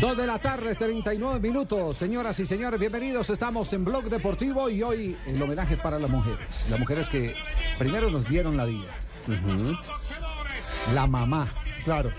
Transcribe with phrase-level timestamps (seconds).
[0.00, 1.98] Dos de la tarde, 39 minutos.
[1.98, 3.28] Señoras y señores, bienvenidos.
[3.28, 6.66] Estamos en Blog Deportivo y hoy el homenaje para las mujeres.
[6.70, 7.34] Las mujeres que
[7.78, 8.88] primero nos dieron la vida.
[10.94, 11.52] La mamá.
[11.84, 12.10] Claro,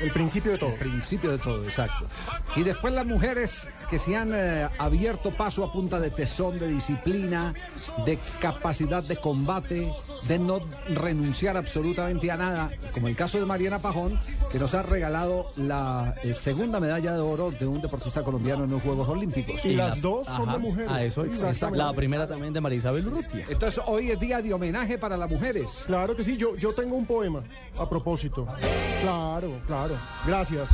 [0.00, 0.70] el principio de todo.
[0.70, 2.08] El principio de todo, exacto.
[2.54, 6.68] Y después las mujeres que se han eh, abierto paso a punta de tesón, de
[6.68, 7.54] disciplina,
[8.04, 9.92] de capacidad de combate,
[10.26, 14.18] de no renunciar absolutamente a nada, como el caso de Mariana Pajón,
[14.50, 18.70] que nos ha regalado la eh, segunda medalla de oro de un deportista colombiano en
[18.70, 19.64] los Juegos Olímpicos.
[19.64, 20.90] Y las dos son de mujeres.
[20.90, 21.78] A eso, Exactamente.
[21.78, 23.46] la primera también de María Isabel Urrutia.
[23.48, 25.84] Entonces hoy es día de homenaje para las mujeres.
[25.86, 27.42] Claro que sí, yo, yo tengo un poema
[27.78, 28.46] a propósito.
[29.02, 29.94] Claro, claro.
[30.26, 30.70] Gracias.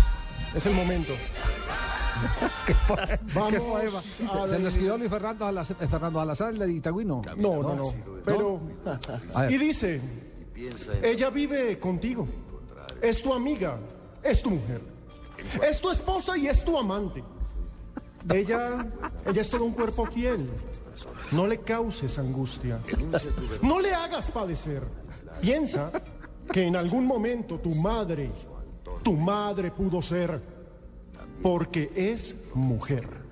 [0.55, 1.13] Es el momento.
[3.35, 3.99] Vamos ¿Qué poema?
[3.99, 7.23] a Se lo ver- escribió Luis Fernando Salazar, eh, Fernando Salazar, el de Itagüino.
[7.37, 7.93] No, no, no.
[8.25, 8.61] Pero.
[9.49, 10.01] Y dice:
[11.03, 12.27] Ella vive contigo.
[13.01, 13.79] Es tu amiga.
[14.23, 14.81] Es tu mujer.
[15.67, 17.25] Es tu esposa y es tu amante.
[18.33, 18.87] Ella,
[19.27, 20.49] ella es todo un cuerpo fiel.
[21.33, 22.79] No le causes angustia.
[23.63, 24.83] No le hagas padecer.
[25.41, 25.91] Piensa
[26.53, 28.31] que en algún momento tu madre,
[29.03, 30.41] tu madre pudo ser,
[31.43, 33.23] porque es mujer.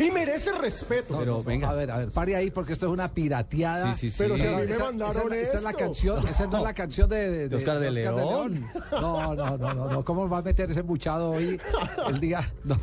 [0.00, 1.16] Y merece respeto.
[1.16, 1.70] Pero venga.
[1.70, 3.94] A ver, a ver, pare ahí porque esto es una pirateada.
[3.94, 4.16] Sí, sí, sí.
[4.18, 5.78] Pero si a mí me Esa- es la- esa es la esto.
[5.84, 8.64] canción, esa no es la canción de, de- De Oscar de León.
[8.90, 10.04] No, no, no, no, no.
[10.04, 11.60] ¿Cómo va a meter ese buchado hoy
[12.08, 12.52] el día?
[12.64, 12.76] No.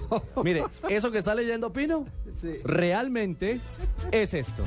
[0.44, 2.06] Mire, eso que está leyendo Pino,
[2.40, 2.56] Sí.
[2.64, 3.60] realmente
[4.12, 4.64] es esto.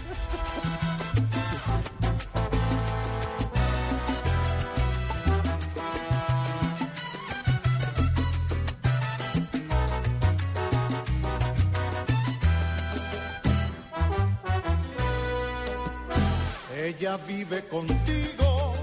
[16.81, 18.75] Ella vive contigo,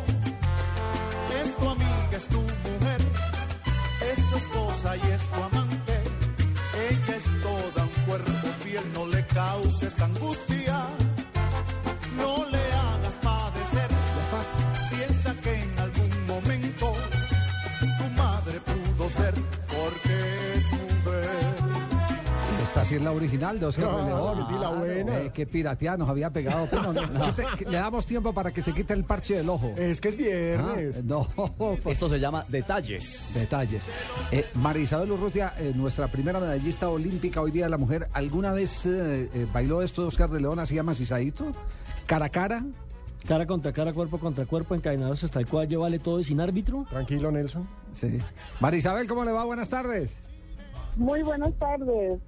[1.41, 3.01] es tu amiga, es tu mujer,
[4.11, 5.93] es tu esposa y es tu amante.
[6.89, 10.88] Ella es toda un cuerpo fiel, no le causes angustia,
[12.17, 12.55] no le
[22.85, 24.46] Esta sí es la original de Oscar de Claro, León.
[24.47, 25.19] sí, la buena.
[25.22, 26.68] Eh, qué pirateada nos había pegado.
[26.69, 29.73] Pero no, no, quite- le damos tiempo para que se quite el parche del ojo.
[29.75, 30.18] Es que es Ah,
[30.75, 31.03] viernes.
[31.03, 33.31] no, pues, Esto se llama detalles.
[33.34, 33.88] Detalles.
[34.31, 38.51] Eh, María Isabel Urrutia, eh, nuestra primera medallista olímpica hoy día de la mujer, ¿alguna
[38.51, 41.46] vez eh, eh, bailó esto de Oscar de León así amacisadito?
[42.06, 42.63] ¿Cara a cara?
[43.28, 46.85] Cara contra cara, cuerpo contra cuerpo, encadenados hasta el cuello, vale todo y sin árbitro.
[46.91, 47.67] Tranquilo, Nelson.
[47.94, 48.19] Sí.
[48.59, 49.44] María Isabel, ¿cómo le va?
[49.44, 50.12] Buenas tardes.
[50.97, 52.19] Muy buenas tardes.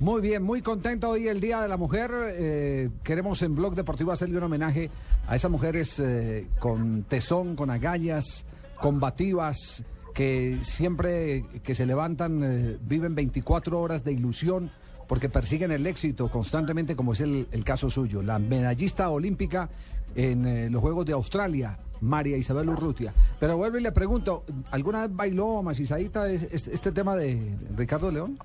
[0.00, 2.10] Muy bien, muy contento hoy el Día de la Mujer.
[2.12, 4.90] Eh, queremos en Blog Deportivo hacerle un homenaje
[5.26, 8.44] a esas mujeres eh, con tesón, con agallas,
[8.80, 9.84] combativas,
[10.14, 14.70] que siempre que se levantan eh, viven 24 horas de ilusión
[15.06, 18.22] porque persiguen el éxito constantemente, como es el, el caso suyo.
[18.22, 19.68] La medallista olímpica
[20.14, 23.12] en eh, los Juegos de Australia, María Isabel Urrutia.
[23.38, 28.10] Pero vuelvo y le pregunto, ¿alguna vez bailó macisadita es- es- este tema de Ricardo
[28.10, 28.38] León?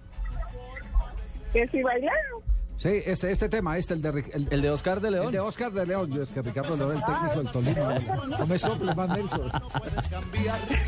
[1.53, 2.41] ¿Que si bailaron?
[2.77, 5.31] Sí, este, este tema, este, el de, el, El de Oscar de el León.
[5.31, 6.11] de Oscar de León.
[6.11, 7.99] Yo es que Ricardo León, el técnico del Tolima.
[8.37, 9.51] No, me soples más, Nelson.
[9.79, 10.85] Puedes cambiar ser.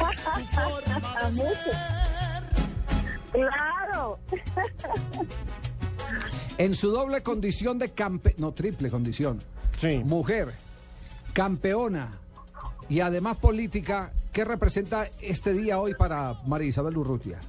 [3.32, 4.20] Claro.
[6.58, 8.36] En su doble condición de campe...
[8.38, 9.40] No, triple condición.
[9.80, 10.00] Sí.
[10.04, 10.50] Mujer,
[11.34, 12.18] campeona
[12.90, 17.40] y además política, ¿qué representa este día hoy para María Isabel Urrutia?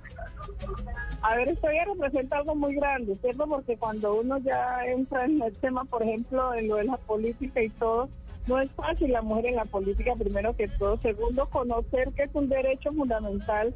[1.22, 3.46] A ver, esto ya representa algo muy grande, ¿cierto?
[3.46, 7.62] Porque cuando uno ya entra en el tema, por ejemplo, en lo de la política
[7.62, 8.08] y todo,
[8.46, 10.96] no es fácil la mujer en la política, primero que todo.
[10.98, 13.74] Segundo, conocer que es un derecho fundamental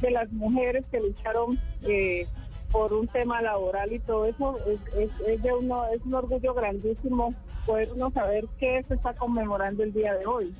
[0.00, 2.26] de las mujeres que lucharon eh,
[2.70, 4.58] por un tema laboral y todo eso.
[4.66, 7.34] Es, es- es de uno, es un orgullo grandísimo
[7.66, 10.54] poder uno saber que se está conmemorando el día de hoy.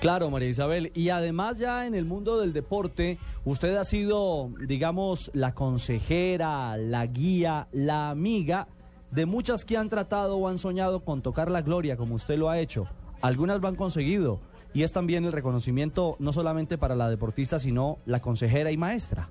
[0.00, 0.92] Claro, María Isabel.
[0.94, 7.04] Y además ya en el mundo del deporte, usted ha sido, digamos, la consejera, la
[7.06, 8.68] guía, la amiga
[9.10, 12.48] de muchas que han tratado o han soñado con tocar la gloria, como usted lo
[12.48, 12.86] ha hecho.
[13.22, 14.38] Algunas lo han conseguido.
[14.72, 19.30] Y es también el reconocimiento no solamente para la deportista, sino la consejera y maestra.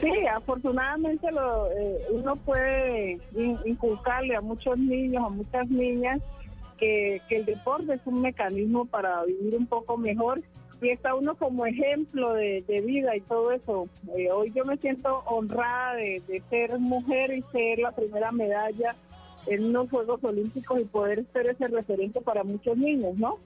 [0.00, 6.20] Sí, afortunadamente eh, uno puede in- inculcarle a muchos niños, a muchas niñas,
[6.80, 10.42] que, que el deporte es un mecanismo para vivir un poco mejor
[10.82, 13.86] y está uno como ejemplo de, de vida y todo eso.
[14.16, 18.96] Eh, hoy yo me siento honrada de, de ser mujer y ser la primera medalla
[19.46, 23.38] en unos Juegos Olímpicos y poder ser ese referente para muchos niños, ¿no?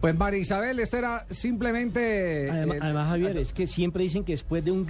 [0.00, 2.50] Pues María Isabel, esto era simplemente...
[2.50, 4.86] Además, eh, además, Javier, es que siempre dicen que después de un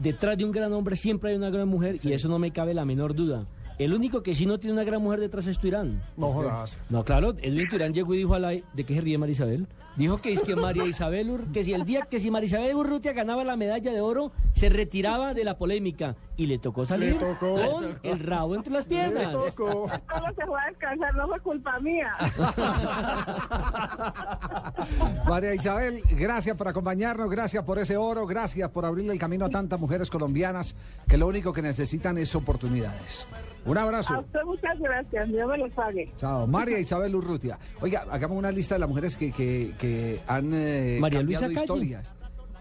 [0.00, 2.74] detrás de un gran hombre siempre hay una gran mujer y eso no me cabe
[2.74, 3.44] la menor duda.
[3.78, 6.02] El único que sí no tiene una gran mujer detrás es Turán.
[6.16, 6.76] No jodas.
[6.90, 9.66] No, claro, Edwin Turán llegó y dijo a la, ¿de qué se ríe María Isabel?
[9.96, 12.74] Dijo que es que María Isabel, Ur- que si el día que si María Isabel
[12.76, 17.14] Urrutia ganaba la medalla de oro, se retiraba de la polémica y le tocó salir
[17.14, 17.54] Le tocó.
[17.56, 19.26] con el rabo entre las piernas.
[19.26, 19.88] Me tocó.
[19.88, 22.14] Solo se fue a descansar, no fue culpa mía.
[25.28, 29.50] María Isabel, gracias por acompañarnos, gracias por ese oro, gracias por abrirle el camino a
[29.50, 30.74] tantas mujeres colombianas
[31.08, 33.26] que lo único que necesitan es oportunidades.
[33.66, 34.20] Un A abrazo.
[34.20, 36.10] usted muchas gracias, Dios me lo pague.
[36.18, 36.46] Chao.
[36.46, 37.58] María Isabel Urrutia.
[37.80, 41.60] Oiga, hagamos una lista de las mujeres que, que, que han eh, María cambiado Luisa
[41.62, 42.14] historias,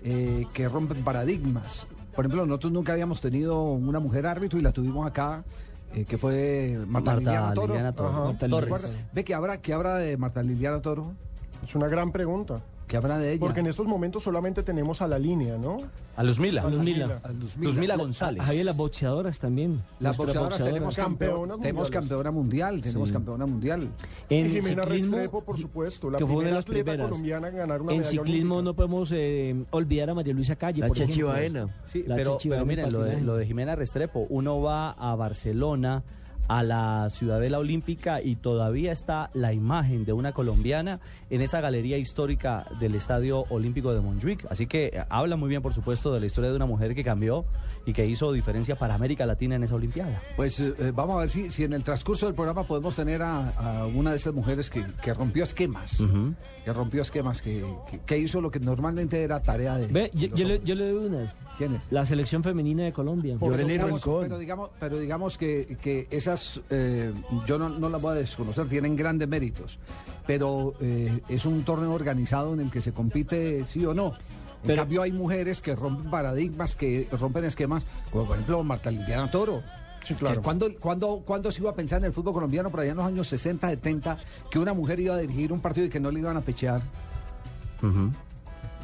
[0.04, 1.88] eh, que rompen paradigmas.
[2.18, 5.44] Por ejemplo, nosotros nunca habíamos tenido una mujer árbitro y la tuvimos acá,
[5.94, 7.68] eh, que fue Marta, Marta Liliana Toro.
[7.68, 8.10] Liliana Toro.
[8.10, 8.24] Ajá.
[8.26, 8.82] Marta Torres.
[8.82, 9.10] Liliana.
[9.14, 11.14] Ve que habrá, que habrá de Marta Liliana Toro,
[11.64, 12.56] Es una gran pregunta.
[12.88, 13.40] Que habrá de ella.
[13.40, 15.78] Porque en estos momentos solamente tenemos a la línea, ¿no?
[16.16, 16.62] A Luzmila.
[16.64, 17.20] A Luzmila.
[17.24, 17.70] A Luzmila.
[17.70, 18.44] Luzmila González.
[18.44, 19.82] Javier, las boxeadoras también.
[20.00, 21.92] Las boxeadoras tenemos, Campeonas campeón- tenemos mundiales.
[21.92, 23.14] campeona mundial, tenemos Sí.
[23.14, 23.90] campeona mundial.
[24.30, 26.84] En y Jimena ciclismo, Restrepo, por supuesto, la que fue una de primera las atleta
[26.86, 27.10] primeras.
[27.10, 28.64] colombiana en ganar una En ciclismo olímpica.
[28.64, 31.70] no podemos eh, olvidar a María Luisa Calle, La por ejemplo.
[31.86, 36.04] Sí, La pero, pero miren, lo de, lo de Jimena Restrepo, uno va a Barcelona,
[36.48, 41.00] a la Ciudadela Olímpica y todavía está la imagen de una colombiana
[41.30, 44.46] en esa galería histórica del Estadio Olímpico de Montjuic.
[44.50, 47.04] Así que eh, habla muy bien, por supuesto, de la historia de una mujer que
[47.04, 47.46] cambió
[47.86, 50.22] y que hizo diferencia para América Latina en esa Olimpiada.
[50.36, 53.22] Pues eh, eh, vamos a ver si, si en el transcurso del programa podemos tener
[53.22, 53.50] a,
[53.82, 56.04] a una de estas mujeres que, que rompió esquemas,
[56.64, 59.88] que rompió esquemas, que, que- que hizo lo que normalmente era tarea de...
[59.88, 60.64] Ve, de yo, le, hombres.
[60.64, 61.36] yo le doy unas.
[61.58, 61.82] ¿Quién es?
[61.92, 63.36] La selección femenina de Colombia.
[63.38, 64.22] Por eso, Yoreli digamos, Rincón.
[64.24, 66.37] pero digamos, pero digamos que, que esas,
[66.70, 67.14] eh,
[67.46, 69.80] yo no, no las voy a desconocer, tienen grandes méritos,
[70.26, 74.08] pero eh, es un torneo organizado en el que se compite sí o no.
[74.08, 78.90] En Pero- cambio hay mujeres que rompen paradigmas, que rompen esquemas, como por ejemplo Marta
[78.92, 79.62] Liliana Toro.
[80.04, 80.42] Sí, claro.
[80.42, 83.06] ¿Cuándo, cuándo, cuándo se iba a pensar en el fútbol colombiano, por allá en los
[83.06, 84.18] años 60, 70,
[84.50, 86.82] que una mujer iba a dirigir un partido y que no le iban a pechear?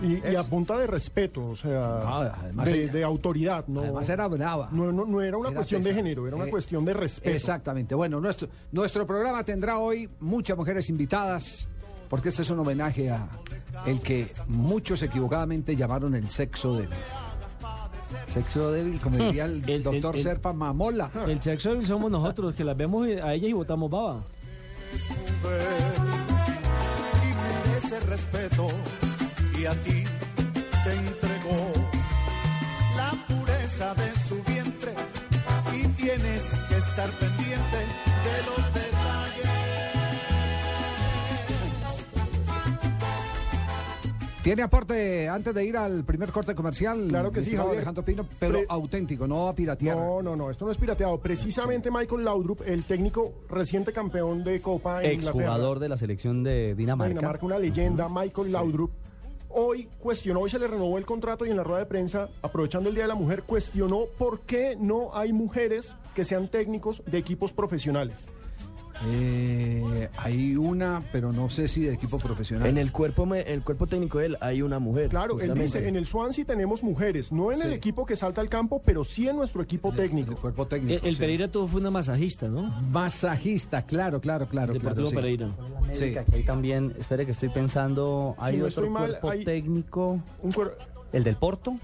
[0.03, 1.99] Y, y a punta de respeto, o sea,
[2.41, 3.81] además de, autoridad, ¿no?
[3.81, 4.69] Además era brava.
[4.71, 7.35] No, no, no era una Era cuestión de género, era una Eh, cuestión de respeto.
[7.35, 7.95] Exactamente.
[7.95, 11.67] Bueno, nuestro, nuestro programa tendrá hoy muchas mujeres invitadas,
[12.09, 13.27] porque este es un homenaje a
[13.85, 16.89] el que muchos equivocadamente llamaron el sexo débil.
[18.29, 21.09] Sexo débil, como diría el, doctor el- Serpa Mamola.
[21.27, 24.21] El sexo débil somos nosotros, que las vemos a ellas y votamos baba.
[28.07, 28.67] respeto
[29.63, 30.03] y a ti
[30.83, 31.71] te entregó
[32.97, 34.91] la pureza de su vientre
[35.73, 39.53] y tienes que estar pendiente de los detalles.
[44.43, 47.05] ¿Tiene aporte antes de ir al primer corte comercial?
[47.07, 47.75] Claro que sí, Javier.
[47.77, 49.95] Alejandro Pino, pero Pre- auténtico, no a piratear.
[49.95, 51.17] No, no, no, esto no es pirateado.
[51.21, 55.45] Precisamente Michael Laudrup, el técnico reciente campeón de Copa en Inglaterra.
[55.45, 57.13] Exjugador de la selección de Dinamarca.
[57.13, 58.91] Dinamarca, una leyenda, Michael Laudrup.
[59.55, 62.89] Hoy cuestionó, hoy se le renovó el contrato y en la rueda de prensa, aprovechando
[62.89, 67.19] el Día de la Mujer, cuestionó por qué no hay mujeres que sean técnicos de
[67.19, 68.29] equipos profesionales.
[69.05, 72.67] Eh, hay una, pero no sé si de equipo profesional.
[72.67, 75.09] En el cuerpo, me- el cuerpo técnico de él hay una mujer.
[75.09, 78.49] Claro, él dice, en el Swansea tenemos mujeres, no en el equipo que salta al
[78.49, 80.35] campo, pero sí en nuestro equipo El técnico.
[80.35, 81.05] cuerpo El, técnico.
[81.05, 81.19] el sí.
[81.19, 82.63] Pereira tuvo fue una masajista, ¿no?
[82.91, 84.73] Masajista, claro, claro, claro.
[84.73, 85.15] Deportivo claro, sí.
[85.15, 85.49] Pereira.
[85.91, 86.13] Sí.
[86.13, 90.19] Que hay también, espere que estoy pensando, hay no otro estoy mal, cuerpo hay- técnico,
[90.41, 90.73] Un cuer-
[91.11, 91.75] el del Porto.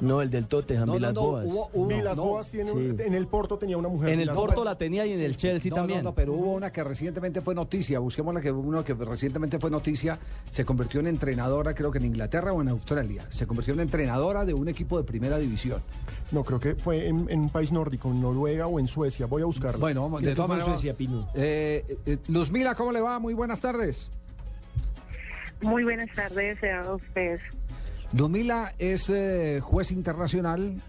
[0.00, 1.46] No, el del Tottenham, No, no, Vilas no, Boas.
[1.46, 3.02] hubo, hubo- Vilas no, Boas tiene, un- sí.
[3.04, 4.08] en el Porto tenía una mujer.
[4.10, 4.64] En el Porto Boas.
[4.66, 6.02] la tenía y en el Chelsea No, también.
[6.02, 7.98] No, no, pero hubo una que recientemente fue noticia.
[7.98, 10.18] Busquemos la que uno que recientemente fue noticia.
[10.50, 13.24] Se convirtió en entrenadora, creo que en Inglaterra o en Australia.
[13.28, 15.80] Se convirtió en entrenadora de un equipo de primera división.
[16.32, 19.26] No, creo que fue en, en un país nórdico, en Noruega o en Suecia.
[19.26, 19.80] Voy a buscarlo.
[19.80, 20.68] Bueno, de todas maneras.
[20.68, 21.28] Suecia, Pino.
[21.34, 23.18] Eh, eh, Luzmila, ¿cómo le va?
[23.18, 24.10] Muy buenas tardes.
[25.60, 27.40] Muy buenas tardes a ustedes.
[28.12, 30.82] Luzmila es eh, juez internacional.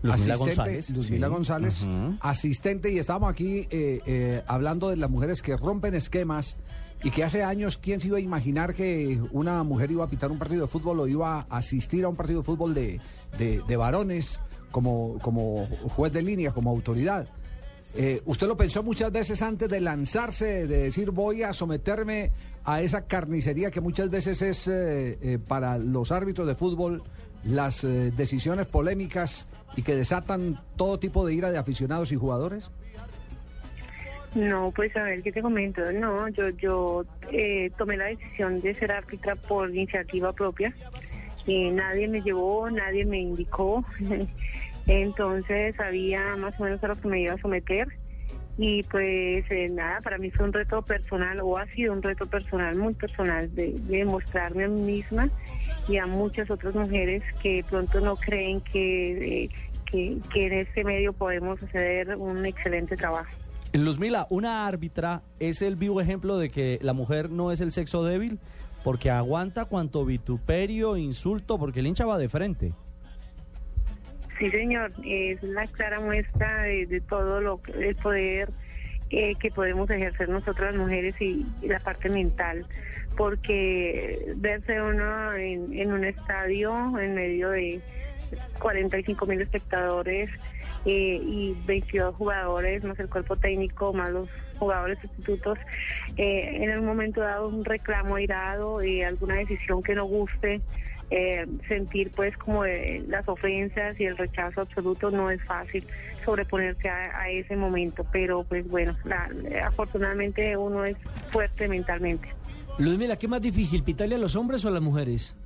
[0.00, 1.32] Luzmila asistente, González, Luzmila sí.
[1.32, 1.88] González,
[2.20, 6.56] asistente, y estamos aquí eh, eh, hablando de las mujeres que rompen esquemas
[7.02, 10.30] y que hace años, ¿quién se iba a imaginar que una mujer iba a pitar
[10.30, 13.00] un partido de fútbol o iba a asistir a un partido de fútbol de,
[13.38, 17.26] de- de varones como, como juez de línea, como autoridad?
[17.96, 22.30] Eh, ¿Usted lo pensó muchas veces antes de lanzarse, de decir voy a someterme
[22.68, 27.02] a esa carnicería que muchas veces es eh, eh, para los árbitros de fútbol
[27.42, 32.70] las eh, decisiones polémicas y que desatan todo tipo de ira de aficionados y jugadores?
[34.34, 35.80] No, pues a ver, ¿qué te comento?
[35.92, 40.74] No, yo, yo eh, tomé la decisión de ser árbitra por iniciativa propia.
[41.46, 43.82] Nadie me llevó, nadie me indicó.
[44.86, 47.88] Entonces sabía más o menos a lo que me iba a someter.
[48.58, 52.26] Y pues eh, nada, para mí fue un reto personal, o ha sido un reto
[52.26, 55.30] personal, muy personal, de, de mostrarme a mí misma
[55.88, 59.50] y a muchas otras mujeres que pronto no creen que, eh,
[59.90, 63.30] que, que en este medio podemos hacer un excelente trabajo.
[63.72, 68.02] Luzmila, una árbitra es el vivo ejemplo de que la mujer no es el sexo
[68.02, 68.40] débil
[68.82, 72.72] porque aguanta cuanto vituperio, insulto, porque el hincha va de frente.
[74.38, 78.50] Sí, señor, es la clara muestra de, todo lo el poder
[79.10, 82.64] eh, que podemos ejercer nosotras las mujeres y, y la parte mental,
[83.16, 87.80] porque verse uno en, un estadio en medio de
[88.60, 90.30] 45 mil espectadores
[90.84, 94.28] eh, y 22 jugadores, más el cuerpo técnico, más los
[94.58, 95.58] jugadores sustitutos,
[96.16, 100.60] eh, en el momento dado un reclamo airado, eh, alguna decisión que no guste,
[101.10, 105.86] eh, sentir pues como eh, las ofensas y el rechazo absoluto no es fácil
[106.24, 109.28] sobreponerse a, a ese momento, pero pues bueno, la-
[109.66, 110.96] afortunadamente uno es
[111.30, 112.28] fuerte mentalmente.
[112.78, 115.36] Luzmila, ¿qué más difícil, pitarle a los hombres o a las mujeres?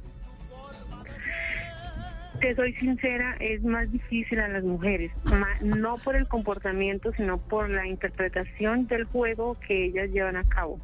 [2.40, 7.38] Te soy sincera, es más difícil a las mujeres, ma- no por el comportamiento, sino
[7.38, 10.81] por la interpretación del juego que ellas llevan a cabo.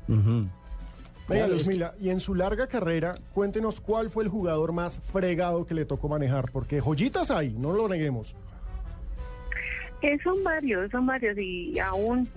[1.29, 5.01] Venga, Claro, es Luzmila, y en su larga carrera, cuéntenos cuál fue el jugador más
[5.13, 8.35] fregado que le tocó manejar, porque joyitas hay, no lo neguemos.
[10.01, 12.29] Eh, son varios, son varios y aún,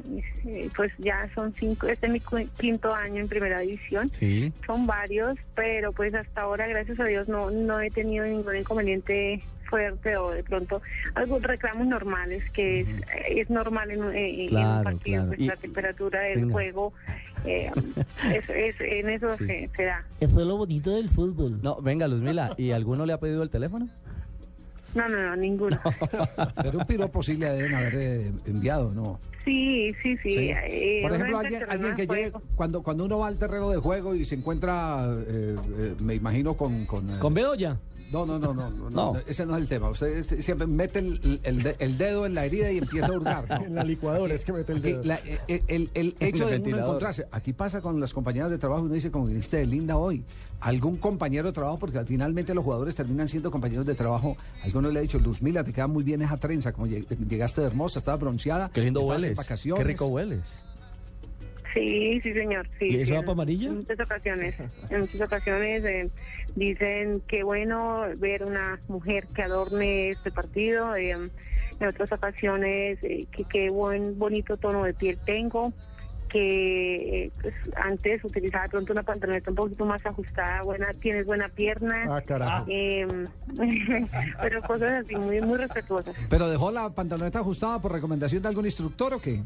[0.46, 4.10] eh, pues ya son cinco, este es mi cu- quinto año en primera división.
[4.12, 4.52] Sí.
[4.66, 9.42] Son varios, pero pues hasta ahora, gracias a Dios, no, no he tenido ningún inconveniente
[9.70, 10.82] fuerte o de pronto
[11.14, 12.88] algunos reclamos normales, que es,
[13.30, 14.50] es normal en, un- en
[14.84, 15.28] partido, claro.
[15.28, 16.52] pues, Y- la temperatura del Venga.
[16.54, 16.94] juego,
[17.46, 17.72] eh,
[18.34, 19.46] es, es- en eso Sí.
[19.46, 20.04] se, se da.
[20.20, 21.62] Eso es lo bonito del fútbol.
[21.62, 23.88] No, venga, Luzmila, ¿y alguno le ha pedido el teléfono?
[24.94, 25.80] No, no, no, ninguno.
[26.62, 29.20] Pero un piropo sí le deben haber eh, enviado, ¿no?
[29.46, 30.30] Sí, sí, sí.
[30.30, 30.50] Sí.
[30.52, 33.78] eh, Por ejemplo, alguien, al alguien que llegue, cuando, cuando uno va al terreno de
[33.78, 36.86] juego y se encuentra, eh, eh, me imagino, con...
[36.86, 37.78] con, eh, ¿Con Bedoya?
[38.12, 39.14] No, no, no, no, no, No.
[39.14, 39.90] no, ese no es el tema.
[39.90, 43.48] Usted siempre mete el, el de- el dedo en la herida y empieza a hurgar.
[43.50, 43.66] ¿no?
[43.68, 45.02] En la licuadora es que mete el dedo.
[45.04, 48.58] la- eh, el, el hecho el de uno encontrarse, aquí pasa con las compañeras de
[48.58, 50.24] trabajo, uno dice, como viniste de linda hoy,
[50.60, 54.36] algún compañero de trabajo, porque finalmente los jugadores terminan siendo compañeros de trabajo.
[54.64, 57.62] Alguno le ha dicho, Luz Mila, te queda muy bien esa trenza, como lleg- llegaste
[57.62, 58.70] de hermosa, estaba bronceada.
[58.74, 59.40] Qué lindo hueles.
[59.48, 60.62] Qué rico hueles.
[61.74, 62.68] Sí, sí, señor.
[62.80, 63.70] Sí, ¿Y eso va en- pa' amarilla?
[63.70, 64.56] En muchas ocasiones.
[64.90, 66.10] En muchas ocasiones eh,
[66.56, 70.96] dicen que bueno ver una mujer que adorne este partido.
[70.96, 71.30] eh,
[71.82, 75.74] en otras ocasiones, eh, que qué buen bonito tono de piel tengo.
[76.30, 81.50] Que eh, pues, antes utilizaba pronto una pantaloneta un poquito más ajustada, buena, tienes buena
[81.50, 82.06] pierna.
[82.08, 82.66] Ah, carajo.
[82.70, 83.06] eh,
[84.42, 86.16] pero cosas así muy muy respetuosas.
[86.30, 89.42] ¿Pero dejó la pantaloneta ajustada por recomendación de algún instructor o qué?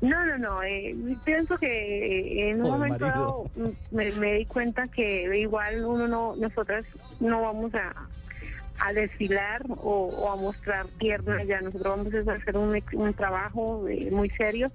[0.00, 0.62] No, no, no.
[0.62, 5.84] eh, pienso que eh, en un momento dado mm, me, me di cuenta que igual
[5.84, 6.84] uno no, nosotras
[7.18, 7.92] no vamos a,
[8.86, 11.60] a desfilar o, o a mostrar piernas ya.
[11.62, 14.70] Nosotros vamos a hacer un, un trabajo eh, muy serio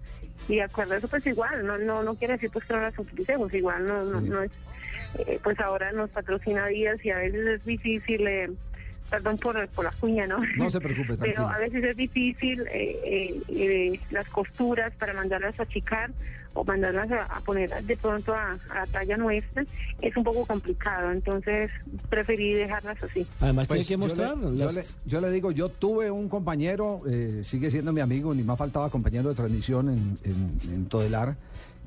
[0.47, 1.65] y de acuerdo a eso pues igual.
[1.67, 3.53] No, no, no quiere decir pues que no las utilicemos.
[3.53, 4.27] Igual no, no, Sí.
[4.27, 4.51] no es.
[5.19, 8.57] eh, pues ahora nos patrocina Díaz y a veces es difícil.
[9.12, 10.39] Perdón por, por la cuña, ¿no?
[10.58, 15.60] No se preocupe, Pero a veces es difícil eh, eh, eh, las costuras para mandarlas
[15.60, 16.10] a achicar
[16.53, 19.63] o mandarlas a, a poner de pronto a, a la talla nuestra.
[20.01, 21.70] Es un poco complicado, entonces
[22.10, 23.27] preferí dejarlas así.
[23.41, 24.53] Además Pues, tiene que yo le- mostrar.
[24.58, 28.44] Yo le, yo le digo, yo tuve un compañero, eh, sigue siendo mi amigo, ni
[28.44, 31.36] más faltaba compañero de transmisión en, en, en Todelar,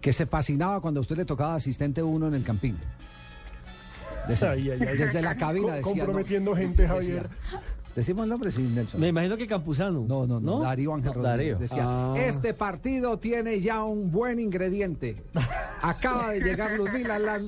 [0.01, 2.77] que se fascinaba cuando a usted le tocaba asistente uno en el campín.
[4.29, 4.97] Decía- Ay, ay, ay.
[4.99, 5.83] Desde la cabina decía.
[5.83, 7.29] comprometiendo no, gente, decía- Javier.
[7.95, 9.01] Decimos el nombre, sí, Nelson.
[9.01, 10.05] Me imagino que Campuzano.
[10.09, 11.59] No, no, no, Darío Ángel No, Rodríguez Darío.
[11.59, 12.15] decía, Ah.
[12.19, 15.15] este partido tiene ya un buen ingrediente.
[15.81, 17.41] Acaba de llegar Ludmila la-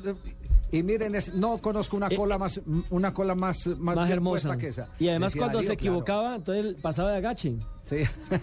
[0.71, 4.49] y miren, es- no conozco una Eh, cola más una cola más más, hermosa.
[4.49, 4.89] puesta que esa.
[5.01, 5.91] Y además Decía cuando Darío, se claro.
[5.95, 7.57] equivocaba, entonces pasaba de agache.
[7.89, 7.99] Sí.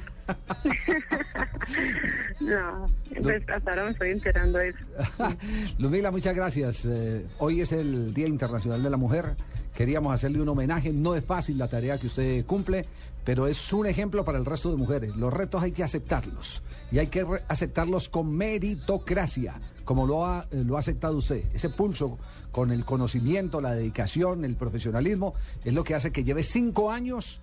[2.39, 2.85] No,
[3.21, 4.77] pues hasta ahora me estoy enterando de eso.
[5.77, 6.85] Ludmila, muchas gracias.
[6.85, 9.35] Eh, hoy es el Día Internacional de la Mujer.
[9.73, 10.91] Queríamos hacerle un homenaje.
[10.91, 12.85] No es fácil la tarea que usted cumple,
[13.23, 15.15] pero es un ejemplo para el resto de mujeres.
[15.15, 20.63] Los retos hay que aceptarlos y hay que aceptarlos con meritocracia, como lo ha, eh,
[20.65, 21.45] lo ha aceptado usted.
[21.53, 22.17] Ese pulso
[22.51, 25.33] con el conocimiento, la dedicación, el profesionalismo,
[25.63, 27.41] es lo que hace que lleve cinco años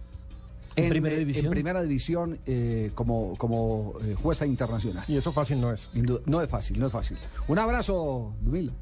[0.77, 1.45] ¿En en, primera eh, división?
[1.47, 5.05] en primera división eh, como, como eh, jueza internacional.
[5.09, 5.91] Y eso fácil no es.
[6.27, 7.17] No es fácil, no es fácil.
[7.49, 8.73] Un abrazo, Ludmila.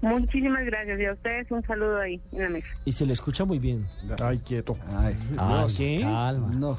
[0.00, 2.66] Muchísimas gracias y a ustedes un saludo ahí en la mesa.
[2.84, 3.86] Y se le escucha muy bien.
[4.20, 4.76] Ay, quieto.
[4.96, 6.00] Ay, Ah, no, ¿qué?
[6.00, 6.48] Calma.
[6.56, 6.78] no.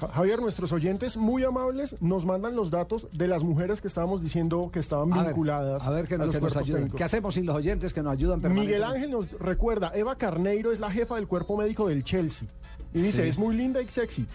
[0.00, 4.22] Ja- Javier, nuestros oyentes muy amables nos mandan los datos de las mujeres que estábamos
[4.22, 5.86] diciendo que estaban A ver, vinculadas.
[5.86, 6.80] A ver qué a nos, los nos cuerpos ayudan.
[6.82, 6.98] técnicos.
[6.98, 8.82] ¿Qué hacemos sin los oyentes que nos ayudan Miguel?
[8.84, 12.48] Ángel nos recuerda, Eva Carneiro es la jefa del cuerpo médico del Chelsea.
[12.94, 13.28] Y dice, Sí.
[13.28, 14.26] es muy linda y sexy.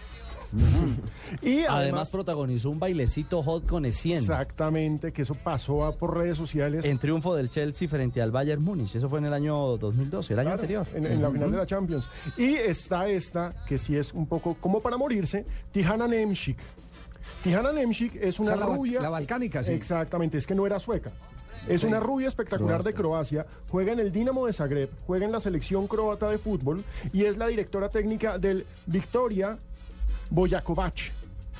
[1.42, 4.20] y Además, además, protagonizó un bailecito hot con Essien.
[4.20, 6.86] exactamente, que eso pasó a- por redes sociales.
[6.86, 8.94] En triunfo del Chelsea frente al Bayern Múnich.
[8.96, 10.88] Eso fue en el año 2012, el año Claro, anterior.
[10.94, 12.06] En, en la final de la Champions.
[12.38, 16.58] Y está esta, que sí es un poco como para morirse, Tijana Nemchik.
[17.44, 19.02] Tijana Nemchik es una O sea, la ba- rubia.
[19.02, 19.72] la balcánica, sí.
[19.72, 21.12] Exactamente, es que no era sueca.
[21.68, 25.40] Es una rubia espectacular de Croacia, juega en el Dinamo de Zagreb, juega en la
[25.40, 29.58] selección croata de fútbol y es la directora técnica del Victoria
[30.30, 31.12] Boyakovac.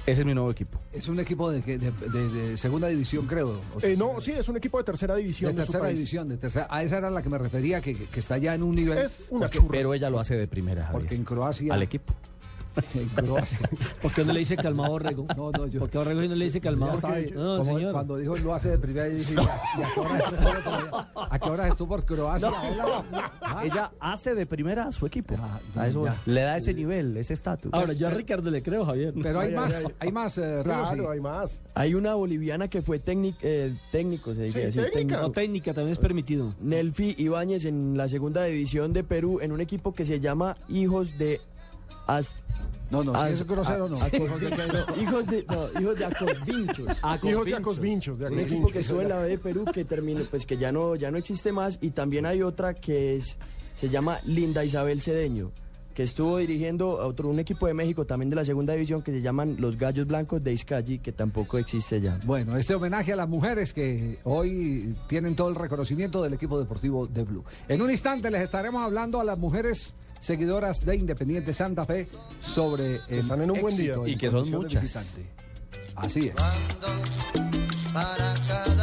[0.06, 0.78] Ese es mi nuevo equipo.
[0.92, 3.62] Es un equipo de, que- de- de- de segunda división, creo.
[3.74, 5.96] o Eh, no, sí, es un equipo de tercera división de de, su tercera país.
[5.98, 6.68] división, de tercera.
[6.70, 8.98] A esa era la que me refería, que, que está ya en un nivel.
[8.98, 9.70] Es una porque, churra.
[9.72, 11.02] Pero ella lo hace de primera, Javier.
[11.02, 11.74] porque en Croacia.
[11.74, 12.14] Al equipo.
[14.02, 15.26] ¿Por qué no le dice calmado Orrego?
[15.36, 16.94] No, no, yo- ¿Por qué Orrego no le dice calmado?
[17.34, 17.94] No, como señor.
[17.94, 21.08] Cuando dijo lo hace de primera, dije, ¿y a, qué hora estuvo todavía?
[21.30, 22.50] ¿A qué hora estuvo por Croacia?
[23.42, 25.36] Ah, Ella hace de primera a su equipo.
[25.40, 26.18] Ah, A eso ya.
[26.26, 27.72] le da ese nivel, ese estatus.
[27.74, 29.14] Ahora, yo a Ricardo le creo, Javier.
[29.22, 29.94] Pero hay Ay, más, ay, ay.
[30.00, 31.62] hay más, eh, Claro, hay más.
[31.76, 34.94] Hay una boliviana que fue técnic- eh, técnico, se dice Sí, así, técnica.
[35.00, 35.26] técnico.
[35.26, 36.54] O técnica también es permitido.
[36.60, 41.18] Nelfi Ibáñez en la segunda división de Perú en un equipo que se llama Hijos
[41.18, 41.40] de
[42.08, 42.34] As-
[42.92, 43.96] No, no, si es grosero, no.
[43.96, 46.88] a- Hijos de, no, hijos de, no, hijos de Acosvinchos.
[47.24, 48.20] Hijos de Acosvinchos.
[48.20, 48.52] de Un Acosvinchos.
[48.54, 51.10] equipo que estuvo en la B de Perú que terminó, pues que ya no, ya
[51.10, 51.80] no existe más.
[51.82, 53.36] Y también hay otra que es,
[53.80, 55.52] se llama Linda Isabel Cedeño,
[55.96, 59.12] que estuvo dirigiendo a otro, un equipo de México también de la segunda división que
[59.12, 62.20] se llaman los Gallos Blancos de Izcalli, que tampoco existe ya.
[62.26, 67.08] Bueno, este homenaje a las mujeres que hoy tienen todo el reconocimiento del equipo deportivo
[67.08, 67.44] de Blue.
[67.68, 72.08] En un instante les estaremos hablando a las mujeres seguidoras de Independiente Santa Fe
[72.40, 73.96] sobre el Están en un buen día.
[74.06, 74.98] Y que son muchas.
[75.96, 76.36] Así es.
[77.94, 78.83] para cada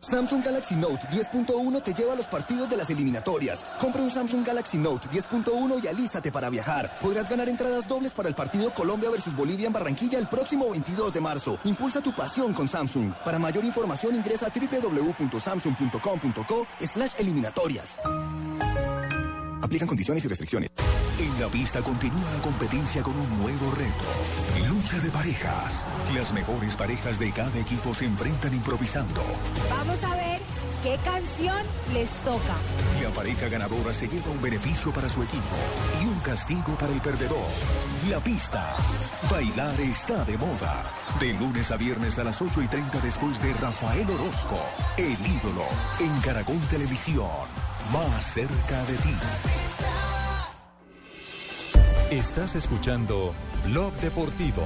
[0.00, 3.64] Samsung Galaxy Note 10.1 te lleva a los partidos de las eliminatorias.
[3.78, 6.98] Compra un Samsung Galaxy Note 10.1 y alístate para viajar.
[7.00, 11.12] Podrás ganar entradas dobles para el partido Colombia versus Bolivia en Barranquilla el próximo 22
[11.12, 11.58] de marzo.
[11.64, 13.12] Impulsa tu pasión con Samsung.
[13.24, 17.96] Para mayor información ingresa a www.samsung.com.co slash eliminatorias.
[19.62, 20.70] Aplican condiciones y restricciones.
[21.18, 24.68] En la pista continúa la competencia con un nuevo reto.
[24.68, 25.84] Lucha de parejas.
[26.14, 29.22] Las mejores parejas de cada equipo se enfrentan improvisando.
[29.68, 30.40] Vamos a ver
[30.82, 32.56] qué canción les toca.
[33.02, 35.56] La pareja ganadora se lleva un beneficio para su equipo
[36.02, 37.48] y un castigo para el perdedor.
[38.08, 38.74] La pista.
[39.30, 40.84] Bailar está de moda.
[41.20, 44.58] De lunes a viernes a las 8 y 30 después de Rafael Orozco,
[44.96, 45.66] el ídolo,
[45.98, 47.69] en Caracol Televisión.
[47.92, 49.14] Más cerca de ti.
[52.12, 54.62] Estás escuchando Blog Deportivo.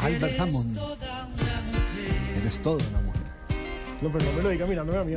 [0.00, 0.78] Albert Hammond.
[2.38, 3.01] Eres toda una mujer.
[4.02, 5.14] No, pero no me lo diga mirándome a mí.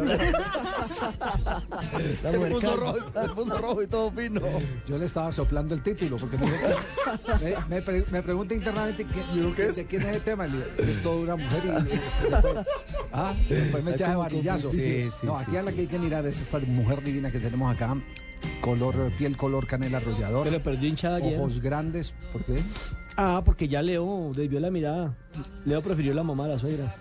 [2.22, 4.42] Se puso rojo, se puso rojo y todo fino.
[4.88, 9.72] Yo le estaba soplando el título porque me, me, me pre- me pregunta internamente ¿qué-
[9.72, 10.48] de quién es el tema.
[10.48, 12.56] Le digo, es toda una mujer y, y después,
[13.12, 14.70] ah, después me echas de varillazo.
[14.72, 15.76] Sí, sí, no, sí, aquí a la sí.
[15.76, 17.96] que hay que mirar es esta mujer divina que tenemos acá.
[18.62, 20.48] Color, piel color canela arrollador.
[20.50, 21.40] Pero perdió hinchada ayer.
[21.40, 22.14] Ojos grandes.
[22.32, 22.56] ¿Por qué?
[23.18, 25.14] Ah, porque ya Leo desvió la mirada.
[25.66, 26.94] Leo prefirió la mamá a la suegra.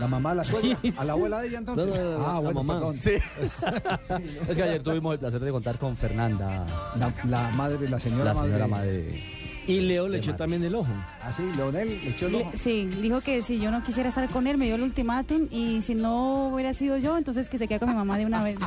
[0.00, 0.78] La mamá de la suegra.
[0.98, 1.86] ¿A la abuela de ella entonces?
[1.86, 2.74] No, no, no, ah, la bueno, mamá.
[2.74, 3.00] perdón.
[3.00, 3.12] Sí.
[4.48, 6.66] es que ayer tuvimos el placer de contar con Fernanda,
[6.98, 9.02] La, la madre, la señora la señora madre.
[9.04, 9.55] madre.
[9.66, 10.92] Y Leo le echó también el ojo.
[11.22, 12.52] Ah, sí, Leonel le echó el ojo.
[12.56, 15.82] Sí, dijo que si yo no quisiera estar con él, me dio el ultimátum y
[15.82, 18.56] si no hubiera sido yo, entonces que se quede con mi mamá de una vez.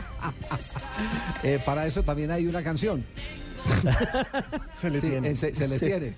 [1.44, 3.06] Eh, para eso también hay una canción.
[4.80, 5.30] Se le Sí, tiene.
[5.30, 5.86] eh, se, se le Sí.
[5.86, 6.14] tiene.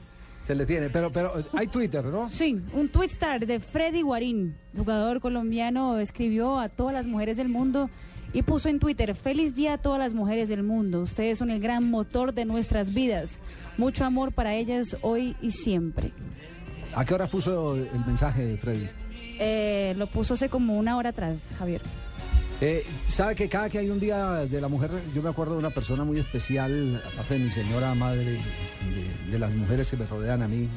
[0.45, 2.27] Se le tiene, pero, pero hay Twitter, ¿no?
[2.27, 7.89] Sí, un twitstar de Freddy Guarín, jugador colombiano, escribió a todas las mujeres del mundo
[8.33, 11.59] y puso en Twitter, feliz día a todas las mujeres del mundo, ustedes son el
[11.61, 13.37] gran motor de nuestras vidas,
[13.81, 16.11] mucho amor para ellas hoy y siempre.
[16.93, 18.87] ¿A qué hora puso el mensaje, Freddy?
[19.39, 21.81] Eh, lo puso hace como una hora atrás, Javier.
[22.61, 25.59] Eh, ¿Sabe que cada que hay un día de la mujer, yo me acuerdo de
[25.59, 28.37] una persona muy especial, aparte de mi señora madre,
[29.25, 30.69] de, de las mujeres que me rodean a mí,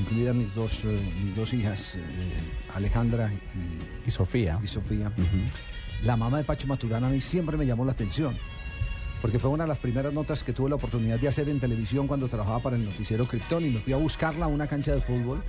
[0.00, 2.00] incluidas mis dos, eh, mis dos hijas, eh,
[2.74, 4.58] Alejandra y, Y Sofía.
[4.64, 5.12] y Sofía.
[6.04, 8.34] La mamá de Pacho Maturana a mí siempre me llamó la atención.
[9.24, 12.06] Porque fue una de las primeras notas que tuve la oportunidad de hacer en televisión
[12.06, 15.00] cuando trabajaba para el noticiero Krypton y me fui a buscarla a una cancha de
[15.00, 15.42] fútbol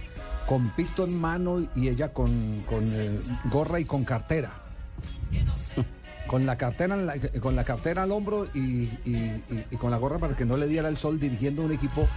[0.48, 3.20] con pito en mano y ella con, con, eh,
[3.52, 4.54] gorra y con cartera.
[6.28, 9.92] Con la cartera, en la- con la cartera al hombro y, y- y- y con
[9.92, 12.08] la gorra para que no le diera el sol dirigiendo un equipo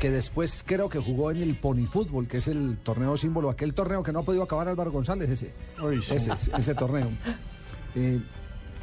[0.00, 3.74] que después creo que jugó en el Pony Fútbol, que es el torneo símbolo, aquel
[3.74, 5.52] torneo que no ha podido acabar Álvaro González, ese,
[6.14, 7.08] ese, ese torneo.
[7.96, 8.18] Eh,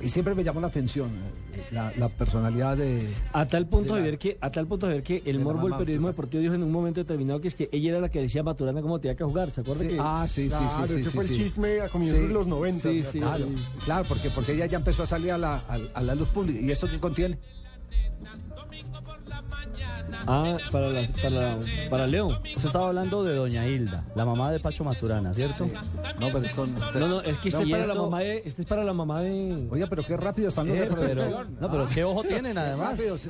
[0.01, 1.09] y siempre me llamó la atención
[1.53, 3.07] eh, la, la personalidad de...
[3.33, 5.37] A tal punto de de la- ver que, a tal punto de ver que el
[5.37, 6.11] la morbo del periodismo Maturana.
[6.11, 8.43] deportivo dijo en un momento determinado que es que ella era la que decía a
[8.43, 9.97] Maturana cómo tenía que jugar, ¿se acuerda Sí, que?
[9.99, 10.99] ah, sí, sí, Claro, sí, sí.
[11.01, 11.37] ese sí, fue el sí.
[11.37, 13.19] chisme a comienzos de los 90, sí, sí.
[13.19, 13.45] Claro,
[13.85, 16.59] claro, porque, porque ella ya empezó a salir a la, a, a la luz pública.
[16.59, 17.37] ¿Y esto qué contiene?
[20.25, 21.57] Ah, para, la- para, la-
[21.89, 22.27] para Leo.
[22.27, 25.65] Usted estaba hablando de Doña Hilda, la mamá de Pacho Maturana, ¿cierto?
[26.19, 27.07] No, pero esto no...
[27.07, 29.21] No, es que este, No, es para la mamá de, este es para la mamá
[29.21, 29.67] de...
[29.69, 31.57] Oiga, pero qué rápido están los Eh, de pero, producción.
[31.59, 32.97] no, pero Ah, qué ojo tienen además.
[32.99, 33.29] sí.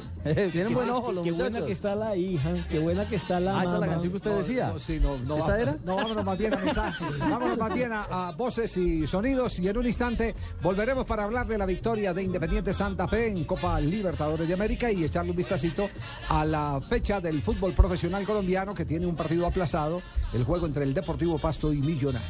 [0.51, 3.59] Tienen buen ojo los qué buena que está la hija, qué buena que está la
[3.59, 4.67] Ah, esa es la canción que usted No, decía.
[4.69, 5.77] no, sí, no, no, ¿Esta va- era?
[5.83, 7.05] No, vámonos más bien a mensaje.
[7.19, 9.59] Vámonos más bien a, a voces y sonidos.
[9.59, 13.43] Y en un instante volveremos para hablar de la victoria de Independiente Santa Fe en
[13.45, 15.89] Copa Libertadores de América y echarle un vistacito
[16.29, 20.01] a la fecha del fútbol profesional colombiano que tiene un partido aplazado,
[20.33, 22.23] el juego entre el Deportivo Pasto y Millonarios.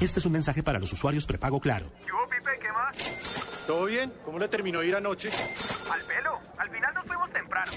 [0.00, 1.86] Este es un mensaje para los usuarios prepago Claro.
[3.66, 4.12] ¿Todo bien?
[4.24, 5.30] ¿Cómo le terminó de ir anoche?
[5.90, 6.38] Al pelo.
[6.58, 7.72] Al final nos fuimos temprano.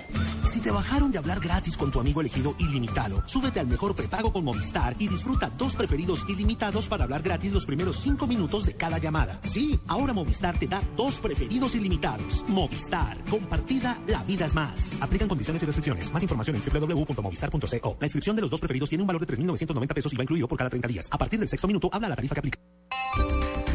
[0.47, 4.31] Si te bajaron de hablar gratis con tu amigo elegido ilimitado, súbete al mejor prepago
[4.31, 8.73] con Movistar y disfruta dos preferidos ilimitados para hablar gratis los primeros cinco minutos de
[8.73, 9.39] cada llamada.
[9.43, 12.45] Sí, ahora Movistar te da dos preferidos ilimitados.
[12.47, 14.97] Movistar, compartida, la vida es más.
[15.01, 16.12] Aplican condiciones y restricciones.
[16.12, 17.97] Más información en www.movistar.co.
[17.99, 20.47] La inscripción de los dos preferidos tiene un valor de 3.990 pesos y va incluido
[20.47, 21.10] por cada 30 días.
[21.12, 23.66] A partir del sexto minuto, habla la tarifa que aplica.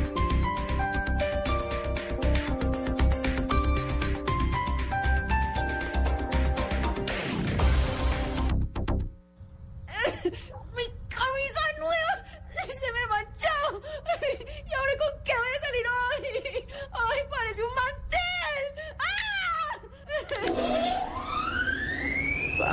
[14.92, 16.26] ¿Y ahora con qué voy a salir hoy?
[16.92, 18.64] ¡Ay, parece un mantel!
[18.98, 19.12] ¡Ah!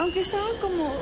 [0.02, 0.94] Aunque estaba como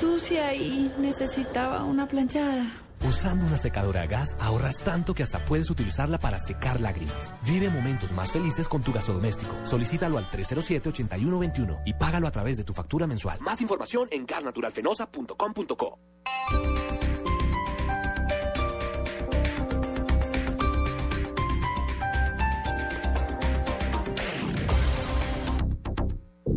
[0.00, 2.80] sucia y necesitaba una planchada.
[3.06, 7.34] Usando una secadora a gas ahorras tanto que hasta puedes utilizarla para secar lágrimas.
[7.44, 9.54] Vive momentos más felices con tu gasodoméstico.
[9.64, 13.38] Solicítalo al 307-8121 y págalo a través de tu factura mensual.
[13.40, 15.98] Más información en gasnaturalfenosa.com.co.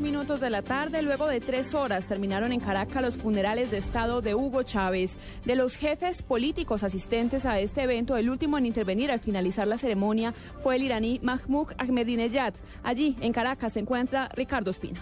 [0.00, 4.20] Minutos de la tarde, luego de tres horas, terminaron en Caracas los funerales de Estado
[4.20, 5.16] de Hugo Chávez.
[5.44, 9.78] De los jefes políticos asistentes a este evento, el último en intervenir al finalizar la
[9.78, 12.54] ceremonia fue el iraní Mahmoud Ahmadinejad.
[12.82, 15.00] Allí, en Caracas, se encuentra Ricardo Espina.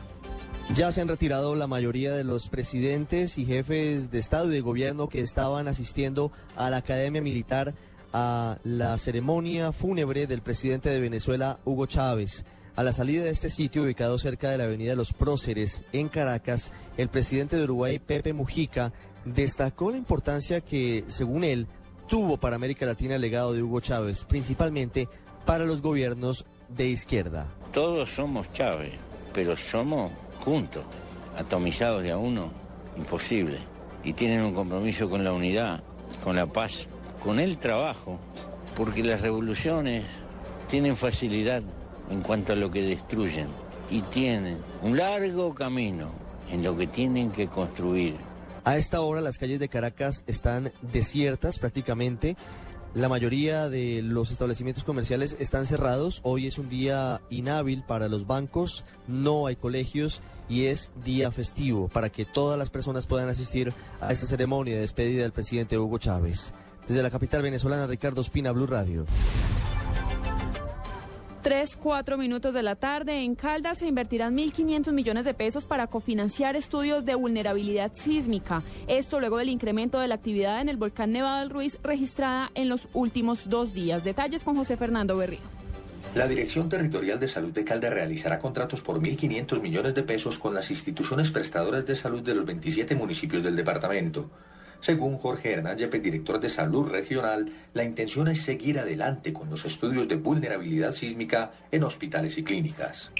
[0.75, 4.61] Ya se han retirado la mayoría de los presidentes y jefes de Estado y de
[4.61, 7.75] gobierno que estaban asistiendo a la Academia Militar
[8.13, 12.45] a la ceremonia fúnebre del presidente de Venezuela, Hugo Chávez.
[12.77, 16.71] A la salida de este sitio, ubicado cerca de la Avenida Los Próceres, en Caracas,
[16.99, 18.93] el presidente de Uruguay, Pepe Mujica,
[19.25, 21.67] destacó la importancia que, según él,
[22.07, 25.09] tuvo para América Latina el legado de Hugo Chávez, principalmente
[25.47, 27.47] para los gobiernos de izquierda.
[27.73, 28.93] Todos somos Chávez,
[29.33, 30.85] pero somos juntos,
[31.35, 32.51] atomizados de a uno,
[32.99, 33.57] imposible.
[34.05, 35.83] Y tienen un compromiso con la unidad,
[36.23, 36.89] con la paz,
[37.23, 38.19] con el trabajo,
[38.77, 40.05] porque las revoluciones
[40.69, 41.63] tienen facilidad
[42.11, 43.49] en cuanto a lo que destruyen
[43.91, 46.11] y tienen un largo camino
[46.51, 48.17] en lo que tienen que construir.
[48.65, 52.37] A esta hora las calles de Caracas están desiertas prácticamente.
[52.95, 56.21] La mayoría de los establecimientos comerciales están cerrados.
[56.25, 61.89] Hoy es un día inhábil para los bancos, no hay colegios y es día festivo
[61.89, 65.99] para que todas las personas puedan asistir a esta ceremonia de despedida del presidente Hugo
[65.99, 66.55] Chávez.
[66.89, 69.05] Desde la capital venezolana, Ricardo Espina, Blue Radio.
[71.47, 73.23] Tres, cuatro minutos de la tarde.
[73.23, 78.65] En Caldas se invertirán 1.500 millones de pesos para cofinanciar estudios de vulnerabilidad sísmica.
[78.89, 82.69] Esto luego del incremento de la actividad en el volcán Nevado del Ruiz registrada en
[82.69, 84.03] los últimos dos días.
[84.03, 85.39] Detalles con José Fernando Berrío.
[86.17, 90.53] La Dirección Territorial de Salud de Caldas realizará contratos por 1.500 millones de pesos con
[90.53, 94.29] las instituciones prestadoras de salud de los 27 municipios del departamento.
[94.81, 99.65] Según Jorge Hernán Yepes, director de Salud Regional, la intención es seguir adelante con los
[99.65, 103.11] estudios de vulnerabilidad sísmica en hospitales y clínicas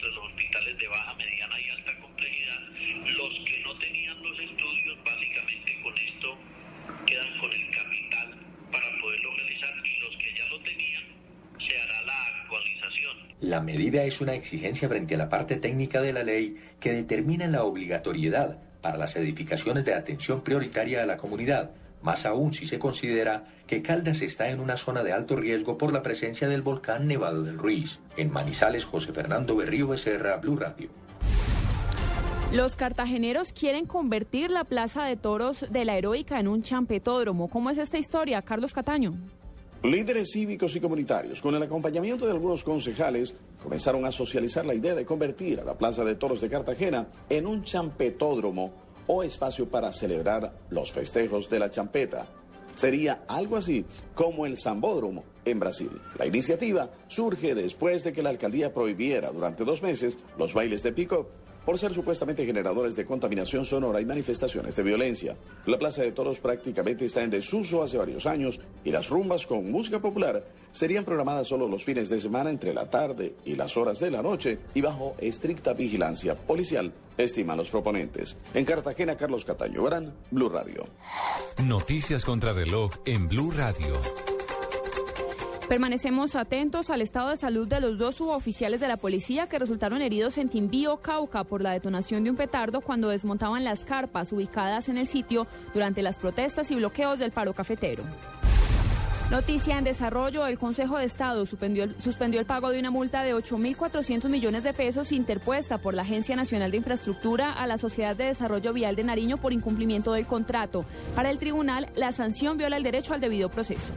[0.00, 2.60] los hospitales de baja, mediana y alta complejidad.
[3.16, 6.38] Los que no tenían los estudios, básicamente con esto
[7.06, 8.34] quedan con el capital
[8.70, 11.04] para poderlo realizar y los que ya lo tenían,
[11.58, 13.27] se hará la actualización.
[13.40, 17.46] La medida es una exigencia frente a la parte técnica de la ley que determina
[17.46, 21.70] la obligatoriedad para las edificaciones de atención prioritaria a la comunidad,
[22.02, 25.92] más aún si se considera que Caldas está en una zona de alto riesgo por
[25.92, 28.00] la presencia del volcán Nevado del Ruiz.
[28.16, 30.90] En Manizales, José Fernando Berrío Becerra, Blue Radio.
[32.52, 37.48] Los cartageneros quieren convertir la Plaza de Toros de la Heroica en un champetódromo.
[37.48, 39.12] ¿Cómo es esta historia, Carlos Cataño?
[39.84, 44.96] Líderes cívicos y comunitarios, con el acompañamiento de algunos concejales, comenzaron a socializar la idea
[44.96, 48.72] de convertir a la Plaza de Toros de Cartagena en un champetódromo
[49.06, 52.26] o espacio para celebrar los festejos de la champeta.
[52.74, 53.84] Sería algo así
[54.16, 55.90] como el Zambódromo en Brasil.
[56.18, 60.92] La iniciativa surge después de que la alcaldía prohibiera durante dos meses los bailes de
[60.92, 61.28] pick-up
[61.68, 65.36] por ser supuestamente generadores de contaminación sonora y manifestaciones de violencia.
[65.66, 69.70] La Plaza de Toros prácticamente está en desuso hace varios años y las rumbas con
[69.70, 74.00] música popular serían programadas solo los fines de semana entre la tarde y las horas
[74.00, 78.38] de la noche y bajo estricta vigilancia policial, estiman los proponentes.
[78.54, 80.86] En Cartagena, Carlos Cataño Gran, Blue Radio.
[81.62, 84.00] Noticias contra reloj en Blue Radio.
[85.68, 90.00] Permanecemos atentos al estado de salud de los dos suboficiales de la policía que resultaron
[90.00, 94.88] heridos en Timbío, Cauca, por la detonación de un petardo cuando desmontaban las carpas ubicadas
[94.88, 98.02] en el sitio durante las protestas y bloqueos del paro cafetero.
[99.30, 103.22] Noticia en desarrollo, el Consejo de Estado suspendió el, suspendió el pago de una multa
[103.22, 108.16] de 8.400 millones de pesos interpuesta por la Agencia Nacional de Infraestructura a la Sociedad
[108.16, 110.86] de Desarrollo Vial de Nariño por incumplimiento del contrato.
[111.14, 113.92] Para el tribunal, la sanción viola el derecho al debido proceso.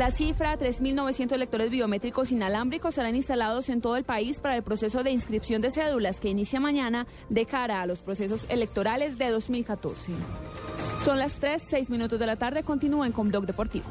[0.00, 5.02] La cifra, 3.900 lectores biométricos inalámbricos serán instalados en todo el país para el proceso
[5.02, 10.12] de inscripción de cédulas que inicia mañana de cara a los procesos electorales de 2014.
[11.04, 12.62] Son las 3, 6 minutos de la tarde.
[12.62, 13.90] Continúen con Blog Deportivo.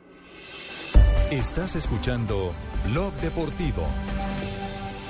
[1.31, 2.51] Estás escuchando
[2.83, 3.83] Blog Deportivo.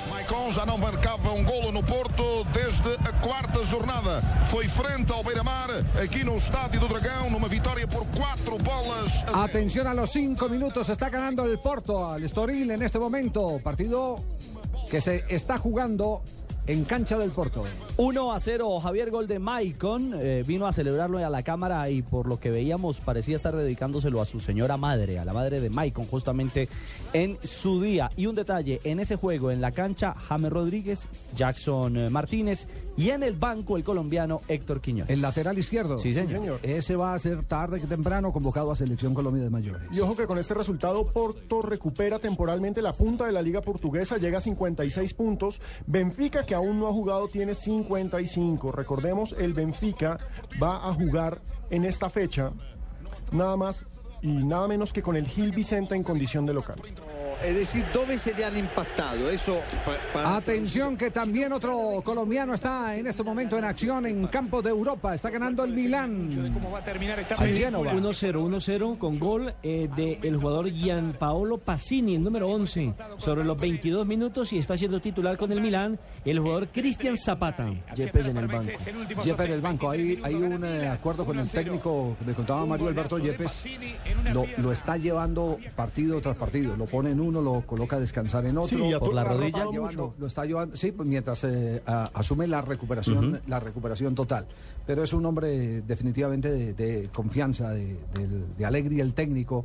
[0.08, 4.22] Maicon já não marcava um golo no Porto desde a quarta jornada.
[4.48, 5.68] Foi frente ao Beira-Mar,
[6.00, 9.24] aqui no Estádio do Dragão, numa vitória por quatro bolas.
[9.34, 13.58] a Atención a los cinco minutos, está ganando el Porto al Estoril en este momento.
[13.60, 14.20] Partido
[14.88, 16.22] que se está jugando
[16.66, 17.64] en cancha del Porto.
[17.96, 20.14] 1 a 0, Javier Gol de Maicon.
[20.14, 24.20] eh, vino a celebrarlo a la cámara y por lo que veíamos parecía estar dedicándoselo
[24.20, 26.68] a su señora madre, a la madre de Maicon, justamente
[27.12, 28.10] en su día.
[28.16, 33.10] Y un detalle, en ese juego, en la cancha, James Rodríguez, Jackson eh, Martínez y
[33.10, 35.10] en el banco el colombiano Héctor Quiñones.
[35.10, 35.98] El lateral izquierdo.
[35.98, 36.60] Sí, señor.
[36.62, 39.82] Ese va a ser tarde que temprano convocado a Selección Colombia de Mayores.
[39.92, 44.18] Y ojo que con este resultado Porto recupera temporalmente la punta de la liga portuguesa,
[44.18, 45.60] llega a 56 puntos.
[45.86, 48.72] Benfica, que aún no ha jugado, tiene 55.
[48.72, 50.18] Recordemos, el Benfica
[50.62, 52.52] va a jugar en esta fecha
[53.30, 53.86] nada más
[54.20, 56.76] y nada menos que con el Gil Vicente en condición de local.
[57.44, 59.30] Es decir, dove se le han impactado.
[59.30, 64.26] Eso pa- para- Atención que también otro colombiano está en este momento en acción en
[64.26, 65.14] campos de Europa.
[65.14, 66.50] Está ganando el Milán.
[66.54, 67.92] ¿Cómo va a terminar esta Al Génova.
[67.92, 74.06] 1-0, 1-0 con gol eh, del jugador Gianpaolo Passini, el número 11, sobre los 22
[74.06, 77.68] minutos y está siendo titular con el Milán el jugador Cristian Zapata.
[77.94, 78.72] Yepes en el banco.
[79.24, 79.90] Yepes en el banco.
[79.90, 83.66] Hay, hay un eh, acuerdo con el técnico que me contaba Mario Alberto Yepes.
[84.32, 86.76] Lo, lo está llevando partido tras partido.
[86.76, 88.76] Lo pone en uno, lo coloca a descansar en otro.
[88.76, 89.64] Sí, y a Por la rodilla.
[89.70, 93.38] llevando- lo está llevando, sí, pues mientras eh, a- asume la recuperación, Ujú.
[93.46, 94.46] la recuperación total.
[94.86, 99.64] Pero es un hombre definitivamente de, de confianza, de, de- de alegría el técnico.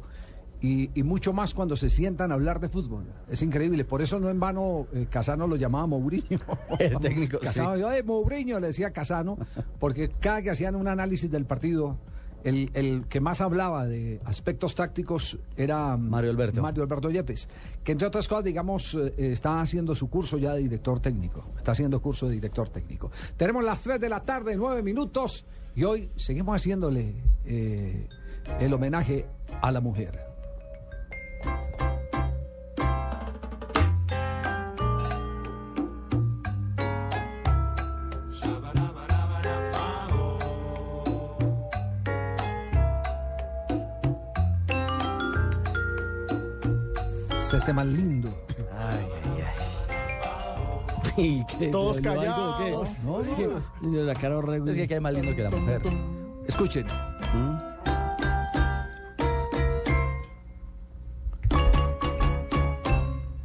[0.60, 3.04] Y, y mucho más cuando se sientan a hablar de fútbol.
[3.30, 3.86] Es increíble.
[3.86, 6.40] Por eso no en vano eh, Casano lo llamaba Mourinho.
[6.80, 7.82] El técnico, Casano, sí.
[7.82, 9.38] yo, "Eh, Mourinho, le decía Casano,
[9.80, 11.98] porque cada que hacían un análisis del partido,
[12.48, 16.62] el, el que más hablaba de aspectos tácticos era Mario Alberto.
[16.62, 17.50] Mario Alberto Yepes,
[17.84, 21.44] que entre otras cosas, digamos, eh, está haciendo su curso ya de director técnico.
[21.58, 23.12] Está haciendo curso de director técnico.
[23.36, 28.08] Tenemos las 3 de la tarde, 9 minutos, y hoy seguimos haciéndole eh,
[28.62, 29.26] el homenaje
[29.62, 30.18] a la mujer.
[47.68, 48.30] Ese tema lindo.
[51.18, 51.68] ¿Y qué?
[51.72, 52.64] Todos ¿Le digo algo o qué?
[52.64, 53.00] callados.
[53.04, 53.50] No, es que-
[54.04, 54.72] la cara horrible.
[54.82, 55.82] Es que hay más lindo que la mujer.
[56.48, 56.88] Escuchen.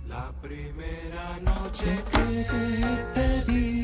[0.09, 2.47] La primera noche que
[3.15, 3.83] te vi,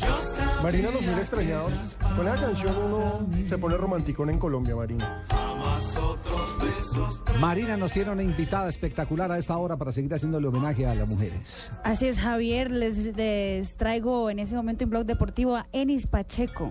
[0.00, 1.72] yo sabía Marina los mira extrañados.
[2.16, 5.24] Con esa canción uno se pone romanticón en Colombia, Marina.
[5.56, 7.22] Jamás otros besos.
[7.40, 11.08] Marina nos tiene una invitada espectacular a esta hora para seguir haciéndole homenaje a las
[11.08, 11.70] mujeres.
[11.84, 12.70] Así es, Javier.
[12.70, 16.70] Les, les traigo en ese momento en Blog Deportivo a Enis Pacheco.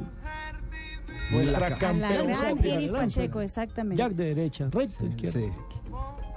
[1.32, 2.38] Nuestra la campeona.
[2.38, 4.02] gran Enis Pacheco, exactamente.
[4.02, 5.40] Jack de derecha, recto, izquierda.
[5.40, 5.52] Sí.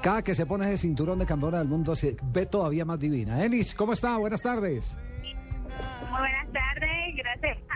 [0.02, 3.44] Cada que se pone ese cinturón de campeona del mundo se ve todavía más divina.
[3.44, 4.16] Enis, ¿cómo está?
[4.16, 4.96] Buenas tardes.
[5.20, 7.67] Muy buenas tardes, gracias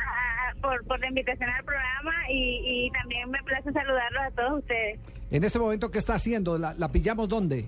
[0.62, 4.98] por, por la invitación al programa y, y también me place saludarlos a todos ustedes.
[5.31, 6.57] En este momento, ¿qué está haciendo?
[6.57, 7.66] ¿La, la pillamos dónde?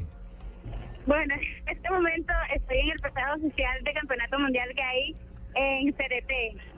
[1.07, 1.35] Bueno,
[1.67, 5.17] en este momento estoy en el pasado oficial de campeonato mundial que hay
[5.55, 6.31] en CRT.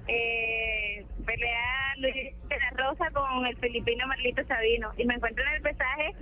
[0.09, 5.55] Eh, pelea Luis de la Rosa con el filipino Marlito Sabino y me encuentro en
[5.55, 6.15] el pesaje,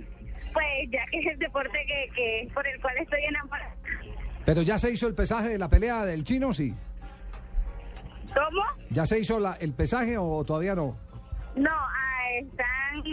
[0.53, 3.75] pues ya que es el deporte que, que por el cual estoy enamorada.
[4.45, 6.73] Pero ya se hizo el pesaje de la pelea del chino, sí.
[8.33, 8.61] ¿Cómo?
[8.89, 10.97] ¿Ya se hizo la- el pesaje o todavía no?
[11.55, 13.03] No, ah, están,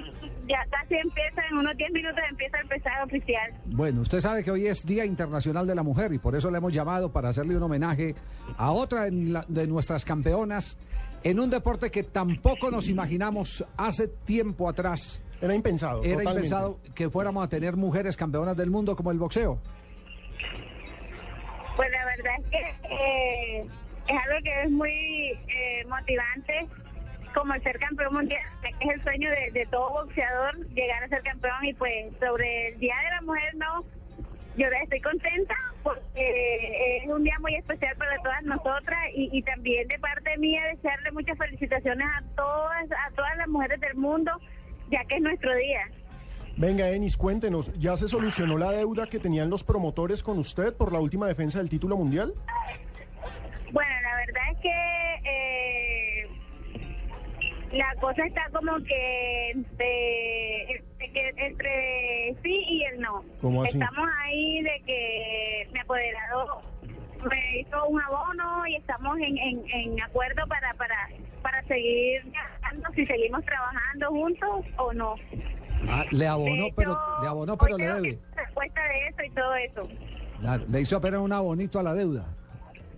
[0.49, 3.53] ya casi empieza, en unos 10 minutos empieza el pesaje oficial.
[3.67, 6.59] Bueno, usted sabe que hoy es Día Internacional de la Mujer y por eso le
[6.59, 8.15] hemos llamado para hacerle un homenaje
[8.57, 10.77] a otra en la- de nuestras campeonas
[11.23, 15.23] en un deporte que tampoco nos imaginamos hace tiempo atrás.
[15.41, 16.03] Era impensado.
[16.03, 16.47] Era totalmente.
[16.49, 19.59] impensado que fuéramos a tener mujeres campeonas del mundo como el boxeo.
[21.77, 23.67] Pues la verdad es que eh,
[24.09, 26.67] es algo que es muy eh, motivante,
[27.35, 28.43] como el ser campeón mundial,
[28.81, 31.65] es el sueño de, todo boxeador, llegar a ser campeón.
[31.65, 33.85] Y pues sobre el Día de la Mujer, no,
[34.57, 39.99] yo estoy contenta porque es un día muy especial para todas nosotras y, también de
[39.99, 44.31] parte mía desearle muchas felicitaciones a todas, a todas las mujeres del mundo,
[44.91, 45.89] ya que es nuestro día.
[46.57, 50.93] Venga, Enis, cuéntenos, ¿ya se solucionó la deuda que tenían los promotores con usted por
[50.93, 52.35] la última defensa del título mundial?
[53.73, 54.75] Bueno, la verdad es que
[55.25, 56.27] eh,
[57.73, 63.25] la cosa está como que entre, entre sí y el no.
[63.41, 63.79] ¿Cómo así?
[63.79, 66.63] Estamos ahí de que mi apoderado
[67.31, 71.09] me hizo un abono y estamos en, en, en acuerdo para, para,
[71.41, 75.15] para seguir viajando, si seguimos trabajando juntos o no.
[75.89, 78.19] Ah, le abonó, De pero hecho, le abonó, pero le debe.
[78.37, 79.89] respuesta de eso y todo eso.
[80.41, 82.27] Claro, le hizo apenas un abonito a la deuda.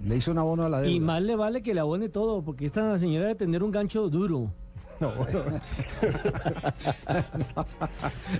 [0.04, 0.92] Le hizo un abono a la deuda.
[0.94, 4.08] Y más le vale que le abone todo, porque esta señora debe tener un gancho
[4.08, 4.50] duro.
[5.00, 5.10] No,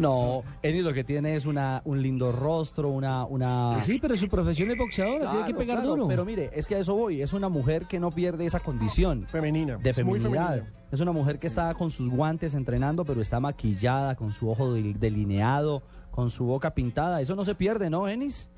[0.00, 3.24] No, Enis lo que tiene es una, un lindo rostro, una...
[3.24, 3.82] una...
[3.82, 6.08] Sí, pero su profesión es boxeadora, tiene que Claro, pegar claro, duro.
[6.08, 7.22] Pero mire, es que a eso voy.
[7.22, 9.26] Es una mujer que no pierde esa condición.
[9.26, 9.76] Femenina.
[9.78, 10.30] De feminidad.
[10.30, 10.70] femenina.
[10.92, 14.72] Es una mujer que está con sus guantes entrenando, pero está maquillada, con su ojo
[14.74, 17.20] del- delineado, con su boca pintada.
[17.20, 18.48] Eso no se pierde, ¿no, Enis?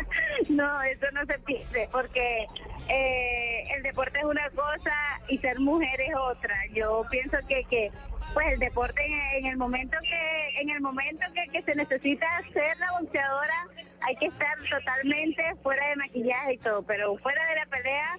[0.48, 2.46] No, eso no se pierde porque
[2.88, 4.94] eh, el deporte es una cosa
[5.28, 6.54] y ser mujer es otra.
[6.72, 7.90] Yo pienso que, que
[8.34, 9.02] pues el deporte
[9.38, 13.66] en, el momento que en el momento que, que se necesita ser la boxeadora
[14.02, 18.16] hay que estar totalmente fuera de maquillaje y todo, pero fuera de la pelea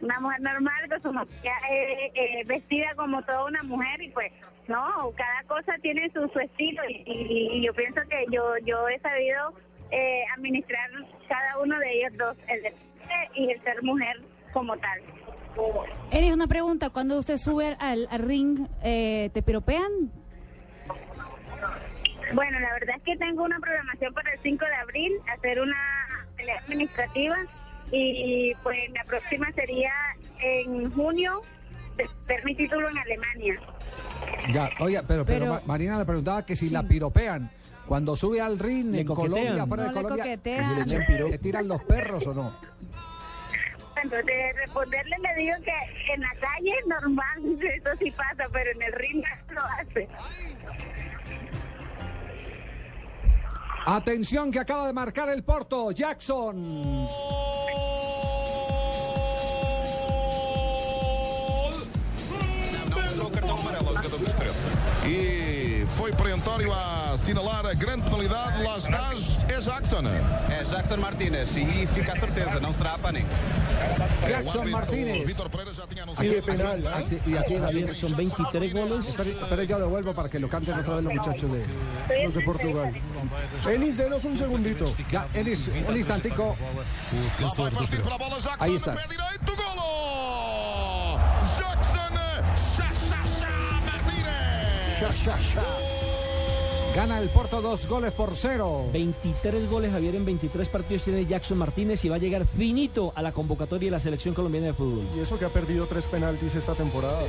[0.00, 4.32] una mujer normal con su maquillaje eh, vestida como toda una mujer y pues
[4.66, 8.98] no, cada cosa tiene su, su estilo y- y yo pienso que yo yo he
[9.00, 9.52] sabido
[9.92, 10.88] eh, administrar
[11.28, 14.16] cada uno de ellos dos, el deporte y el ser mujer
[14.52, 15.00] como tal.
[16.12, 20.10] Eres una pregunta, cuando usted sube al, al ring, eh, ¿te piropean?
[22.32, 25.76] Bueno, la verdad es que tengo una programación para el 5 de abril, hacer una
[26.36, 27.36] pelea administrativa
[27.90, 29.92] y pues la próxima sería
[30.40, 31.42] en junio,
[32.28, 33.58] ver mi título en Alemania.
[34.52, 37.50] Ya, oye, pero, pero, Pero- Ma- Marina le preguntaba que si la piropean.
[37.90, 39.32] Cuando sube al ring Le en coquetean.
[39.32, 40.84] Colombia, fuera No de Colombia, coquetean.
[40.84, 42.52] que si le, tiran los perros o no.
[43.94, 48.82] Bueno, de responderle le digo que en la calle normal eso sí pasa, pero en
[48.82, 50.08] el ring no lo hace.
[53.86, 57.08] Atención que acaba de marcar el Porto, Jackson.
[63.16, 64.54] Não o cartão amarelo ao jogador do Estrela.
[65.04, 65.39] E
[66.10, 68.62] foi perentório a assinalar a grande penalidade.
[68.62, 70.02] Lá estás, é Jackson.
[70.48, 72.98] É Jackson Martínez e fica a certeza, não será a.
[74.26, 75.36] Jackson Martínez.
[76.16, 76.78] Aquí de penal.
[76.94, 79.08] Aquí- y aquí Javier, son 23 goles.
[79.08, 82.40] Espere, espere, yo devuelvo para que lo canten otra vez los muchachos de, Los de
[82.42, 82.92] Portugal.
[83.68, 84.84] Enis, denos un segundito.
[85.10, 86.56] Ya, Enis, un instantico.
[88.58, 88.92] Ahí está.
[88.92, 91.18] Direito, golo!
[91.58, 92.14] Jackson
[93.84, 95.99] Martínez.
[96.94, 98.86] Gana el Porto dos goles por cero.
[98.92, 103.22] 23 goles, Javier, en 23 partidos tiene Jackson Martínez y va a llegar finito a
[103.22, 105.06] la convocatoria de la selección colombiana de fútbol.
[105.16, 107.20] Y eso que ha perdido tres penaltis esta temporada.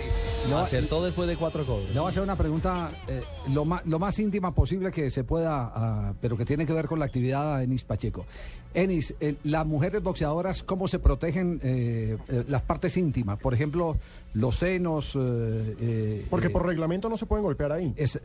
[0.57, 1.91] Acertó después de cuatro goles.
[1.91, 3.21] Le voy a hacer una pregunta eh,
[3.53, 6.87] lo, más, lo más íntima posible que se pueda, ah, pero que tiene que ver
[6.87, 8.25] con la actividad de Enis Pacheco.
[8.73, 13.37] Enis, eh, las mujeres boxeadoras, ¿cómo se protegen eh, eh, las partes íntimas?
[13.39, 13.97] Por ejemplo,
[14.33, 15.15] los senos.
[15.15, 17.93] eh, eh, Porque por reglamento no se pueden golpear ahí.
[17.97, 18.21] es, eh,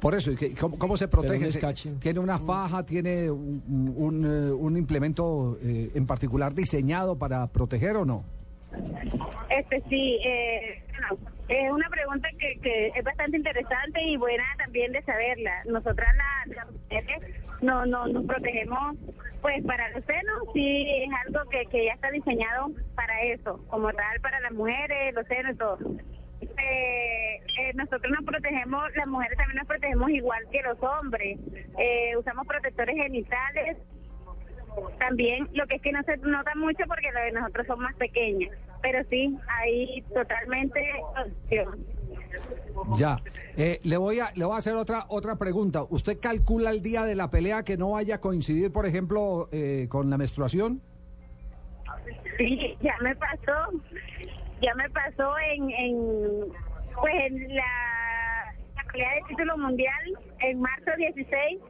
[0.00, 1.46] por eso, ¿qué- ¿cómo, cómo se protege?
[1.48, 1.98] un.
[1.98, 2.84] ¿Tiene una faja?
[2.84, 3.62] ¿Tiene un,
[3.96, 8.24] un, un implemento eh, en particular diseñado para proteger o no?
[9.50, 11.18] Este sí, eh, bueno,
[11.48, 15.52] es una pregunta que, que es bastante interesante y buena también de saberla.
[15.66, 18.96] Nosotras las las mujeres no, no nos protegemos
[19.40, 23.92] pues para los senos, sí es algo que, que ya está diseñado para eso, como
[23.92, 25.78] tal para las mujeres, los senos y todo.
[26.40, 31.38] Eh, eh, nosotros nos protegemos, las mujeres también nos protegemos igual que los hombres.
[31.78, 33.76] Eh, usamos protectores genitales,
[34.98, 37.94] también, lo que es que no se nota mucho porque lo de nosotros son más
[37.96, 40.80] pequeñas, pero sí, hay totalmente
[41.16, 41.97] opción.
[42.96, 43.18] Ya.
[43.56, 45.82] Eh, le voy a le voy a hacer otra otra pregunta.
[45.88, 49.86] ¿Usted calcula el día de la pelea que no vaya a coincidir, por ejemplo, eh,
[49.88, 50.80] con la menstruación?
[52.36, 53.82] Sí, ya me pasó,
[54.62, 55.98] ya me pasó en, en
[57.00, 58.54] pues en la,
[58.92, 61.60] pelea de título mundial en marzo 16.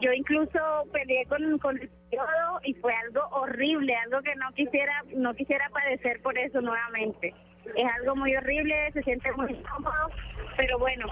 [0.00, 0.58] Yo incluso
[0.92, 1.90] peleé con, con el
[2.64, 7.34] y fue algo horrible, algo que no quisiera no quisiera padecer por eso nuevamente.
[7.74, 10.10] Es algo muy horrible, se siente muy incómodo,
[10.56, 11.06] pero bueno,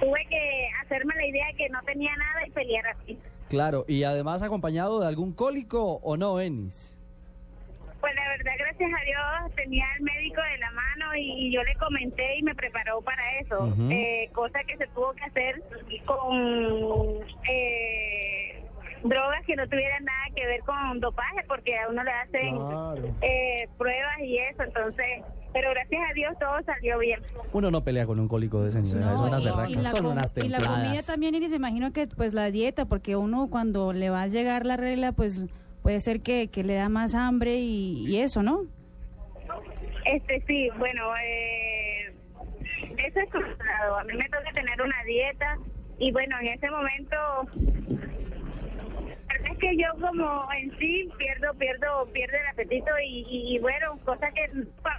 [0.00, 3.18] tuve que hacerme la idea de que no tenía nada y pelear así.
[3.48, 6.96] Claro, y además acompañado de algún cólico o no, Enis.
[8.00, 11.74] Pues la verdad, gracias a Dios, tenía al médico de la mano y yo le
[11.76, 13.72] comenté y me preparó para eso.
[13.90, 15.62] Eh, cosa que se tuvo que hacer
[16.04, 18.60] con eh,
[19.04, 23.14] drogas que no tuvieran nada que ver con dopaje, porque a uno le hacen Claro.
[23.22, 24.62] eh, pruebas y eso.
[24.62, 25.06] Entonces,
[25.52, 27.20] pero gracias a Dios todo salió bien.
[27.52, 29.90] Uno no pelea con un cólico de ese nivel, es una y, berraca, y la
[29.90, 31.06] son unas y la comida templadas.
[31.06, 34.76] también, Iris, imagino que pues la dieta, porque uno cuando le va a llegar la
[34.76, 35.42] regla, pues
[35.82, 38.62] puede ser que, que le da más hambre y, y eso, ¿no?
[40.04, 42.12] Este sí, bueno, eh,
[42.98, 43.98] eso es controlado.
[43.98, 45.56] A mí me toca tener una dieta
[45.98, 47.16] y bueno, en ese momento,
[49.62, 54.50] que yo como en sí pierdo, pierdo, pierdo el apetito y, y- bueno, cosa que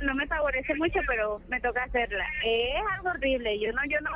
[0.01, 2.25] no me favorece mucho, pero me toca hacerla.
[2.45, 3.59] Es algo horrible.
[3.59, 4.11] Yo no, yo no,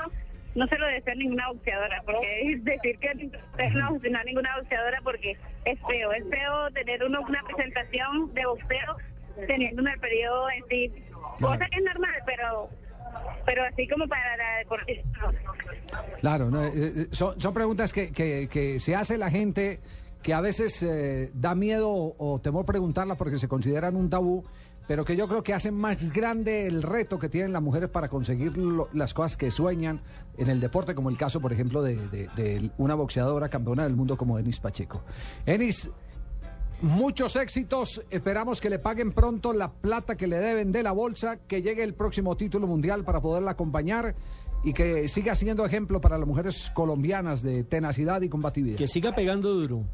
[0.55, 3.13] no se lo deseo a ninguna boxeadora, porque es decir que
[3.73, 3.87] no,
[4.19, 8.95] a ninguna boxeadora porque es feo, es feo tener uno una presentación de boxeo
[9.47, 11.03] teniendo un periodo en sí,
[11.41, 12.69] cosa que es normal, pero
[13.45, 15.03] pero así como para la deportista.
[16.21, 19.79] Claro, no, eh, eh, son, son preguntas que, que se hace la gente
[20.28, 24.43] que a veces eh, da miedo o, temor preguntarlas porque se consideran un tabú,
[24.86, 28.09] pero que yo creo que hacen más grande el reto que tienen las mujeres para
[28.09, 28.51] conseguir
[28.91, 30.01] las cosas que sueñan
[30.38, 34.17] en el deporte, como el caso, por ejemplo, de, de- una boxeadora campeona del mundo
[34.17, 35.01] como Denis Pacheco.
[35.45, 35.89] Enis,
[36.82, 41.38] muchos éxitos, esperamos que le paguen pronto la plata que le deben de la bolsa,
[41.38, 44.13] que llegue el próximo título mundial para poderla acompañar
[44.65, 48.78] y que siga siendo ejemplo para las mujeres colombianas de tenacidad y combatividad.
[48.78, 49.86] Que siga pegando duro.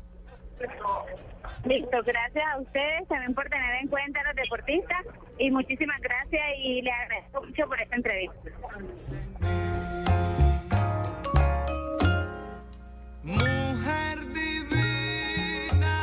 [1.66, 5.06] Listo, gracias a ustedes también por tener en cuenta a los deportistas
[5.38, 8.50] y muchísimas gracias y le agradezco mucho por esta entrevista.
[13.24, 15.96] Mujer divina,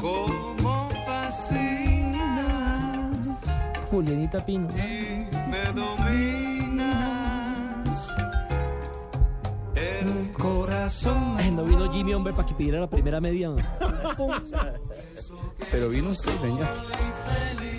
[0.00, 2.32] como fascinas
[3.90, 4.68] Julianita Pino.
[4.70, 6.41] y me dominas
[10.22, 11.34] el corazón.
[11.36, 13.50] Ay, no vino Jimmy, hombre, para que pidiera la primera media.
[15.70, 16.66] Pero vino usted, señor.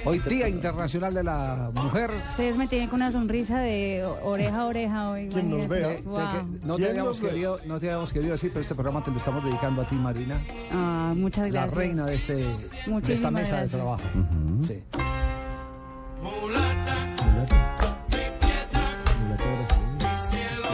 [0.06, 2.12] Hoy Día Internacional de la Mujer.
[2.32, 5.30] Ustedes me tienen con una sonrisa de oreja a oreja hoy.
[5.30, 5.96] Quien nos vea.
[6.04, 6.18] Wow.
[6.18, 9.02] Te- que- no, te ¿Quién habíamos querido, no te habíamos querido decir, pero este programa
[9.04, 10.41] te lo estamos dedicando a ti, Marina.
[10.74, 11.78] Ah, muchas La gracias.
[11.78, 14.04] reina de, este, de esta mesa de trabajo.
[14.68, 14.84] Sí.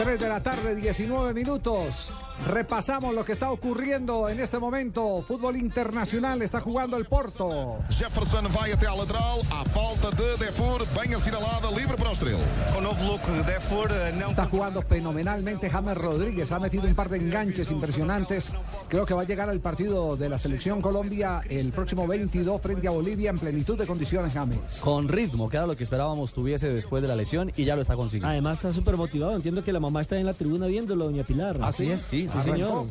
[0.02, 2.10] Tres de la tarde, 19 minutos.
[2.46, 5.22] Repasamos lo que está ocurriendo en este momento.
[5.22, 7.78] Fútbol internacional está jugando el Porto.
[7.90, 12.42] Jefferson vai até à lateral, à falta de Defur, bem assinalada, livre para o Estrela.
[12.72, 13.88] Com novo look de Defur,
[14.18, 16.50] não Está jugando fenomenalmente James Rodríguez.
[16.50, 18.54] Ha metido un par de enganches impresionantes.
[18.88, 22.88] Creo que va a llegar al partido de la selección Colombia el próximo 22 frente
[22.88, 24.78] a Bolivia en plenitud de condiciones, James.
[24.80, 27.82] Con ritmo, que era lo que esperábamos tuviese después de la lesión y ya lo
[27.82, 28.28] está consiguiendo.
[28.28, 29.36] Además está súper motivado.
[29.36, 31.58] Entiendo que la mamá está en la tribuna viéndolo, doña Pilar.
[31.60, 32.29] Así es, sí.
[32.38, 32.86] Señor.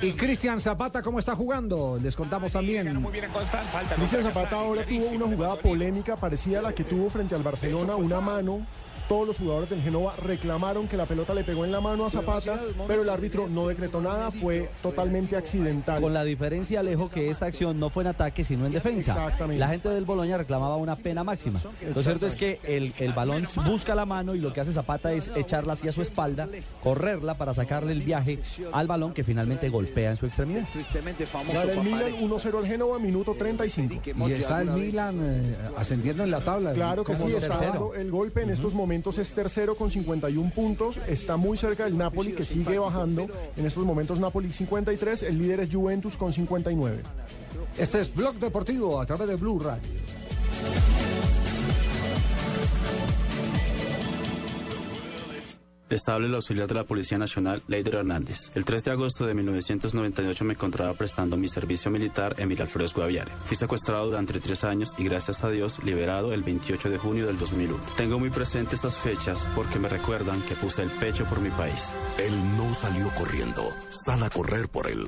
[0.00, 1.98] Y Cristian Zapata, ¿cómo está jugando?
[2.02, 3.04] Les contamos también.
[3.96, 7.96] Cristian Zapata ahora tuvo una jugada polémica parecida a la que tuvo frente al Barcelona,
[7.96, 8.66] una mano.
[9.08, 12.10] Todos los jugadores del Genova reclamaron que la pelota le pegó en la mano a
[12.10, 16.00] Zapata, pero el árbitro no decretó nada, fue totalmente accidental.
[16.00, 19.12] Con la diferencia, Alejo, que esta acción no fue en ataque, sino en defensa.
[19.12, 19.58] Exactamente.
[19.58, 21.60] La gente del Boloña reclamaba una pena máxima.
[21.94, 25.12] Lo cierto es que el, el balón busca la mano y lo que hace Zapata
[25.12, 26.48] es echarla hacia su espalda,
[26.82, 28.38] correrla para sacarle el viaje
[28.72, 30.66] al balón que finalmente golpea en su extremidad.
[31.52, 33.94] Gana el Milan 1-0 al Genova, minuto 35.
[34.28, 36.72] Y está el Milan eh, ascendiendo en la tabla.
[36.72, 40.98] Claro que sí, está dando el golpe en estos momentos es tercero con 51 puntos,
[41.08, 43.26] está muy cerca del Napoli que sigue bajando,
[43.56, 46.98] en estos momentos Napoli 53, el líder es Juventus con 59.
[47.78, 49.88] Este es Blog Deportivo a través de Blue Radio.
[55.92, 58.50] Estable el auxiliar de la Policía Nacional, Leider Hernández.
[58.54, 63.30] El 3 de agosto de 1998 me encontraba prestando mi servicio militar en Miraflores Guaviare.
[63.44, 67.38] Fui secuestrado durante tres años y gracias a Dios liberado el 28 de junio del
[67.38, 67.78] 2001.
[67.96, 71.92] Tengo muy presente estas fechas porque me recuerdan que puse el pecho por mi país.
[72.18, 75.04] Él no salió corriendo, sal a correr por él.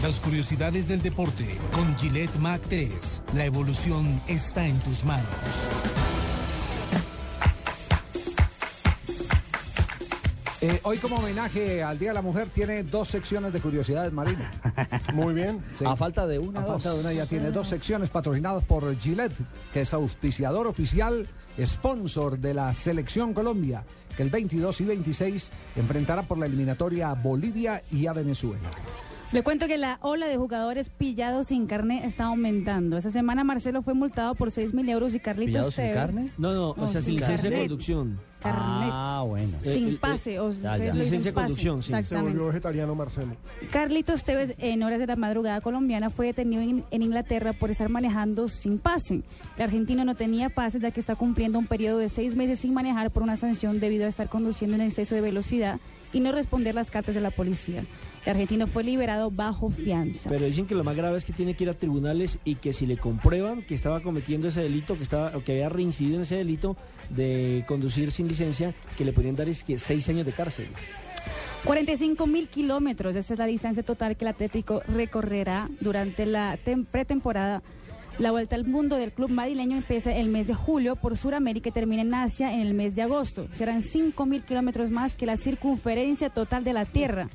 [0.02, 3.24] Las curiosidades del deporte con Gillette Mac 3.
[3.34, 6.07] La evolución está en tus manos.
[10.68, 14.50] Eh, hoy como homenaje al Día de la Mujer tiene dos secciones de curiosidades, Marina.
[15.14, 15.64] Muy bien.
[15.86, 16.82] A falta de una, A dos.
[16.82, 19.32] falta de una ya tiene dos secciones patrocinadas por Gillette,
[19.72, 21.26] que es auspiciador oficial,
[21.58, 23.82] sponsor de la Selección Colombia,
[24.14, 28.68] que el 22 y 26 enfrentará por la eliminatoria a Bolivia y a Venezuela.
[29.30, 32.96] Le cuento que la ola de jugadores pillados sin carne está aumentando.
[32.96, 36.30] Esta semana Marcelo fue multado por 6 mil euros y Carlitos ¿Pillados sin Tevez- carne?
[36.38, 37.68] No, no, o sea, sin sin licencia de carnet.
[37.68, 38.20] conducción.
[38.40, 38.90] Carnet.
[38.92, 39.52] Ah, bueno.
[39.64, 40.84] Eh, Sin eh, pase, o ya, ustedes ya.
[40.84, 41.46] dicen Licencia de pase.
[41.46, 41.90] conducción, sí.
[41.90, 42.30] Se Exactamente.
[42.30, 43.36] volvió vegetariano Marcelo.
[43.70, 47.90] Carlitos Tevez, en horas de la madrugada colombiana, fue detenido en, en Inglaterra por estar
[47.90, 49.22] manejando sin pase.
[49.56, 52.72] El argentino no tenía pase ya que está cumpliendo un periodo de seis meses sin
[52.72, 55.80] manejar por una sanción debido a estar conduciendo en exceso de velocidad
[56.14, 57.82] y no responder las cartas de la policía.
[58.24, 60.28] El argentino fue liberado bajo fianza.
[60.28, 62.72] Pero dicen que lo más grave es que tiene que ir a tribunales y que
[62.72, 66.22] si le comprueban que estaba cometiendo ese delito, que estaba o que había reincidido en
[66.22, 66.76] ese delito
[67.10, 70.66] de conducir sin licencia, que le podrían dar es que seis años de cárcel.
[71.64, 76.86] 45 mil kilómetros, esta es la distancia total que el Atlético recorrerá durante la tem-
[76.86, 77.62] pretemporada
[78.18, 81.72] La vuelta al mundo del club madrileño empieza el mes de julio por Sudamérica y
[81.72, 83.46] termina en Asia en el mes de agosto.
[83.54, 87.28] Serán 5.000 kilómetros más que la circunferencia total de la Tierra,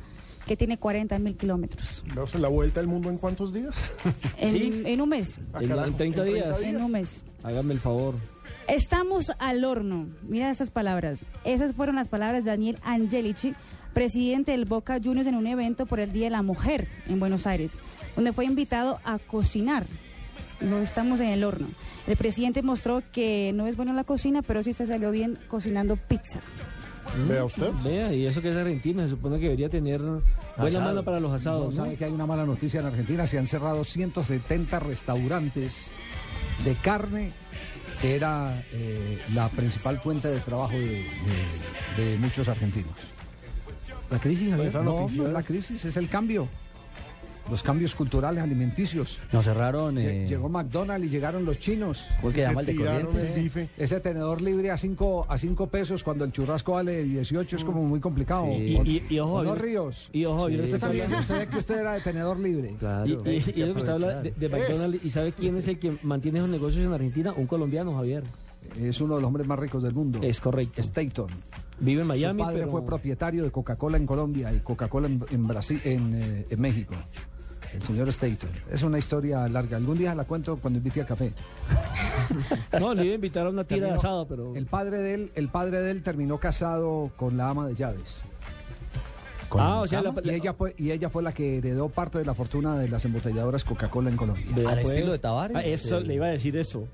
[0.46, 2.04] que tiene 40.000 kilómetros.
[2.16, 3.92] ¿Vamos ¿La vuelta al mundo en cuántos días?
[4.38, 4.82] En, Sí.
[4.86, 5.38] en un mes.
[5.60, 6.62] En, en 30 días.
[6.62, 7.22] En un mes.
[7.44, 8.16] Hágame el favor.
[8.68, 10.08] Estamos al horno.
[10.28, 11.20] Mira esas palabras.
[11.44, 13.54] Esas fueron las palabras de Daniel Angelici,
[13.94, 17.46] presidente del Boca Juniors en un evento por el Día de la Mujer en Buenos
[17.48, 17.72] Aires,
[18.16, 19.86] donde fue invitado a cocinar.
[20.62, 21.68] No estamos en el horno.
[22.08, 25.38] El presidente mostró que no es bueno en la cocina, pero sí se salió bien
[25.50, 26.40] cocinando pizza.
[27.28, 27.70] Vea usted.
[27.84, 30.24] Vea, y eso que es Argentina, se supone que debería tener buena
[30.58, 30.82] Asado.
[30.86, 31.74] mano para los asados.
[31.76, 31.84] No, ¿no?
[31.86, 33.28] ¿Sabe que hay una mala noticia en Argentina?
[33.28, 35.92] Se han cerrado 170 restaurantes
[36.66, 37.32] de carne,
[38.02, 41.06] que era eh, la principal fuente de trabajo de,
[41.98, 42.94] de- de muchos argentinos.
[44.10, 44.74] La crisis, Javier.
[44.76, 46.48] No, no es la crisis, es el cambio.
[47.52, 49.20] Los cambios culturales alimenticios.
[49.32, 49.98] Nos cerraron.
[49.98, 52.06] Eh, Llegó McDonald's y llegaron los chinos.
[52.18, 53.70] ¿Cómo es que Se el de bife.
[53.78, 57.84] Ese tenedor libre a 5 a cinco pesos cuando el churrasco vale 18 es como
[57.84, 58.46] muy complicado.
[58.46, 58.78] Sí.
[58.86, 59.66] Y- y- y ojo, ¿O no, Javier.
[59.66, 60.10] Ríos?
[60.14, 62.76] Y ojo, Sí, usted usted, también- usted que usted era de tenedor libre.
[62.80, 63.06] Claro.
[63.06, 66.50] Y, y, que usted habla de, McDonald's, ¿y sabe quién es el que mantiene esos
[66.50, 67.34] negocios en Argentina?
[67.36, 68.24] Un colombiano, Javier.
[68.80, 70.20] Es uno de los hombres más ricos del mundo.
[70.24, 70.80] Es correcto.
[70.80, 71.28] Staton.
[71.80, 75.24] Vive en Miami, Su padre pero- fue propietario de Coca-Cola en Colombia y Coca-Cola en,
[75.32, 76.94] en Brasil, en, eh, en México.
[77.74, 78.50] El señor Staton.
[78.72, 79.78] Es una historia larga.
[79.78, 81.34] Algún día la cuento cuando invite al café.
[82.80, 84.56] No, le iba a invitar a una tira de Terminó- asado, pero...
[84.56, 88.22] El padre de él, el padre de él terminó casado con la ama de llaves.
[89.52, 92.26] Ah, o sea, la- y ella fue y ella fue la que heredó parte de
[92.26, 94.44] la fortuna de las embotelladoras Coca-Cola en Colombia.
[94.56, 94.90] Vea, Al pues.
[94.96, 96.88] estilo de Tavares, Ah, eso, le iba a decir eso.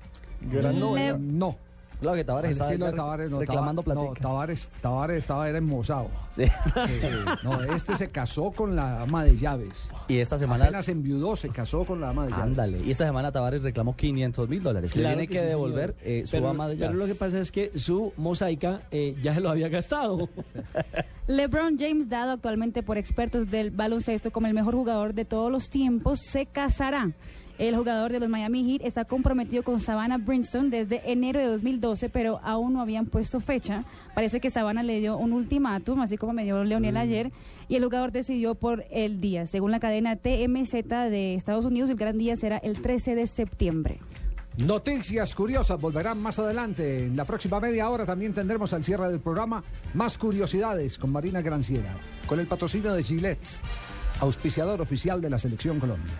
[0.52, 1.56] Le- No.
[2.00, 4.22] Claro que Tavares estaba ya Tavares, no, reclamando Tava- no, platica.
[4.28, 6.08] Tavares, Tavares estaba era emmozado.
[6.30, 6.44] Sí.
[6.46, 7.06] Sí,
[7.44, 9.90] no, este se casó con la ama de llaves.
[10.08, 10.64] Y esta semana.
[10.64, 12.44] Apenas enviudó, se casó con la ama de llaves.
[12.44, 12.78] Ándale.
[12.84, 14.92] Y esta semana Tavares reclamó 500 mil dólares.
[14.92, 17.12] Claro tiene que que, sí, devolver eh, su pero, ama de pero lo llaves.
[17.12, 20.28] que pasa es que su mosaica eh, ya se lo había gastado.
[21.26, 25.70] LeBron James, dado actualmente por expertos del baloncesto como el mejor jugador de todos los
[25.70, 27.12] tiempos, se casará.
[27.60, 32.08] El jugador de los Miami Heat está comprometido con Savannah Brinstone desde enero de 2012,
[32.08, 33.84] pero aún no habían puesto fecha.
[34.14, 37.32] Parece que Savannah le dio un ultimátum, así como me dio Leonel ayer,
[37.68, 39.46] y el jugador decidió por el día.
[39.46, 43.98] Según la cadena TMZ de Estados Unidos, el gran día será el 13 de septiembre.
[44.56, 47.04] Noticias curiosas volverán más adelante.
[47.04, 51.42] En la próxima media hora también tendremos al cierre del programa más curiosidades con Marina
[51.42, 51.94] Granciera,
[52.26, 53.46] con el patrocinio de Gillette,
[54.20, 56.14] auspiciador oficial de la Selección Colombia.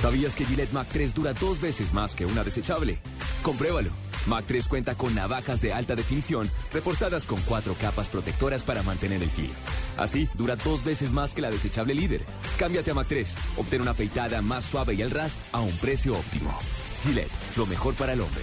[0.00, 2.98] ¿Sabías que Gillette Mac 3 dura dos veces más que una desechable?
[3.42, 3.90] Compruébalo.
[4.26, 9.22] Mac 3 cuenta con navajas de alta definición reforzadas con cuatro capas protectoras para mantener
[9.22, 9.54] el filo.
[9.96, 12.24] Así, dura dos veces más que la desechable líder.
[12.58, 13.34] Cámbiate a Mac 3.
[13.56, 16.54] Obtén una afeitada más suave y al ras a un precio óptimo.
[17.02, 18.42] Gillette, lo mejor para el hombre.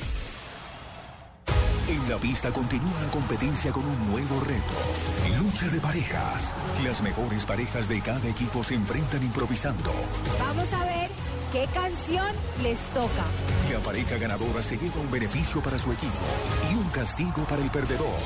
[1.92, 5.38] En la pista continúa la competencia con un nuevo reto.
[5.38, 6.54] Lucha de parejas.
[6.86, 9.92] Las mejores parejas de cada equipo se enfrentan improvisando.
[10.40, 11.10] Vamos a ver
[11.52, 12.34] qué canción
[12.64, 13.26] les toca.
[13.70, 16.24] La pareja ganadora se lleva un beneficio para su equipo
[16.72, 18.20] y un castigo para el perdedor.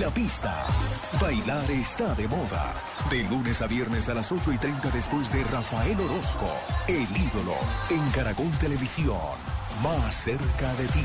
[0.00, 0.64] La pista.
[1.20, 2.72] Bailar está de moda.
[3.10, 6.50] De lunes a viernes a las 8 y 30 después de Rafael Orozco,
[6.88, 7.56] el ídolo,
[7.90, 9.36] en Caracol Televisión.
[9.82, 11.04] Más cerca de ti.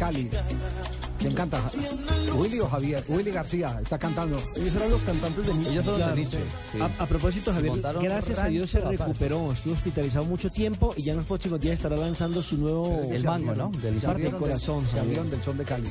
[0.00, 0.30] Cali.
[1.18, 1.60] ¿Quién canta?
[2.34, 3.04] Willy o Javier.
[3.08, 4.38] Willy García está cantando.
[4.56, 5.82] Ellos eran los cantantes de Nietzsche.
[5.82, 6.06] Claro.
[6.14, 6.38] de Nietzsche.
[6.72, 6.78] sí.
[6.80, 9.52] A, a propósito, Javier, gracias a Dios se recuperó.
[9.52, 13.22] Estuvo hospitalizado mucho tiempo y ya en los próximos días estará lanzando su nuevo El
[13.24, 13.68] mango, ¿no?
[13.82, 15.88] Del abrieron del- Corazón, Se abrieron del son de Cali.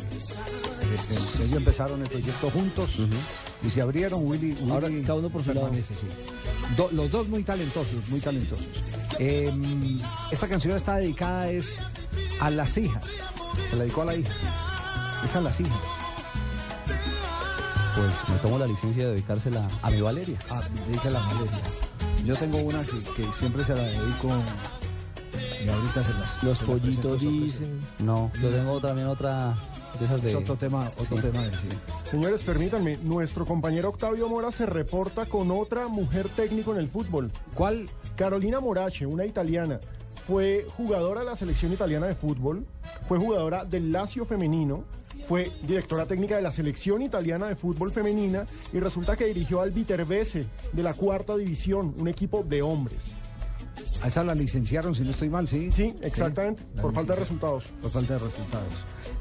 [1.44, 2.98] Ellos empezaron el proyecto juntos
[3.64, 4.26] y se abrieron.
[4.26, 5.68] Willy, Willy Ahora cada uno por su lado.
[5.68, 6.08] permanece, sí.
[6.76, 8.66] Do- los dos muy talentosos, muy talentosos.
[9.20, 9.52] Eh,
[10.32, 11.80] esta canción está dedicada es
[12.40, 13.04] a las hijas.
[13.70, 14.32] Se la dedicó a la hija.
[15.26, 15.78] Es a las hijas.
[17.96, 20.38] pues me tomo la licencia de dedicársela a mi Valeria.
[20.50, 21.60] Ah, dedícala a Valeria.
[22.26, 24.30] Yo tengo una que, que siempre se la dedico
[25.66, 26.44] y ahorita se las...
[26.44, 27.80] Los se pollitos dicen.
[28.00, 29.54] No, yo tengo también otra
[30.00, 30.30] de esas de.
[30.30, 31.24] Es otro tema, otro Sí.
[31.24, 31.68] tema de sí.
[32.10, 37.32] Señores, permítanme, nuestro compañero Octavio Mora se reporta con otra mujer técnico en el fútbol.
[37.54, 37.90] ¿Cuál?
[38.16, 39.80] Carolina Morache, una italiana.
[40.30, 42.64] Fue jugadora de la selección italiana de fútbol,
[43.08, 44.84] fue jugadora del Lazio femenino,
[45.28, 49.72] fue directora técnica de la selección italiana de fútbol femenina y resulta que dirigió al
[49.72, 53.16] Viterbese de la cuarta división, un equipo de hombres.
[54.04, 55.72] A esa la licenciaron, si no estoy mal, ¿sí?
[55.72, 57.64] Sí, exactamente, por falta de resultados.
[57.82, 58.74] Por falta de resultados.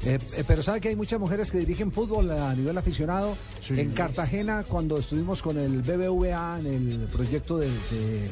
[0.05, 3.35] Eh, eh, pero sabe que hay muchas mujeres que dirigen fútbol a nivel aficionado.
[3.67, 8.29] En Cartagena, cuando estuvimos con el BBVA en el proyecto de, de,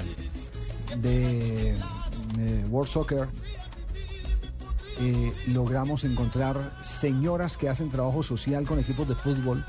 [1.01, 1.75] de,
[2.37, 3.27] eh, World Soccer,
[4.99, 9.63] eh, logramos encontrar señoras que hacen trabajo social con equipos de fútbol,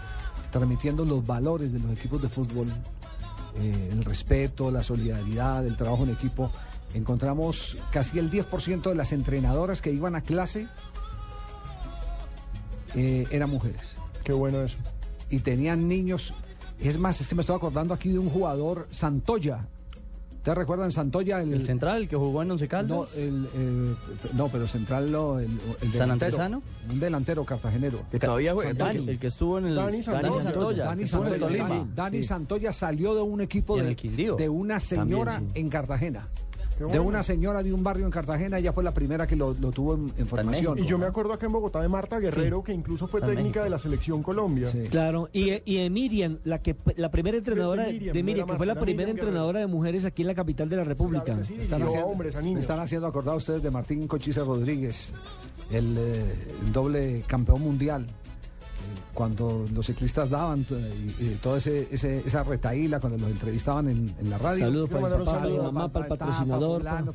[0.50, 2.68] transmitiendo los valores de los equipos de fútbol,
[3.60, 6.50] eh, el respeto, la solidaridad, el trabajo en equipo.
[6.94, 10.66] Encontramos casi el 10% de las entrenadoras que iban a clase
[12.94, 13.96] eran mujeres.
[14.24, 14.76] Qué bueno eso.
[15.30, 16.34] Y tenían niños.
[16.80, 19.68] Es más, es que me estoy acordando aquí de un jugador, Santoya.
[20.48, 21.42] ¿Ustedes recuerdan Santoya?
[21.42, 23.16] El, El central, el que jugó en Once no, Caldas.
[23.18, 23.94] el, eh,
[24.34, 25.50] no, pero central no, el,
[25.82, 26.10] el ¿San.
[26.10, 26.62] Antesano?
[26.90, 27.98] Un delantero cartagenero.
[28.10, 28.72] Que todavía juega.
[28.72, 29.74] Dani, el que estuvo en el.
[29.74, 30.42] Dani Santoya.
[30.42, 30.84] Santoya.
[30.86, 31.48] Dani Santoya.
[31.68, 32.24] Dani- Dani Sí.
[32.24, 35.60] Santoya salió de un equipo de, una señora También, sí.
[35.60, 36.28] en Cartagena.
[36.78, 39.70] De una señora de un barrio en Cartagena, ella fue la primera que lo, lo
[39.70, 40.78] tuvo en, en formación.
[40.78, 43.64] Y yo me acuerdo acá en Bogotá de Marta Guerrero, que incluso fue Está técnica
[43.64, 44.68] de la selección Colombia.
[44.70, 44.84] Sí.
[44.90, 48.66] Claro, y, y de Miriam, la que la primera entrenadora de Miriam, de que fue
[48.66, 49.10] la primera Miriam Guerrero.
[49.28, 51.42] entrenadora de mujeres aquí en la capital de la República.
[51.44, 52.60] Sí, Están haciendo, hombres, a niños.
[52.60, 55.12] están haciendo acordar ustedes de Martín Cochise Rodríguez,
[55.70, 56.24] el, eh,
[56.64, 58.06] el doble campeón mundial.
[59.14, 64.30] Cuando los ciclistas daban eh, toda ese, ese- esa retaíla, cuando los entrevistaban en, en
[64.30, 64.66] la radio.
[64.66, 66.80] Saludos para el papá, saludo mamá, para el patrocinador.
[66.82, 67.12] Fulano,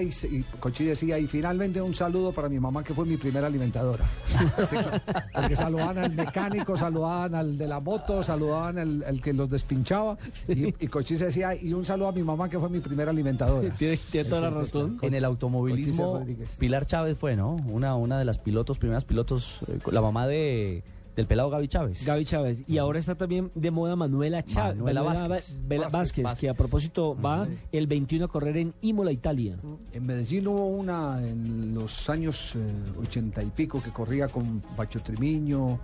[0.00, 3.46] y, y Cochi decía, y finalmente un saludo para mi mamá, que fue mi primera
[3.48, 4.04] alimentadora.
[5.34, 10.16] Porque saludaban al mecánico, saludaban al de la moto, saludaban al, al que los despinchaba.
[10.48, 13.74] Y, y Cochise decía, y un saludo a mi mamá, que fue mi primera alimentadora.
[13.74, 14.98] Tiene, tiene toda la razón.
[15.02, 16.24] En el automovilismo.
[16.58, 17.56] Pilar Chávez fue, ¿no?
[17.68, 20.82] Una, una de las pilotos, primeras pilotos, eh, la mamá de,
[21.16, 22.04] del pelado Gaby Chávez.
[22.06, 22.62] Gaby Chávez.
[22.68, 24.76] Y ahora está también de moda Manuela Chávez.
[24.76, 25.60] Manuela Vázquez.
[25.66, 29.56] Vela- Vázquez, Vázquez, que a propósito va el 21 a correr en Imola, Italia.
[29.92, 32.60] En Medellín hubo una en los años eh,
[33.00, 35.80] ochenta y pico que corría con Pacho Trimiño,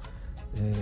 [0.56, 0.72] eh,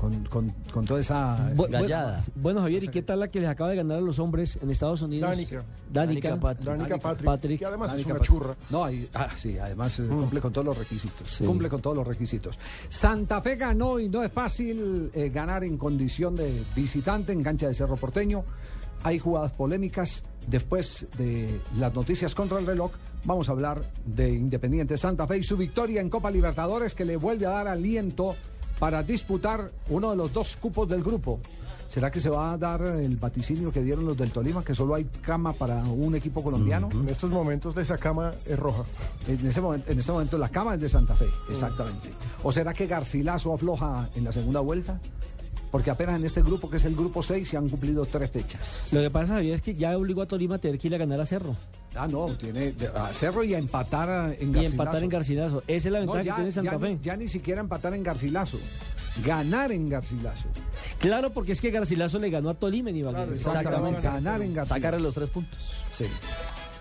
[0.00, 1.50] con, con- con toda esa...
[1.54, 2.24] Bu- bu- Gallada.
[2.34, 4.70] Bueno, Javier, ¿y qué tal la que les acaba de ganar a los hombres en
[4.70, 5.28] Estados Unidos?
[5.30, 5.64] Danica.
[5.92, 6.36] Danica.
[6.36, 7.58] Danica Patrick, Patrick.
[7.58, 8.38] que además es Danica una Patrick.
[8.38, 8.56] churra.
[8.70, 11.30] No, hay- ah, sí, además eh, cumple con todos los requisitos.
[11.30, 11.44] Sí.
[11.44, 12.58] Cumple con todos los requisitos.
[12.88, 17.66] Santa Fe ganó y no es fácil eh, ganar en condición de visitante en cancha
[17.68, 18.44] de Cerro Porteño.
[19.02, 20.24] Hay jugadas polémicas.
[20.46, 22.90] Después de las noticias contra el reloj,
[23.24, 27.16] vamos a hablar de Independiente Santa Fe y su victoria en Copa Libertadores que le
[27.16, 28.34] vuelve a dar aliento
[28.78, 31.40] para disputar uno de los dos cupos del grupo.
[31.88, 34.94] ¿Será que se va a dar el vaticinio que dieron los del Tolima, que solo
[34.94, 36.90] hay cama para un equipo colombiano?
[36.92, 38.84] En estos momentos esa cama es roja.
[39.26, 42.10] En, ese momento, en este momento la cama es de Santa Fe, exactamente.
[42.42, 45.00] ¿O será que Garcilaso afloja en la segunda vuelta?
[45.70, 48.88] Porque apenas en este grupo, que es el grupo 6, se han cumplido tres fechas.
[48.90, 50.98] Lo que pasa, Javier, es que ya obligó a Tolima a tener que ir a
[50.98, 51.56] ganar a Cerro.
[51.98, 54.70] Ah, no, tiene a Cerro y a empatar a- en Y Garcilaso.
[54.70, 55.62] empatar en Garcilaso.
[55.66, 56.88] Esa es la No, ventaja ya, que tiene Santa ya Fe.
[56.94, 58.58] Ni, ya ni siquiera empatar en Garcilaso.
[59.24, 60.44] Ganar en Garcilaso.
[61.00, 63.34] Claro, porque es que Garcilaso le ganó a Tolima en Ibagué.
[63.34, 64.00] Exactamente.
[64.00, 64.82] Ganar en Garcilaso.
[64.82, 65.58] Sacar los tres puntos.
[65.90, 66.04] Sí.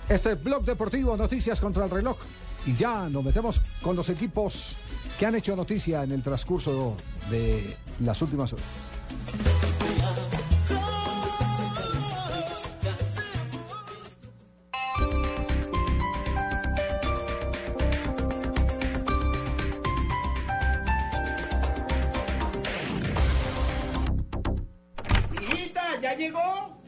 [0.07, 2.18] Este es Blog Deportivo, noticias contra el reloj.
[2.65, 4.76] Y ya nos metemos con los equipos
[5.18, 6.95] que han hecho noticia en el transcurso
[7.32, 8.65] de las últimas horas.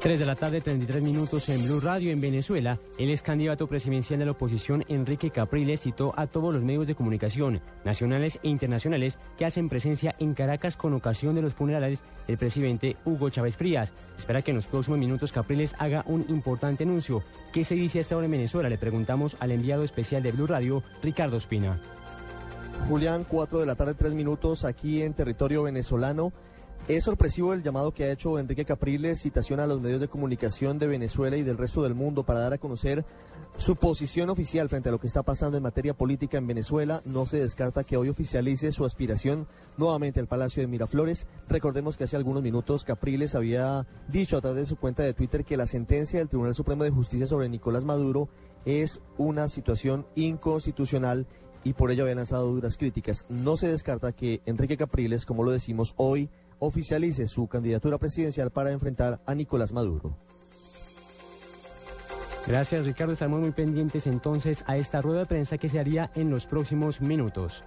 [0.00, 2.78] 3 de la tarde, 33 minutos en Blue Radio en Venezuela.
[2.98, 6.94] El ex candidato presidencial de la oposición, Enrique Capriles, citó a todos los medios de
[6.94, 12.38] comunicación, nacionales e internacionales, que hacen presencia en Caracas con ocasión de los funerales del
[12.38, 13.92] presidente Hugo Chávez Frías.
[14.16, 17.24] Espera que en los próximos minutos Capriles haga un importante anuncio.
[17.52, 18.68] ¿Qué se dice hasta ahora en Venezuela?
[18.68, 21.80] Le preguntamos al enviado especial de Blue Radio, Ricardo Espina.
[22.88, 26.32] Julián, 4 de la tarde, 3 minutos aquí en territorio venezolano.
[26.88, 30.78] Es sorpresivo el llamado que ha hecho Enrique Capriles, citación a los medios de comunicación
[30.78, 33.04] de Venezuela y del resto del mundo para dar a conocer
[33.58, 37.02] su posición oficial frente a lo que está pasando en materia política en Venezuela.
[37.04, 41.26] No se descarta que hoy oficialice su aspiración nuevamente al Palacio de Miraflores.
[41.46, 45.44] Recordemos que hace algunos minutos Capriles había dicho a través de su cuenta de Twitter
[45.44, 48.30] que la sentencia del Tribunal Supremo de Justicia sobre Nicolás Maduro
[48.64, 51.26] es una situación inconstitucional
[51.64, 53.26] y por ello había lanzado duras críticas.
[53.28, 58.70] No se descarta que Enrique Capriles, como lo decimos hoy, oficialice su candidatura presidencial para
[58.70, 60.16] enfrentar a Nicolás Maduro.
[62.46, 66.30] Gracias Ricardo, estamos muy pendientes entonces a esta rueda de prensa que se haría en
[66.30, 67.62] los próximos minutos.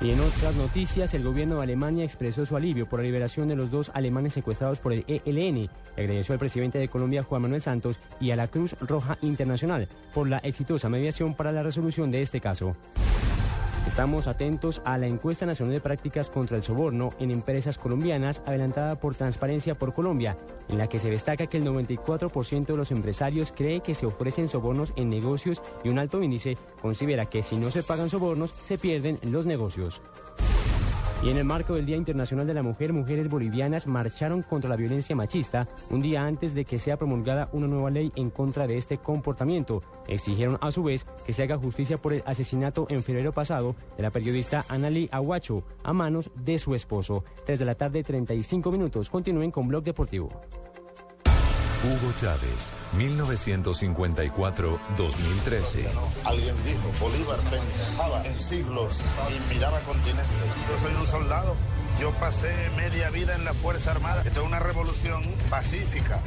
[0.00, 3.56] Y en otras noticias, el gobierno de Alemania expresó su alivio por la liberación de
[3.56, 5.68] los dos alemanes secuestrados por el ELN.
[5.92, 10.26] Agradeció al presidente de Colombia, Juan Manuel Santos, y a la Cruz Roja Internacional por
[10.26, 12.76] la exitosa mediación para la resolución de este caso.
[13.86, 18.96] Estamos atentos a la encuesta nacional de prácticas contra el soborno en empresas colombianas adelantada
[18.96, 20.36] por Transparencia por Colombia,
[20.68, 24.48] en la que se destaca que el 94% de los empresarios cree que se ofrecen
[24.48, 28.78] sobornos en negocios y un alto índice considera que si no se pagan sobornos se
[28.78, 30.00] pierden los negocios.
[31.22, 34.76] Y en el marco del Día Internacional de la Mujer, mujeres bolivianas marcharon contra la
[34.76, 38.78] violencia machista un día antes de que sea promulgada una nueva ley en contra de
[38.78, 39.82] este comportamiento.
[40.08, 44.02] Exigieron a su vez que se haga justicia por el asesinato en febrero pasado de
[44.02, 47.22] la periodista Anali Aguacho a manos de su esposo.
[47.46, 49.10] Desde la tarde, 35 minutos.
[49.10, 50.30] Continúen con Blog Deportivo.
[51.82, 55.88] Hugo Chávez, 1954-2013.
[56.24, 59.00] Alguien dijo, Bolívar pensaba en siglos
[59.30, 60.26] y miraba continentes.
[60.68, 61.56] Yo soy un soldado.
[61.98, 64.22] Yo pasé media vida en la Fuerza Armada.
[64.26, 66.20] Esta es una revolución pacífica,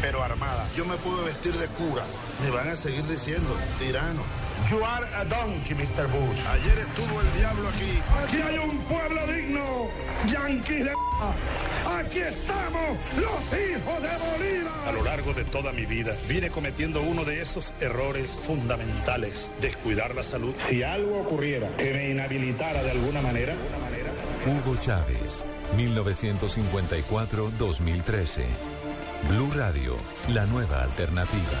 [0.00, 0.70] pero armada.
[0.74, 2.04] Yo me pude vestir de cura.
[2.42, 4.22] Me van a seguir diciendo, tirano.
[4.70, 6.08] You are a donkey, Mr.
[6.08, 6.38] Bush.
[6.50, 8.00] Ayer estuvo el diablo aquí.
[8.24, 9.86] Aquí hay un pueblo digno.
[10.28, 10.92] Yankees de...
[11.86, 14.88] Aquí estamos, los hijos de Bolívar.
[14.88, 20.16] A lo largo de toda mi vida vine cometiendo uno de esos errores fundamentales, descuidar
[20.16, 20.52] la salud.
[20.68, 23.54] Si algo ocurriera que me inhabilitara de alguna manera...
[24.46, 25.44] Hugo Chávez,
[25.76, 28.46] 1954-2013.
[29.28, 29.96] Blue Radio,
[30.28, 31.60] la nueva alternativa.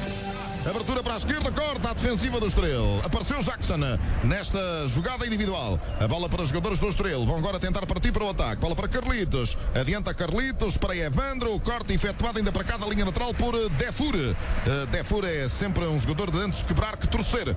[0.63, 3.03] Abertura para a esquerda, corta a defensiva do Estrela.
[3.03, 3.77] Apareceu Jackson
[4.23, 5.79] nesta jogada individual.
[5.99, 7.25] A bola para os jogadores do Estrela.
[7.25, 8.61] Vão agora tentar partir para o ataque.
[8.61, 9.57] Bola para Carlitos.
[9.73, 11.59] Adianta Carlitos para Evandro.
[11.61, 14.15] Corte efetuado ainda para cada linha lateral por Defur.
[14.15, 17.55] Uh, Defur é sempre um jogador de antes quebrar que torcer.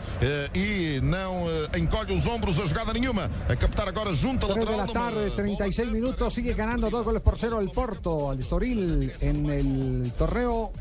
[0.54, 1.44] E não
[1.76, 3.30] encolhe os ombros a jogada nenhuma.
[3.50, 5.04] A captar agora junto a 3 de lateral.
[5.04, 9.50] la tarde, 36 minutos, sigue ganando dos goles por cero el Porto, al Estoril, en
[9.50, 10.72] el torneo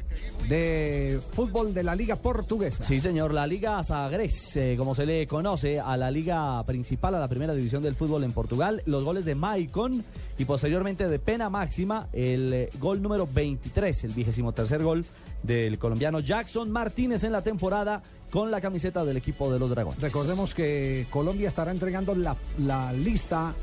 [0.48, 2.84] de fútbol de la Liga Portuguesa.
[2.84, 7.20] Sí, señor, la Liga Sagres, eh, como se le conoce a la liga principal, a
[7.20, 10.04] la primera división del fútbol en Portugal, los goles de Maicon
[10.38, 15.06] y posteriormente de pena máxima, el eh, gol número 23, el vigésimo tercer gol
[15.44, 20.02] del colombiano Jackson Martínez en la temporada con la camiseta del equipo de los Dragones.
[20.02, 23.54] Recordemos que Colombia estará entregando la, la lista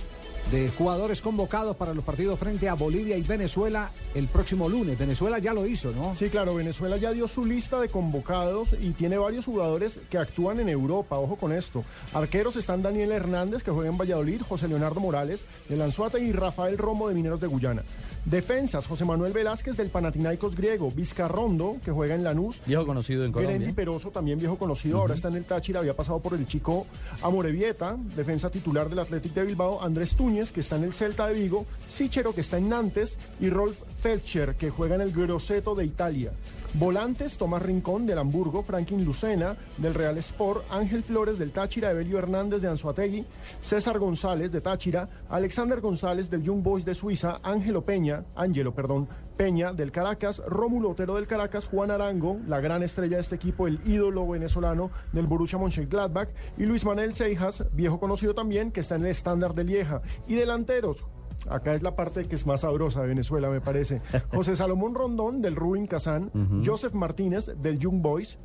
[0.51, 4.99] de jugadores convocados para los partidos frente a Bolivia y Venezuela el próximo lunes.
[4.99, 6.15] Venezuela ya lo hizo, ¿no?
[6.15, 10.61] Sí, claro, Venezuela ya dio su lista de convocados y tiene varios jugadores que actúan
[10.61, 11.85] en Europa, ojo con esto.
[12.13, 16.79] Arqueros están Daniel Hernández, que juega en Valladolid, José Leonardo Morales, de Lanzuata y Rafael
[16.79, 17.83] Romo de Mineros de Guyana.
[18.25, 22.61] Defensas, José Manuel Velázquez del Panathinaikos griego, Vizcarrondo, que juega en Lanús.
[22.67, 23.55] Viejo conocido en Colombia.
[23.55, 26.87] Gerendi Peroso, también viejo conocido, ahora está en el Táchira, había pasado por el chico
[27.23, 31.35] Amorevieta, defensa titular del Athletic de Bilbao, Andrés Túñez, que está en el Celta de
[31.35, 35.87] Vigo, Sichero, que está en Nantes, y Rolf Felcher, que juega en el Grosseto de
[35.87, 36.33] Italia.
[36.75, 42.19] Volantes, Tomás Rincón del Hamburgo, Franklin Lucena del Real Sport, Ángel Flores del Táchira, Evelio
[42.19, 43.27] Hernández de Anzuategui,
[43.61, 49.09] César González de Táchira, Alexander González del Young Boys de Suiza, Ángelo Peña, Ángelo, perdón,
[49.37, 53.67] Peña del Caracas, Rómulo Otero del Caracas, Juan Arango, la gran estrella de este equipo,
[53.67, 58.95] el ídolo venezolano del Borussia Mönchengladbach, y Luis Manuel Seijas, viejo conocido también, que está
[58.95, 60.03] en el estándar de Lieja.
[60.29, 61.05] Y delanteros,
[61.51, 64.01] Acá es la parte que es más sabrosa de Venezuela, me parece.
[64.35, 66.31] José Salomón Rondón del Rubin Kazán,
[66.65, 68.39] Joseph Martínez del Young Boys,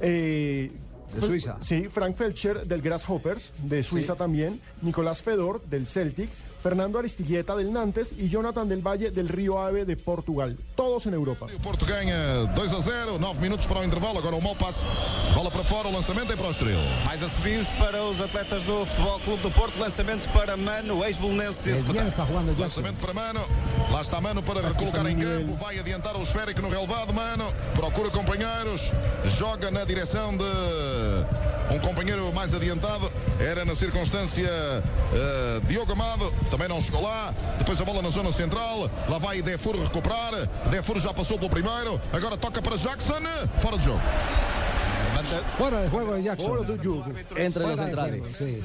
[0.00, 0.70] Eh,
[1.14, 1.58] De Suiza.
[1.60, 6.30] Sí, Frank Felcher del Grasshoppers, de Suiza también, Nicolás Fedor del Celtic,
[6.62, 10.56] Fernando Aristigueta del Nantes y Jonathan del Valle del Río Ave de Portugal.
[10.76, 11.48] Todos en Europa.
[11.62, 14.18] Porto ganha 2 a 0, 9 minutos para o intervalo.
[14.18, 14.86] Agora o mau passe,
[15.34, 16.78] bola para fora, o lançamento é para o Estoril.
[17.04, 19.78] Mais assobios para os atletas do Futebol Clube do Porto.
[19.78, 22.26] Lançamento para Mano, ex-bolonense está Jackson.
[22.58, 23.40] Lançamento para Mano.
[23.90, 25.56] Lá está Mano para que recolocar em campo.
[25.56, 27.12] Vai adiantar o esférico no relevado.
[27.12, 28.92] Mano procura companheiros.
[29.36, 30.44] Joga na direção de
[31.74, 33.10] um companheiro mais adiantado.
[33.40, 36.32] Era na circunstância eh, Diogo Amado.
[36.52, 37.34] Também não chegou lá.
[37.56, 38.90] Depois a bola na zona central.
[39.08, 40.46] Lá vai Defur recuperar.
[40.70, 41.98] Defur já passou pelo primeiro.
[42.12, 43.22] Agora toca para Jackson.
[43.62, 44.00] Fora de jogo.
[45.56, 46.46] Fuera de juego de Jackson.
[46.48, 47.10] Fora do jogo.
[47.36, 48.36] Entre los centrales.
[48.36, 48.62] sí.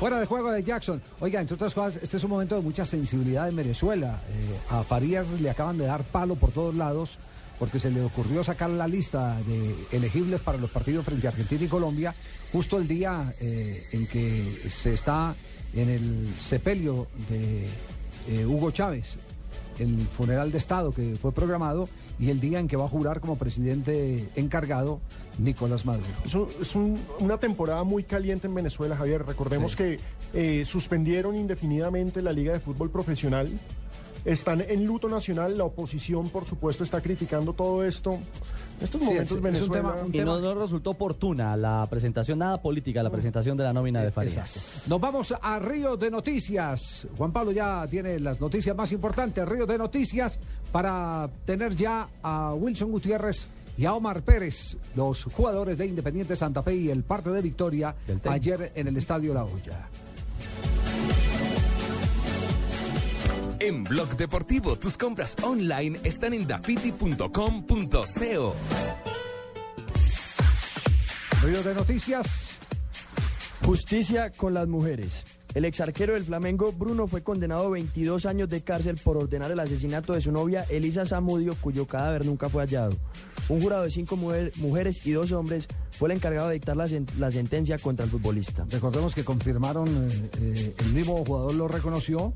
[0.00, 1.00] Fuera de juego de Jackson.
[1.20, 4.18] Oiga, entre otras cosas, este es un momento de mucha sensibilidad en Venezuela.
[4.30, 7.18] Eh, a Farías le acaban de dar palo por todos lados
[7.60, 11.62] porque se le ocurrió sacar la lista de elegibles para los partidos frente a Argentina
[11.62, 12.14] y Colombia
[12.52, 15.36] justo el día eh, en que se está
[15.74, 17.66] en el sepelio de
[18.28, 19.18] eh, Hugo Chávez,
[19.78, 21.88] el funeral de Estado que fue programado
[22.18, 25.00] y el día en que va a jurar como presidente encargado
[25.38, 26.06] Nicolás Maduro.
[26.26, 29.24] Es, un- es un- una temporada muy caliente en Venezuela, Javier.
[29.24, 29.78] Recordemos Sí.
[29.78, 30.00] que
[30.34, 33.48] eh, suspendieron indefinidamente la Liga de Fútbol Profesional.
[34.24, 35.56] Están en luto nacional.
[35.56, 38.12] La oposición, por supuesto, está criticando todo esto.
[38.12, 39.72] En estos Sí, momentos es- es un Venezuela...
[39.74, 43.72] tema- un Y no, no resultó oportuna la presentación, nada política, la presentación de la
[43.72, 44.36] nómina de Farías.
[44.56, 44.88] Exacto.
[44.90, 47.06] Nos vamos a Río de Noticias.
[47.16, 49.46] Juan Pablo ya tiene las noticias más importantes.
[49.48, 50.38] Río de Noticias
[50.70, 53.48] para tener ya a Wilson Gutiérrez
[53.78, 57.94] y a Omar Pérez, los jugadores de Independiente Santa Fe y el parte de victoria
[58.24, 59.88] ayer en el Estadio La Hoya.
[63.60, 68.56] En Blog Deportivo, tus compras online están en dafiti.com.co.
[71.42, 72.58] Río de Noticias.
[73.62, 75.24] Justicia con las mujeres.
[75.54, 79.58] El exarquero del Flamengo, Bruno, fue condenado a 22 años de cárcel por ordenar el
[79.58, 82.92] asesinato de su novia, Elisa Zamudio, cuyo cadáver nunca fue hallado.
[83.48, 86.86] Un jurado de cinco mujer- mujeres y dos hombres fue el encargado de dictar la,
[86.86, 88.64] sen- la sentencia contra el futbolista.
[88.70, 92.32] Recordemos que confirmaron, eh, eh, el mismo jugador lo reconoció.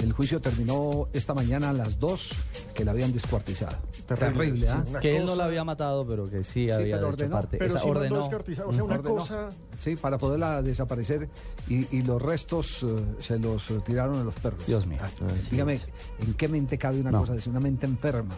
[0.00, 2.32] El juicio terminó esta mañana a las 2
[2.72, 3.78] que la habían descuartizado.
[4.06, 4.84] Terrible, ¿ah?
[5.00, 7.30] Que él no la había matado, pero que sí, Sí, había pero hecho ordenó.
[7.32, 7.58] parte.
[7.58, 8.20] Pero Esa ordenó.
[8.20, 8.30] O
[8.72, 9.16] sea, una Ordenó.
[9.16, 9.50] cosa...
[9.78, 11.28] Sí, para poderla desaparecer
[11.68, 14.66] y, y los restos eh, se los tiraron a los perros.
[14.66, 14.98] Dios mío.
[15.02, 15.08] Ah,
[15.50, 15.78] dígame,
[16.18, 17.20] ¿en qué mente cabe una No.
[17.20, 17.36] cosa?
[17.36, 18.34] Es una mente enferma,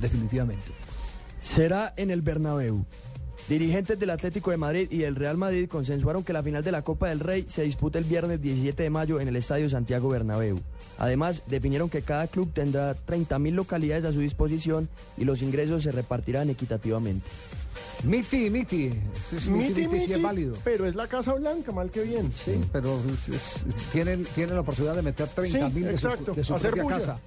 [0.00, 0.66] definitivamente.
[1.40, 2.84] Será en el Bernabéu.
[3.48, 6.82] Dirigentes del Atlético de Madrid y del Real Madrid consensuaron que la final de la
[6.82, 10.60] Copa del Rey se disputa el viernes 17 de mayo en el Estadio Santiago Bernabéu.
[10.98, 15.92] Además, definieron que cada club tendrá 30.000 localidades a su disposición y los ingresos se
[15.92, 17.26] repartirán equitativamente.
[18.04, 18.92] Miti, Miti,
[19.34, 20.56] es Miti, Miti, Miti, sí miti, es válido.
[20.64, 22.30] Pero es la Casa Blanca, mal que bien.
[22.32, 26.44] Sí, pero es- es- tienen, tienen la oportunidad de meter 30 mil de su, de
[26.44, 26.96] su propia bulla.
[26.98, 27.18] casa.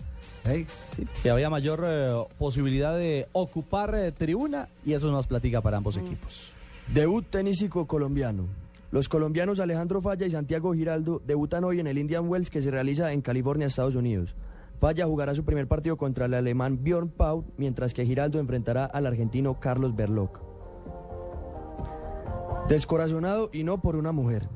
[0.46, 0.66] ¿Eh?
[0.96, 5.78] Sí, que había mayor eh, posibilidad de ocupar eh, tribuna y eso nos platica para
[5.78, 6.54] ambos equipos.
[6.94, 8.48] Debut tenísico colombiano.
[8.92, 12.72] Los colombianos Alejandro Falla y Santiago Giraldo debutan hoy en el Indian Wells que se
[12.72, 14.36] realiza en California, Estados Unidos.
[14.82, 19.06] Falla jugará su primer partido contra el alemán Bjorn Pau, mientras que Giraldo enfrentará al
[19.06, 20.42] argentino Carlos Berloc.
[22.68, 24.50] Descorazonado y no por una mujer.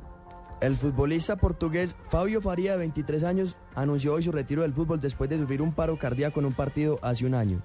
[0.62, 5.30] El futbolista portugués Fabio Faría, de 23 años, anunció hoy su retiro del fútbol después
[5.30, 7.62] de sufrir un paro cardíaco en un partido hace un año.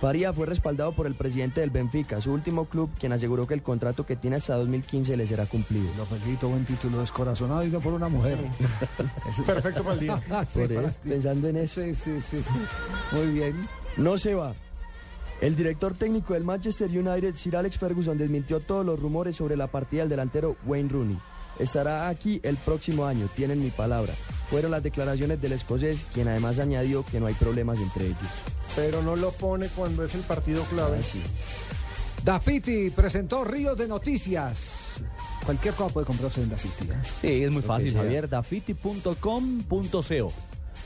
[0.00, 3.64] Faría fue respaldado por el presidente del Benfica, su último club, quien aseguró que el
[3.64, 5.90] contrato que tiene hasta 2015 le será cumplido.
[5.96, 8.38] Lo felicito, buen título, descorazonado y no por una mujer.
[9.46, 10.22] Perfecto para el día.
[10.48, 11.80] Sí, Por para pensando en eso.
[11.80, 12.36] Sí, sí, sí.
[13.10, 13.54] Muy bien.
[13.96, 14.54] No se va.
[15.40, 19.66] El director técnico del Manchester United, Sir Alex Ferguson, desmintió todos los rumores sobre la
[19.66, 21.18] partida del delantero Wayne Rooney.
[21.58, 24.12] Estará aquí el próximo año, tienen mi palabra.
[24.50, 28.18] Fueron las declaraciones del escocés, quien además añadió que no hay problemas entre ellos.
[28.76, 30.98] Pero no lo pone cuando es el partido clave.
[30.98, 31.22] Así.
[32.24, 35.02] Dafiti presentó Río de Noticias.
[35.44, 36.84] Cualquier cosa puede comprarse en Dafiti.
[36.84, 36.94] ¿eh?
[37.20, 37.94] Sí, es muy fácil.
[37.94, 38.28] Javier.
[38.28, 40.32] Dafiti.com.co.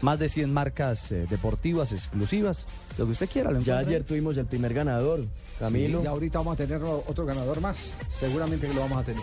[0.02, 2.66] Más de 100 marcas eh, deportivas exclusivas.
[2.98, 3.50] Lo que usted quiera.
[3.50, 5.24] Lo Ya ayer tuvimos el primer ganador,
[5.58, 6.00] Camilo.
[6.00, 7.92] Sí, y ahorita vamos a tener otro ganador más.
[8.10, 9.22] Seguramente que lo vamos a tener.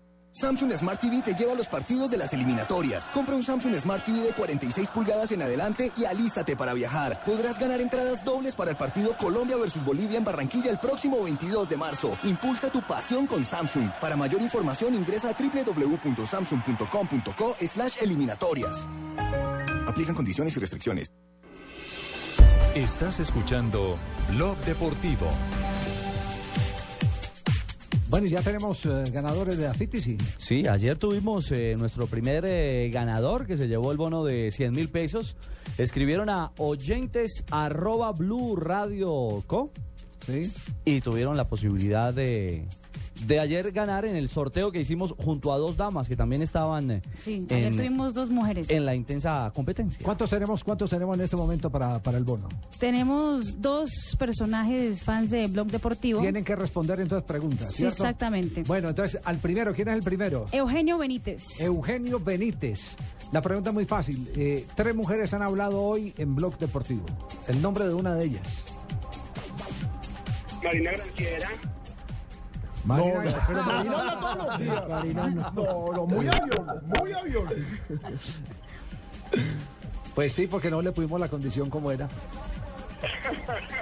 [0.33, 3.07] Samsung Smart TV te lleva a los partidos de las eliminatorias.
[3.09, 7.21] Compra un Samsung Smart TV de 46 pulgadas en adelante y alístate para viajar.
[7.25, 11.67] Podrás ganar entradas dobles para el partido Colombia versus Bolivia en Barranquilla el próximo 22
[11.67, 12.17] de marzo.
[12.23, 13.89] Impulsa tu pasión con Samsung.
[13.99, 18.87] Para mayor información ingresa a www.samsung.com.co slash eliminatorias.
[19.85, 21.11] Aplican condiciones y restricciones.
[22.75, 23.97] Estás escuchando
[24.29, 25.27] Blog Deportivo.
[28.11, 30.17] Bueno, y ya tenemos eh, ganadores de sí.
[30.37, 34.73] Sí, ayer tuvimos eh, nuestro primer eh, ganador que se llevó el bono de 100
[34.73, 35.37] mil pesos.
[35.77, 39.71] Escribieron a oyentes arroba blue radio co.
[40.25, 40.51] Sí.
[40.83, 42.67] Y tuvieron la posibilidad de,
[43.27, 46.91] de ayer ganar en el sorteo que hicimos junto a dos damas que también estaban
[46.91, 48.69] eh, Sí, ayer en, tuvimos dos mujeres.
[48.69, 50.03] en la intensa competencia.
[50.03, 52.47] ¿Cuántos tenemos, cuántos tenemos en este momento para, para el bono?
[52.79, 56.21] Tenemos dos personajes fans de Blog Deportivo.
[56.21, 58.63] Tienen que responder entonces preguntas, Sí, exactamente.
[58.63, 60.45] Bueno, entonces, al primero, ¿quién es el primero?
[60.51, 61.43] Eugenio Benítez.
[61.59, 62.95] Eugenio Benítez.
[63.31, 64.29] La pregunta es muy fácil.
[64.35, 67.05] Eh, tres mujeres han hablado hoy en Blog Deportivo.
[67.47, 68.65] El nombre de una de ellas.
[70.63, 71.49] Marina Granciera.
[72.85, 74.89] Marina, No, pero Marina habla todos los días.
[74.89, 75.51] Marina no.
[75.51, 77.49] No, no, muy avión, muy avión.
[80.15, 82.07] Pues sí, porque no le pusimos la condición como era.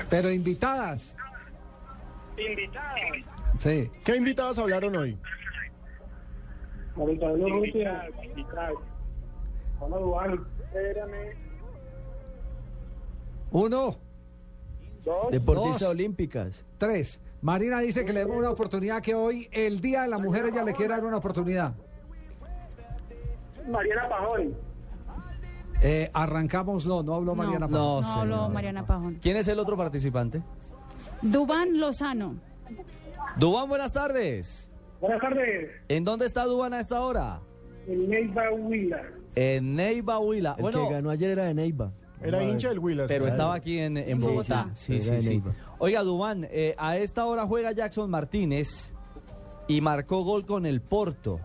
[0.09, 1.15] Pero invitadas.
[2.37, 2.93] Invitada.
[3.59, 3.91] Sí.
[4.05, 5.17] ¿Qué invitadas hablaron hoy?
[6.95, 7.33] Invitada,
[8.23, 8.71] invitada.
[9.79, 10.39] Vamos a jugar.
[10.65, 11.35] Espérame.
[13.51, 13.97] Uno,
[15.03, 15.31] Dos.
[15.31, 15.89] Deportistas Dos.
[15.89, 16.65] olímpicas.
[16.77, 17.19] tres.
[17.41, 20.63] Marina dice que le demos una oportunidad que hoy, el Día de la Mujer, ella
[20.63, 21.73] le quiere dar una oportunidad.
[23.69, 24.55] Mariana Pajón.
[25.81, 28.01] Eh, arrancamos, no, no habló Mariana Pajón.
[28.01, 28.49] No, No habló.
[28.49, 29.19] Mariana Pajón.
[29.21, 30.41] ¿Quién es el otro participante?
[31.21, 32.35] Dubán Lozano.
[33.37, 34.69] Dubán, buenas tardes.
[34.99, 35.69] Buenas tardes.
[35.87, 37.39] ¿En dónde está Dubán a esta hora?
[37.87, 39.01] En Neiva Huila.
[39.35, 40.55] En Neiva, Huila.
[40.57, 41.91] El Bueno, que ganó ayer era de Neiva.
[42.21, 43.05] Era hincha del Huila.
[43.07, 44.69] pero estaba aquí en, Bogotá.
[44.73, 45.43] Sí, sí, sí.
[45.77, 48.93] Oiga, Dubán, eh, a esta hora juega Jackson Martínez
[49.67, 51.39] y marcó gol con el Porto.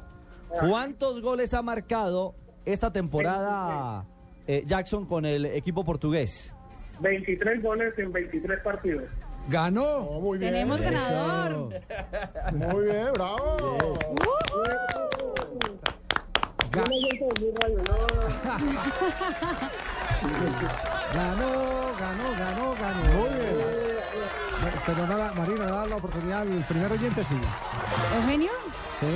[0.48, 4.04] ¿Cuántos goles ha marcado esta temporada
[4.46, 6.54] eh, Jackson con el equipo portugués?
[7.00, 9.04] 23 goles en 23 partidos.
[9.48, 9.82] Ganó.
[9.82, 10.52] Oh, muy bien.
[10.52, 10.90] Tenemos Eso.
[10.90, 11.80] ganador.
[12.54, 13.98] Muy bien, bravo.
[16.74, 17.94] Radio, no.
[21.14, 21.50] ganó,
[22.00, 23.18] ganó, ganó, ganó.
[23.18, 23.74] Muy bien.
[24.86, 27.36] Pero no la, Marina, da la oportunidad al primer oyente, sí.
[28.16, 28.50] Eugenio,
[29.00, 29.06] Sí.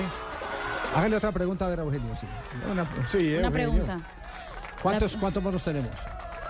[0.95, 2.15] Hágale otra pregunta a ver, Eugenio.
[2.21, 2.27] Sí.
[2.71, 3.51] Una- Sí, una Eugenio.
[3.53, 3.99] pregunta.
[4.83, 5.91] ¿Cuántos, ¿Cuántos bonos tenemos?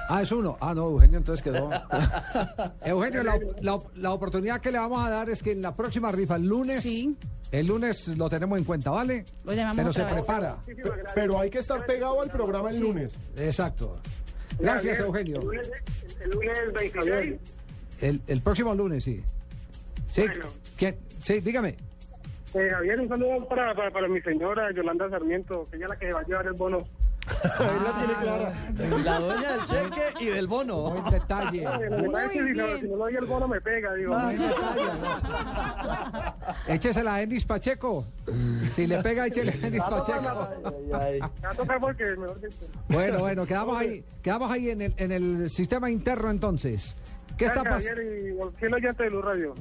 [0.09, 0.56] Ah, es uno.
[0.61, 1.68] Ah, no, Eugenio, entonces quedó.
[2.84, 6.11] Eugenio, la, la- la oportunidad que le vamos a dar es que en la próxima
[6.12, 7.16] rifa, el lunes, Sí.
[7.50, 9.24] el lunes lo tenemos en cuenta, ¿vale?
[9.44, 10.14] Lo llamamos Pero se vez.
[10.14, 10.56] prepara.
[11.14, 13.18] Pero hay que estar pegado al programa el lunes.
[13.36, 13.96] Exacto.
[14.59, 15.38] Gracias, Eugenio.
[15.40, 15.70] El lunes,
[16.20, 17.40] el lunes 26.
[18.00, 19.22] El, el próximo lunes, sí.
[20.09, 20.46] Sí, Bueno.
[20.76, 20.96] ¿quién?
[21.22, 21.76] sí, dígame.
[22.54, 25.98] Eh, Javier, un saludo para, para, para mi señora Yolanda Sarmiento, que ella es la
[25.98, 26.78] que va a llevar el bono.
[27.59, 28.53] Ahí la tiene clara.
[29.05, 30.91] La dueña del cheque y del bono.
[30.91, 31.61] Buen detalle.
[31.61, 34.18] Que si no, si no doy el bono me pega, digo.
[34.18, 34.83] Buen detalle.
[36.68, 38.05] Échesela a Enis Pacheco.
[38.74, 40.49] Si le pega, échele a Enis Pacheco.
[42.89, 46.97] Bueno, bueno, quedamos ahí, quedamos ahí en el, en el sistema interno entonces.
[47.37, 48.03] ¿Qué está pasando?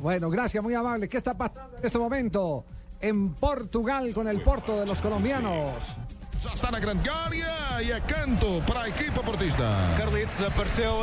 [0.02, 1.08] Bueno, gracias, muy amable.
[1.08, 2.66] ¿Qué está pasando en este momento
[3.00, 5.76] en Portugal con el Porto de los colombianos?
[6.48, 9.66] Já está na grande área e é canto para a equipa portista.
[9.98, 10.94] Carlitos apareceu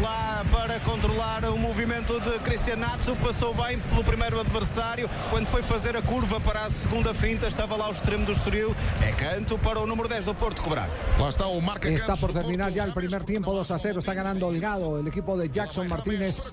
[0.00, 5.10] lá para controlar o movimento de Cristian Natsu, passou bem pelo primeiro adversário.
[5.30, 8.72] Quando foi fazer a curva para a segunda finta, estava lá o extremo do Estoril.
[9.02, 10.88] É canto para o número 10 do Porto cobrar.
[11.18, 13.98] Lá está o marca Está por terminar ya el primer tiempo 2 a 0.
[13.98, 16.52] Está ganando Holgado el equipo de Jackson Martínez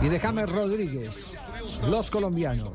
[0.00, 1.36] y de James Rodríguez.
[1.86, 2.72] Los colombianos.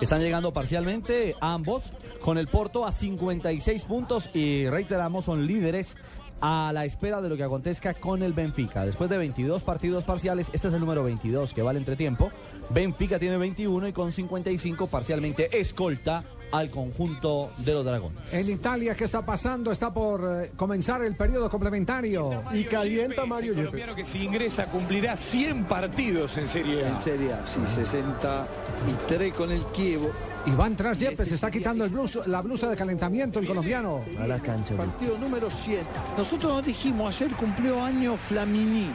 [0.00, 1.82] Están llegando parcialmente ambos
[2.22, 5.96] con el Porto a 56 puntos y reiteramos son líderes
[6.40, 8.84] a la espera de lo que acontezca con el Benfica.
[8.84, 12.32] Después de 22 partidos parciales, este es el número 22 que vale entre tiempo.
[12.70, 18.34] Benfica tiene 21 y con 55 parcialmente escolta al conjunto de los dragones.
[18.34, 19.70] En Italia, ¿qué está pasando?
[19.70, 22.42] Está por eh, comenzar el periodo complementario.
[22.52, 23.68] Y calienta Mario Yepes.
[23.68, 26.88] colombiano que si ingresa cumplirá 100 partidos en Serie A.
[26.88, 30.10] En Serie A, sí, 63 con el Chievo.
[30.44, 33.46] Y va a entrar Yepes, se está quitando el blusa- la blusa de calentamiento el
[33.46, 34.02] colombiano.
[34.20, 34.74] A la cancha.
[34.76, 35.84] Partido número 100.
[36.18, 38.90] Nosotros nos dijimos, ayer cumplió año Flamini.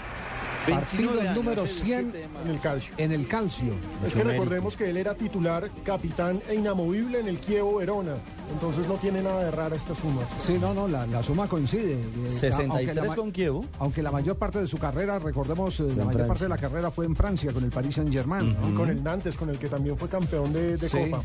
[0.71, 2.45] Partido 29 años, número es el 100 siete de mayo.
[2.45, 2.93] En el calcio.
[2.97, 3.73] en el calcio.
[4.05, 8.13] Es que recordemos que él era titular, capitán e inamovible en el Kievo Verona.
[8.53, 10.21] Entonces no tiene nada de rara esta suma.
[10.39, 11.93] Sí, no, no, la, la suma coincide.
[11.93, 13.65] Eh, 63 aunque la ma- con Kievo.
[13.79, 16.27] Aunque la mayor parte de su carrera, recordemos, eh, la mayor Francia.
[16.27, 18.55] parte de la carrera fue en Francia con el Paris Saint Germain.
[18.69, 21.21] Y con el Nantes, con el que también fue campeón de, de Copa.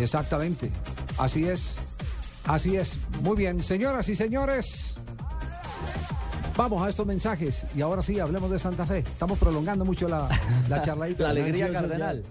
[0.00, 0.70] exactamente.
[1.18, 1.76] Así es.
[2.46, 2.96] Así es.
[3.22, 4.96] Muy bien, señoras y señores.
[6.60, 8.98] Vamos a estos mensajes y ahora sí, hablemos de Santa Fe.
[8.98, 10.28] Estamos prolongando mucho la,
[10.68, 11.22] la charladita.
[11.22, 12.22] La alegría cardenal.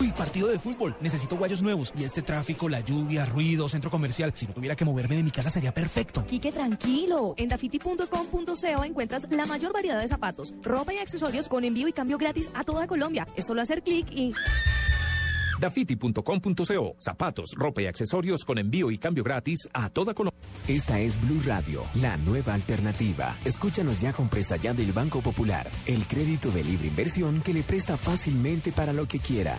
[0.00, 0.96] Uy, partido de fútbol.
[1.02, 1.92] Necesito guayos nuevos.
[1.94, 4.32] Y este tráfico, la lluvia, ruido, centro comercial.
[4.34, 6.24] Si no tuviera que moverme de mi casa sería perfecto.
[6.24, 7.34] Quique, tranquilo.
[7.36, 12.16] En dafiti.com.co encuentras la mayor variedad de zapatos, ropa y accesorios con envío y cambio
[12.16, 13.28] gratis a toda Colombia.
[13.36, 14.32] Es solo hacer clic y...
[15.60, 16.96] Dafiti.com.co.
[16.98, 20.38] Zapatos, ropa y accesorios con envío y cambio gratis a toda Colombia.
[20.66, 23.36] Esta es Blue Radio, la nueva alternativa.
[23.44, 27.62] Escúchanos ya con presta ya del Banco Popular, el crédito de libre inversión que le
[27.62, 29.58] presta fácilmente para lo que quiera.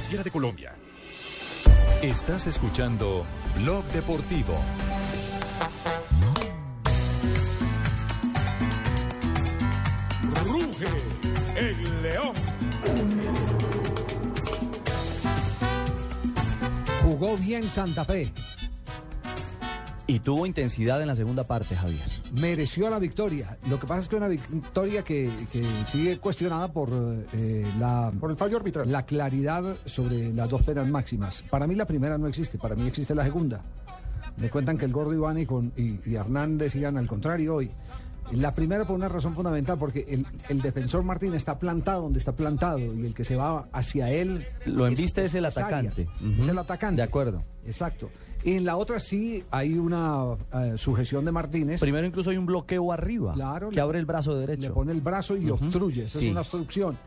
[0.01, 0.73] superfinanciera de Colombia.
[2.01, 3.25] Estás escuchando
[3.55, 4.57] Blog Deportivo.
[10.45, 10.87] Ruge
[11.55, 12.33] el león.
[17.03, 18.31] Jugó bien Santa Fe.
[20.11, 22.01] Y tuvo intensidad en la segunda parte, Javier.
[22.37, 23.57] mereció la victoria.
[23.69, 26.89] Lo que pasa es que una victoria que, que sigue cuestionada por
[27.33, 28.91] eh, la, por el fallo arbitral.
[28.91, 31.43] La claridad sobre las dos penas máximas.
[31.49, 33.61] Para mí la primera no existe, para mí existe la segunda.
[34.35, 37.71] Me cuentan que el gordo Iván y, con, y, y Hernán decían al contrario hoy.
[38.33, 42.33] La primera por una razón fundamental, porque el, el defensor Martín está plantado donde está
[42.33, 44.45] plantado y el que se va hacia él...
[44.65, 45.57] Lo embiste es, el Arias.
[45.57, 46.07] atacante.
[46.39, 46.97] Es el atacante.
[46.97, 47.43] De acuerdo.
[47.65, 48.09] Exacto.
[48.43, 51.79] Y en la otra sí hay una eh, sujeción de Martínez.
[51.79, 54.61] Primero incluso hay un bloqueo arriba Claro, que le- abre el brazo derecho.
[54.61, 56.05] Le pone el brazo y obstruye.
[56.05, 56.25] Esa Sí.
[56.25, 56.97] es una obstrucción.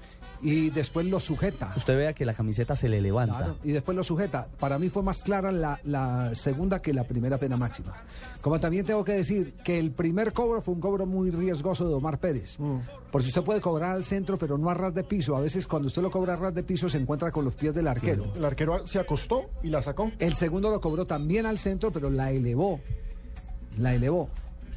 [0.42, 1.72] Y después lo sujeta.
[1.74, 3.36] Usted vea que la camiseta se le levanta.
[3.38, 4.46] Claro, y después lo sujeta.
[4.60, 7.94] Para mí fue más clara la, la segunda que la primera pena máxima.
[8.42, 11.94] Como también tengo que decir que el primer cobro fue un cobro muy riesgoso de
[11.94, 12.58] Omar Pérez.
[13.10, 15.34] Porque usted puede cobrar al centro, pero no a ras de piso.
[15.34, 17.72] A veces cuando usted lo cobra a ras de piso se encuentra con los pies
[17.74, 18.26] del arquero.
[18.36, 20.10] El arquero se acostó y la sacó.
[20.18, 22.80] El segundo lo cobró también al centro, pero la elevó.
[23.78, 24.28] La elevó.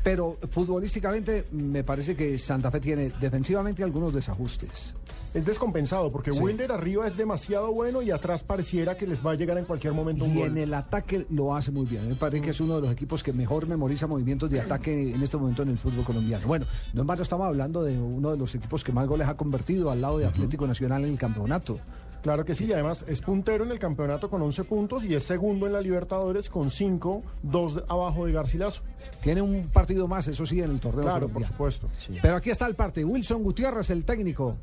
[0.03, 4.95] Pero futbolísticamente me parece que Santa Fe tiene defensivamente algunos desajustes.
[5.33, 6.39] Es descompensado porque Sí.
[6.39, 9.93] Wilder arriba es demasiado bueno y atrás pareciera que les va a llegar en cualquier
[9.93, 10.47] momento un Y gol.
[10.47, 12.07] en el ataque lo hace muy bien.
[12.07, 15.21] Me parece que es uno de los equipos que mejor memoriza movimientos de ataque en
[15.21, 16.47] este momento en el fútbol colombiano.
[16.47, 19.91] Bueno, no en estamos hablando de uno de los equipos que más goles ha convertido
[19.91, 21.79] al lado de Atlético Nacional en el campeonato.
[22.23, 25.23] Claro que sí, y además es puntero en el campeonato con 11 puntos y es
[25.23, 28.81] segundo en la Libertadores con 5, 2 abajo de Garcilaso.
[29.21, 31.87] Tiene un partido más, eso sí, en el torneo Claro, por supuesto.
[32.21, 33.05] Pero aquí está el parte.
[33.05, 34.55] Wilson Gutiérrez, el técnico,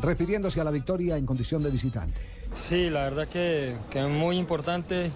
[0.00, 2.14] refiriéndose a la victoria en condición de visitante.
[2.54, 5.10] Sí, la verdad que, que es muy importante.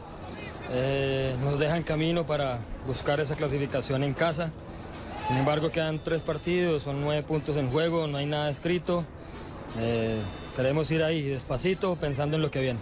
[0.71, 4.53] eh, nos deja en camino para buscar esa clasificación en casa.
[5.29, 9.05] Sin embargo, quedan tres partidos, son nueve puntos en juego, no hay nada escrito.
[9.79, 10.21] Eh,
[10.57, 12.81] queremos ir ahí despacito, pensando en lo que viene.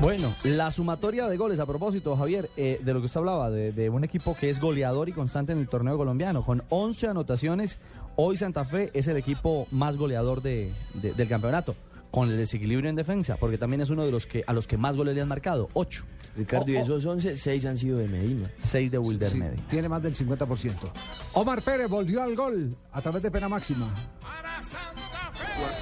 [0.00, 3.72] Bueno, la sumatoria de goles, a propósito, Javier, eh, de lo que usted hablaba, de,
[3.72, 7.76] de un equipo que es goleador y constante en el torneo colombiano, con 11 anotaciones,
[8.16, 11.76] hoy Santa Fe es el equipo más goleador de- de- del campeonato,
[12.10, 14.78] con el desequilibrio en defensa, porque también es uno de los que a los que
[14.78, 16.04] más goles le han marcado, 8.
[16.34, 18.50] Ricardo, y esos 11, 6 han sido de Medina.
[18.58, 19.62] 6 de Wilder Sí, Medina.
[19.68, 20.90] tiene más del 50%.
[21.34, 23.92] Omar Pérez volvió al gol a través de pena máxima.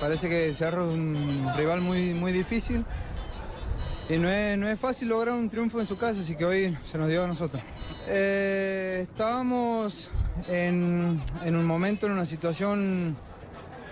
[0.00, 2.84] Parece que Cerro es un rival muy, muy difícil
[4.09, 6.76] y no es, no es fácil lograr un triunfo en su casa, así que hoy
[6.84, 7.60] se nos dio a nosotros.
[8.06, 10.09] Eh, estábamos
[10.48, 13.16] en, en un momento, en una situación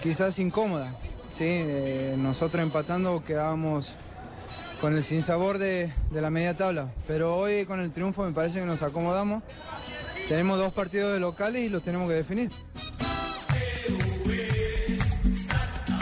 [0.02, 0.92] quizás incómoda.
[1.32, 1.44] ¿sí?
[1.44, 3.92] Eh, nosotros empatando quedábamos
[4.80, 8.60] con el sinsabor de, de la media tabla, pero hoy con el triunfo me parece
[8.60, 9.42] que nos acomodamos.
[10.28, 12.50] Tenemos dos partidos de locales y los tenemos que definir.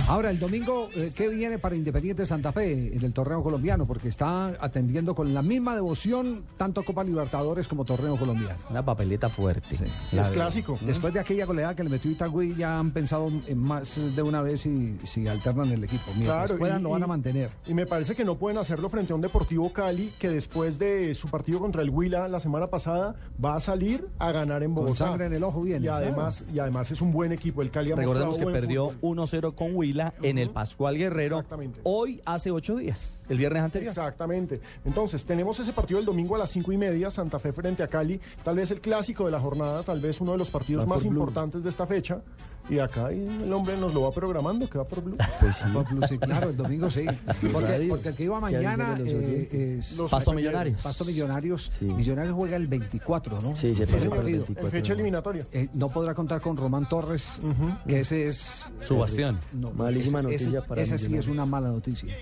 [0.06, 3.86] Ahora, el domingo, eh, ¿qué viene para Independiente Santa Fe en el torneo colombiano?
[3.86, 8.54] Porque está atendiendo con la misma devoción tanto Copa Libertadores como torneo colombiano.
[8.68, 9.76] Una papeleta fuerte.
[10.12, 10.78] Es clásico.
[10.82, 14.42] Después de aquella goleada que le metió Itagüí, ya han pensado en más de una
[14.42, 16.02] vez si, si alternan el equipo.
[16.14, 17.48] Mientras Claro, puedan, y- lo van a mantener.
[17.66, 21.14] Y me parece que no pueden hacerlo frente a un Deportivo Cali que después de
[21.14, 24.84] su partido contra el Huila la semana pasada va a salir a ganar en Con
[24.84, 25.06] Bogotá.
[25.06, 25.86] sangre en el ojo viene.
[25.86, 27.62] Y además, y además es un buen equipo.
[27.62, 29.16] El Cali ha Recordemos que buen perdió fútbol.
[29.26, 31.80] 1-0 con Huila en el Pascual Guerrero Exactamente.
[31.84, 33.90] hoy hace ocho días, el viernes anterior.
[33.90, 34.60] Exactamente.
[34.84, 37.88] Entonces, tenemos ese partido el domingo a las cinco y media, Santa Fe frente a
[37.88, 38.20] Cali.
[38.42, 41.04] Tal vez el clásico de la jornada, tal vez uno de los partidos Va más
[41.04, 42.20] importantes de esta fecha.
[42.68, 45.16] Y acá el hombre nos lo va programando, que va por Blue.
[45.40, 45.64] Pues sí.
[45.72, 47.04] Por Blue, sí, claro, el domingo sí.
[47.52, 50.32] Porque, el que iba ¿Qué mañana eh, es Los Pasto.
[50.32, 50.80] Millonarios.
[50.82, 51.70] Pasto Millonarios.
[51.78, 51.84] Sí.
[51.84, 53.54] Millonarios juega el 24, ¿no?
[53.56, 54.44] Sí, se el partido.
[54.46, 54.64] 24.
[54.64, 55.46] En fecha eliminatoria.
[55.52, 57.40] Eh, no podrá contar con Román Torres,
[57.86, 58.66] que ese es...
[58.80, 59.38] Su bastión.
[59.52, 62.14] No, Malísima ese- noticia ese- para Esa sí es una mala noticia.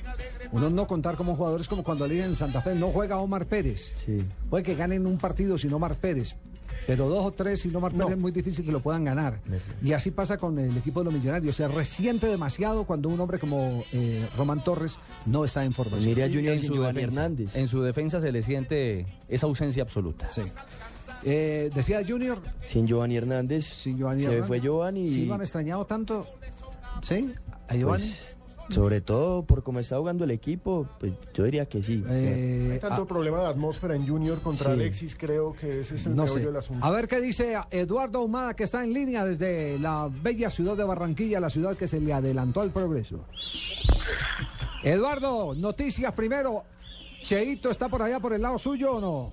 [0.50, 3.94] Uno no contar como jugadores como cuando le en Santa Fe, no juega Omar Pérez.
[4.04, 4.18] Sí.
[4.50, 6.36] Puede que ganen un partido sin Omar Pérez.
[6.86, 8.04] Pero dos o tres sin Omar No.
[8.06, 9.40] Pérez es muy difícil que lo puedan ganar.
[9.82, 11.56] Y así pasa con el equipo de los millonarios.
[11.56, 16.08] Se resiente demasiado cuando un hombre como eh, Román Torres no está en formación.
[16.08, 17.56] Mire a Junior En sin su, Giovanni defensa, Hernández.
[17.56, 20.28] en su defensa se le siente esa ausencia absoluta.
[20.30, 20.42] Sí.
[21.24, 23.64] Eh, decía Junior, Sin Giovanni Hernández.
[23.64, 25.06] si Giovanni se Hernández- fue Giovanni.
[25.06, 26.26] ¿Sí y, lo han extrañado tanto?
[27.02, 27.32] ¿Sí?
[27.68, 28.04] ¿A Giovanni?
[28.06, 28.36] pues,
[28.72, 32.02] sobre todo por cómo está jugando el equipo, pues yo diría que sí.
[32.08, 34.72] Eh, Hay tanto ah, problema de atmósfera en Junior contra Sí.
[34.72, 36.84] Alexis, creo que ese es el no del asunto.
[36.84, 40.84] A ver qué dice Eduardo Humada, que está en línea desde la bella ciudad de
[40.84, 43.24] Barranquilla, la ciudad que se le adelantó al progreso.
[44.82, 46.64] Eduardo, noticias primero.
[47.22, 49.32] Cheito está por allá por el lado suyo o no?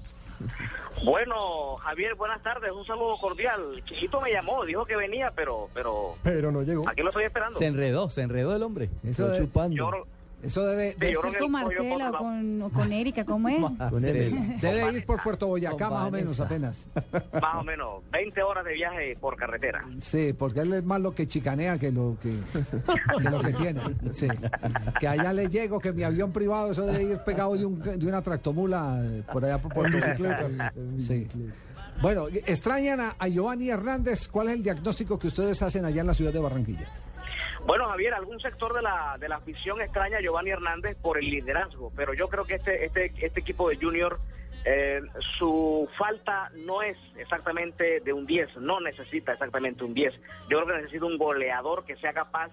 [1.03, 3.82] Bueno, Javier, buenas tardes, un saludo cordial.
[3.86, 6.88] Chiquito me llamó, dijo que venía, pero, pero Pero no llegó.
[6.88, 7.57] aquí lo estoy esperando.
[7.57, 8.90] Se enredó, se enredó el hombre.
[9.03, 9.76] Eso, chupando.
[9.76, 9.91] Yo,
[10.41, 13.49] eso debe, sí, de- yo creo que con Marcela o con, o con Erika, ¿cómo
[13.49, 13.60] es?
[13.90, 16.88] Con debe ir por Puerto Boyacá más o menos apenas.
[17.34, 19.84] Más o menos, 20 horas de viaje por carretera.
[20.02, 22.38] Sí, porque él es más lo que chicanea que lo que,
[23.22, 23.82] que lo que tiene.
[24.11, 24.28] Sí.
[24.99, 28.07] Que allá le llego, que mi avión privado, eso debe ir pegado de, un- de
[28.07, 30.72] una tractomula eh, por allá por, por bicicleta.
[31.06, 31.28] Sí.
[32.02, 34.30] Bueno, extrañan a, a Giovanni Hernández.
[34.30, 36.88] ¿Cuál es el diagnóstico que ustedes hacen allá en la ciudad de Barranquilla?
[37.65, 41.30] Bueno, Javier, algún sector de la, de la afición extraña a Giovanni Hernández por el
[41.30, 44.19] liderazgo, pero yo creo que este, este, este equipo de Junior,
[44.65, 45.01] eh,
[45.38, 50.14] su falta no es exactamente de un 10, no necesita exactamente un 10.
[50.49, 52.51] Yo creo que necesita un goleador que sea capaz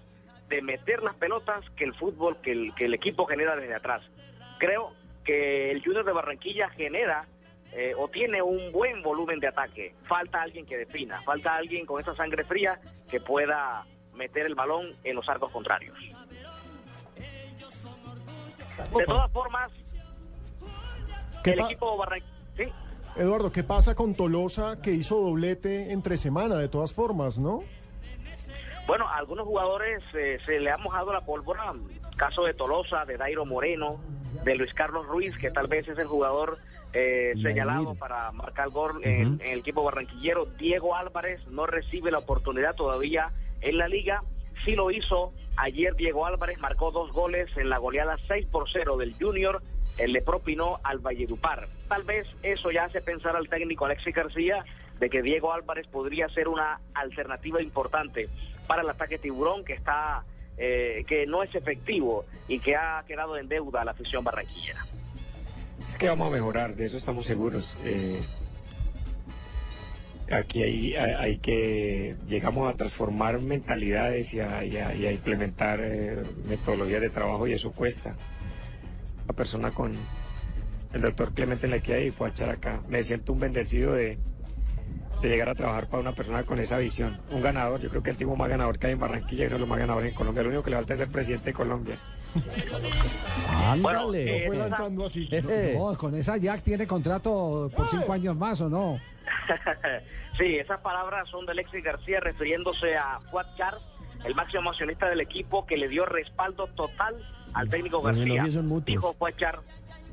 [0.48, 4.02] de meter las pelotas que el fútbol, que el, que el equipo genera desde atrás.
[4.58, 4.92] Creo
[5.24, 7.26] que el Junior de Barranquilla genera
[7.72, 9.94] eh, o tiene un buen volumen de ataque.
[10.04, 12.78] Falta alguien que defina, falta alguien con esa sangre fría
[13.10, 13.84] que pueda
[14.16, 15.96] meter el balón en los arcos contrarios.
[18.96, 19.72] De todas formas,
[21.42, 22.32] ¿Qué el equipo Barranquilla...
[22.56, 22.72] Sí,
[23.16, 27.62] Eduardo, ¿qué pasa con Tolosa que hizo doblete entre semana de todas formas, no?
[28.86, 31.72] Bueno, a algunos jugadores eh, se le ha mojado la pólvora.
[32.16, 34.00] Caso de Tolosa, de Dairo Moreno,
[34.44, 36.58] de Luis Carlos Ruiz, que tal vez es el jugador
[36.92, 40.46] eh, señalado para marcar gol en, en el equipo barranquillero.
[40.58, 43.32] Diego Álvarez no recibe la oportunidad todavía
[43.66, 44.22] en la liga.
[44.64, 48.96] Sí lo hizo ayer Diego Álvarez, marcó dos goles en la goleada 6 por 0
[48.96, 49.62] del Junior.
[49.98, 51.66] Él le propinó al Valledupar.
[51.88, 54.64] Tal vez eso ya hace pensar al técnico Alexis García
[55.00, 58.28] de que Diego Álvarez podría ser una alternativa importante
[58.66, 60.24] para el ataque tiburón que está
[60.58, 64.86] eh, que no es efectivo y que ha quedado en deuda a la afición barranquillera.
[65.88, 67.76] Es que vamos a mejorar, de eso estamos seguros.
[67.84, 68.20] Eh,
[70.30, 75.12] aquí hay, hay, hay que, llegamos a transformar mentalidades y a, y a- y a
[75.12, 78.14] implementar eh, metodologías de trabajo y eso cuesta.
[79.26, 79.92] La persona con
[80.92, 82.80] el doctor Clemente Lequia y fue a echar acá.
[82.88, 84.18] Me siento un bendecido de,
[85.22, 87.18] de llegar a trabajar para una persona con esa visión.
[87.30, 89.54] Un ganador, yo creo que el tipo más ganador que hay en Barranquilla y uno
[89.56, 90.42] de los más ganadores en Colombia.
[90.42, 91.98] Lo único que le falta es ser presidente de Colombia.
[93.80, 94.44] Bueno, Ándale.
[94.44, 95.28] eh, Fue lanzando así.
[95.74, 98.98] No, con esa Jack tiene contrato por cinco años más o no.
[100.38, 103.78] sí, esas palabras son de Alexis García refiriéndose a Fuad Char,
[104.24, 107.14] el máximo accionista del equipo que le dio respaldo total
[107.54, 108.44] al técnico García.
[108.84, 109.60] Dijo Fuad Char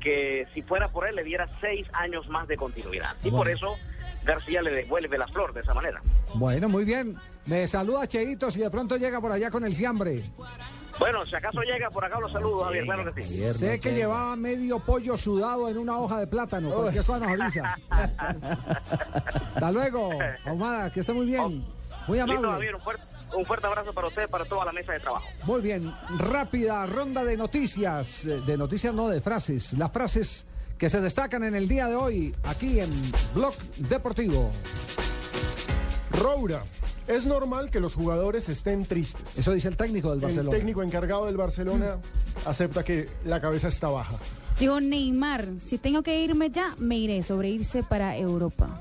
[0.00, 3.16] que si fuera por él le diera seis años más de continuidad.
[3.22, 3.38] Y Bueno.
[3.38, 3.76] por eso
[4.24, 6.02] García le devuelve la flor de esa manera.
[6.34, 7.16] Bueno, muy bien.
[7.46, 10.24] Me saluda Cheito si de pronto llega por allá con el fiambre.
[10.98, 13.52] Bueno, si acaso llega por acá, los saludos, Javier, claro que sí.
[13.52, 16.70] Sé que llevaba medio pollo sudado en una hoja de plátano.
[16.70, 17.78] Cualquier cosa nos avisa.
[19.54, 20.10] Hasta luego,
[20.44, 21.64] Ahumada, que esté muy bien.
[22.06, 22.52] Muy Listo, amable.
[22.52, 23.04] Javier, un fuerte,
[23.36, 25.26] un fuerte abrazo para ustedes, para toda la mesa de trabajo.
[25.44, 30.46] Muy bien, rápida ronda de noticias, eh, de noticias no de frases, las frases
[30.78, 32.90] que se destacan en el día de hoy aquí en
[33.34, 34.50] Blog Deportivo.
[36.10, 36.62] Roura.
[37.06, 39.38] Es normal que los jugadores estén tristes.
[39.38, 40.56] Eso dice el técnico del El Barcelona.
[40.56, 41.98] técnico encargado del Barcelona
[42.46, 44.16] acepta que la cabeza está baja.
[44.58, 48.80] Digo, Neymar, si tengo que irme ya, me iré sobre irse para Europa.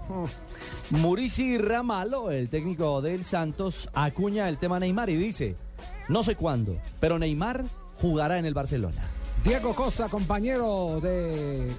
[0.92, 5.56] Murici Ramalo, el técnico del Santos, acuña el tema Neymar y dice,
[6.10, 7.66] no sé cuándo, pero Neymar
[8.00, 9.02] jugará en el Barcelona.
[9.44, 11.74] Diego Costa, compañero de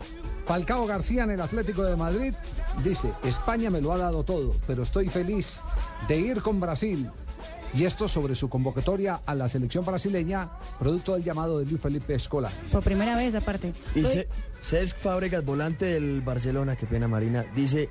[0.47, 2.35] Falcao García en el Atlético de Madrid,
[2.83, 5.61] dice, España me lo ha dado todo, pero estoy feliz
[6.07, 7.11] de ir con Brasil.
[7.75, 10.49] Y esto sobre su convocatoria a la selección brasileña,
[10.79, 12.51] producto del llamado de Luis Felipe Escola.
[12.71, 13.73] Por primera vez, aparte.
[13.97, 14.05] Y
[14.61, 17.89] Cesc Fábregas, volante del Barcelona, qué pena Marina, dice,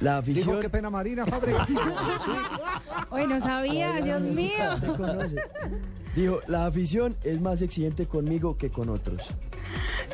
[0.00, 0.48] la afición...
[0.48, 1.68] Dijo qué pena Marina Fábregas.
[3.10, 4.52] Oye, no sabía, Dios mío.
[6.14, 9.22] Dijo, la afición es más exigente conmigo que con otros.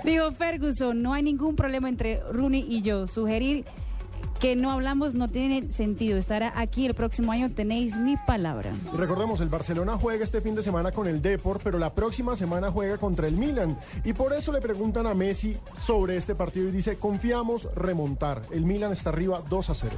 [0.04, 3.06] Digo, Ferguson, no hay ningún problema entre Rooney y yo.
[3.06, 3.64] Sugerir
[4.40, 6.18] que no hablamos no tiene sentido.
[6.18, 8.72] Estará aquí el próximo año, tenéis mi palabra.
[8.92, 12.36] Y recordemos, el Barcelona juega este fin de semana con el Depor, pero la próxima
[12.36, 13.78] semana juega contra el Milan.
[14.04, 18.42] Y por eso le preguntan a Messi sobre este partido y dice, confiamos remontar.
[18.50, 19.96] El Milan está arriba 2 a 0.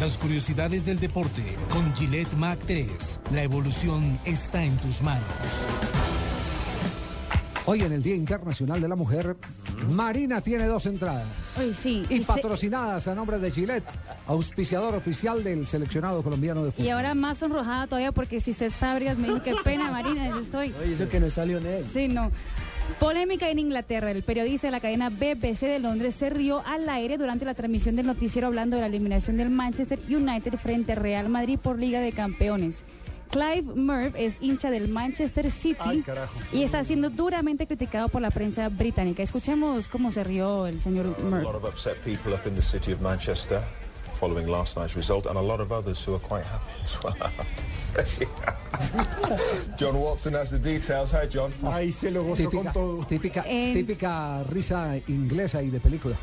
[0.00, 3.20] Las curiosidades del deporte con Gillette Mac 3.
[3.32, 5.22] La evolución está en tus manos.
[7.64, 9.36] Hoy en el Día Internacional de la Mujer,
[9.90, 11.26] Marina tiene dos entradas.
[11.76, 12.02] Sí.
[12.10, 13.84] Y y se- patrocinadas a nombre de Gillette,
[14.26, 16.86] auspiciador oficial del seleccionado colombiano de fútbol.
[16.86, 20.40] Y ahora más sonrojada todavía porque si Cés Fábregas me dijo qué pena, Marina, yo
[20.40, 20.74] estoy.
[20.82, 21.84] Oye, eso que no está Lionel.
[21.92, 22.32] Sí, no.
[22.98, 24.10] Polémica en Inglaterra.
[24.10, 27.94] El periodista de la cadena BBC de Londres se rió al aire durante la transmisión
[27.94, 32.00] del noticiero hablando de la eliminación del Manchester United frente al Real Madrid por Liga
[32.00, 32.78] de Campeones.
[33.32, 36.34] Clive Murph es hincha del Manchester City Ay, carajo.
[36.52, 39.22] y está siendo duramente criticado por la prensa británica.
[39.22, 41.22] Escuchemos cómo se rió el señor A
[44.22, 47.16] Following last night's result, and a lot of others who are quite happy as well,
[47.20, 48.28] I have to say.
[49.76, 51.10] John Watson has the details.
[51.10, 51.52] Hey, John.
[51.64, 53.04] Ahí se lo gozó con Típica, todo.
[53.08, 53.42] típica,
[53.74, 56.16] típica risa inglesa y de película.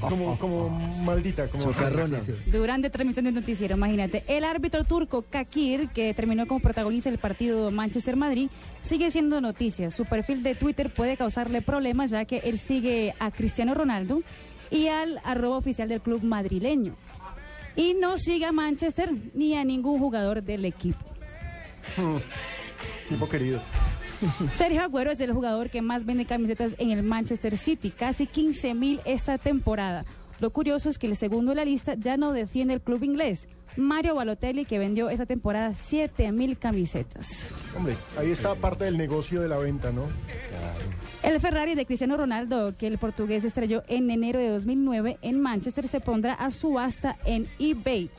[0.00, 0.68] Como, como
[1.04, 1.70] maldita, como.
[2.46, 4.24] Durante transmisión del noticiero, imagínate.
[4.26, 8.50] El árbitro turco Kakir, que terminó como protagonista del partido Manchester-Madrid,
[8.82, 9.92] sigue siendo noticia.
[9.92, 14.22] Su perfil de Twitter puede causarle problemas ya que él sigue a Cristiano Ronaldo
[14.70, 16.94] y al arroba oficial del club madrileño.
[17.76, 21.04] Y no sigue a Manchester ni a ningún jugador del equipo.
[23.08, 23.60] Tipo querido.
[24.54, 28.74] Sergio Agüero es el jugador que más vende camisetas en el Manchester City, casi 15
[28.74, 30.04] mil esta temporada.
[30.40, 33.48] Lo curioso es que el segundo de la lista ya no defiende el club inglés.
[33.76, 37.54] Mario Balotelli, que vendió esta temporada 7 mil camisetas.
[37.76, 40.02] Hombre, ahí está parte del negocio de la venta, ¿no?
[41.22, 45.86] El Ferrari de Cristiano Ronaldo, que el portugués estrelló en enero de 2009 en Manchester,
[45.86, 48.10] se pondrá a subasta en eBay.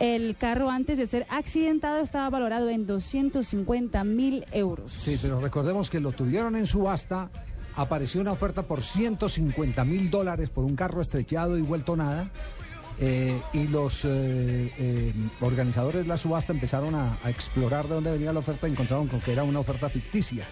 [0.00, 4.92] El carro antes de ser accidentado estaba valorado en 250 mil euros.
[4.92, 7.30] Sí, pero recordemos que lo tuvieron en subasta.
[7.76, 12.30] Apareció una oferta por 150 mil dólares por un carro estrechado y vuelto nada.
[12.98, 18.10] eh, y los eh, eh, organizadores de la subasta empezaron a, a explorar de dónde
[18.12, 20.44] venía la oferta y encontraron con que era una oferta ficticia,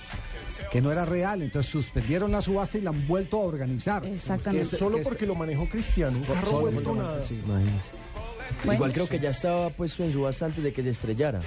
[0.71, 1.43] que no era real.
[1.43, 4.05] Entonces suspendieron la subasta y la han vuelto a organizar.
[4.07, 4.69] Exactamente.
[4.69, 6.21] Que es- Solo porque lo manejó Cristiano.
[6.27, 7.23] Carro Solo vuelto porque- nada.
[7.23, 7.41] sí.
[8.73, 11.41] Igual creo que ya estaba puesto en subasta antes de que se estrellara.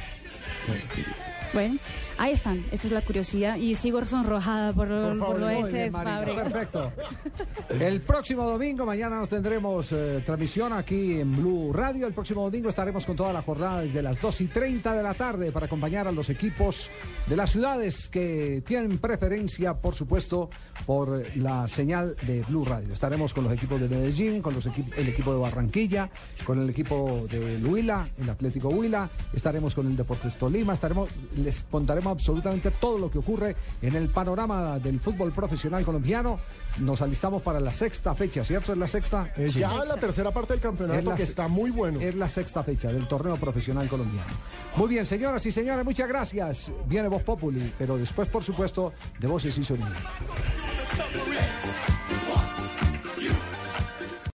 [1.54, 1.78] Bueno,
[2.18, 2.64] ahí están.
[2.72, 3.58] Esa es la curiosidad.
[3.58, 6.52] Y sigo sonrojada por, lo- por bien, Fábregas.
[6.52, 6.92] Perfecto.
[7.80, 12.08] El próximo domingo, mañana nos tendremos eh, transmisión aquí en Blue Radio.
[12.08, 15.14] El próximo domingo estaremos con toda la jornada desde las 2 y 30 de la
[15.14, 16.90] tarde para acompañar a los equipos
[17.28, 20.50] de las ciudades que tienen preferencia, por supuesto,
[20.86, 22.94] por la señal de Blue Radio.
[22.94, 26.10] Estaremos con los equipos de Medellín, con los equip- el equipo de Barranquilla,
[26.46, 31.10] con el equipo de Huila, el Atlético Huila, estaremos con el Deportes Tolima, estaremos,
[31.44, 36.40] les contaremos absolutamente todo lo que ocurre en el panorama del fútbol profesional colombiano.
[36.80, 38.72] Nos alistamos para la sexta fecha, ¿cierto?
[38.72, 39.32] Es la sexta.
[39.36, 42.00] Es ya la tercera parte del Es campeonato la que está muy bueno.
[42.00, 44.30] Es la sexta fecha del torneo profesional colombiano.
[44.78, 46.72] Muy bien, señoras y señores, muchas gracias.
[46.86, 49.90] Viene Voz Populi, pero después, por supuesto, de Voces y Sonido.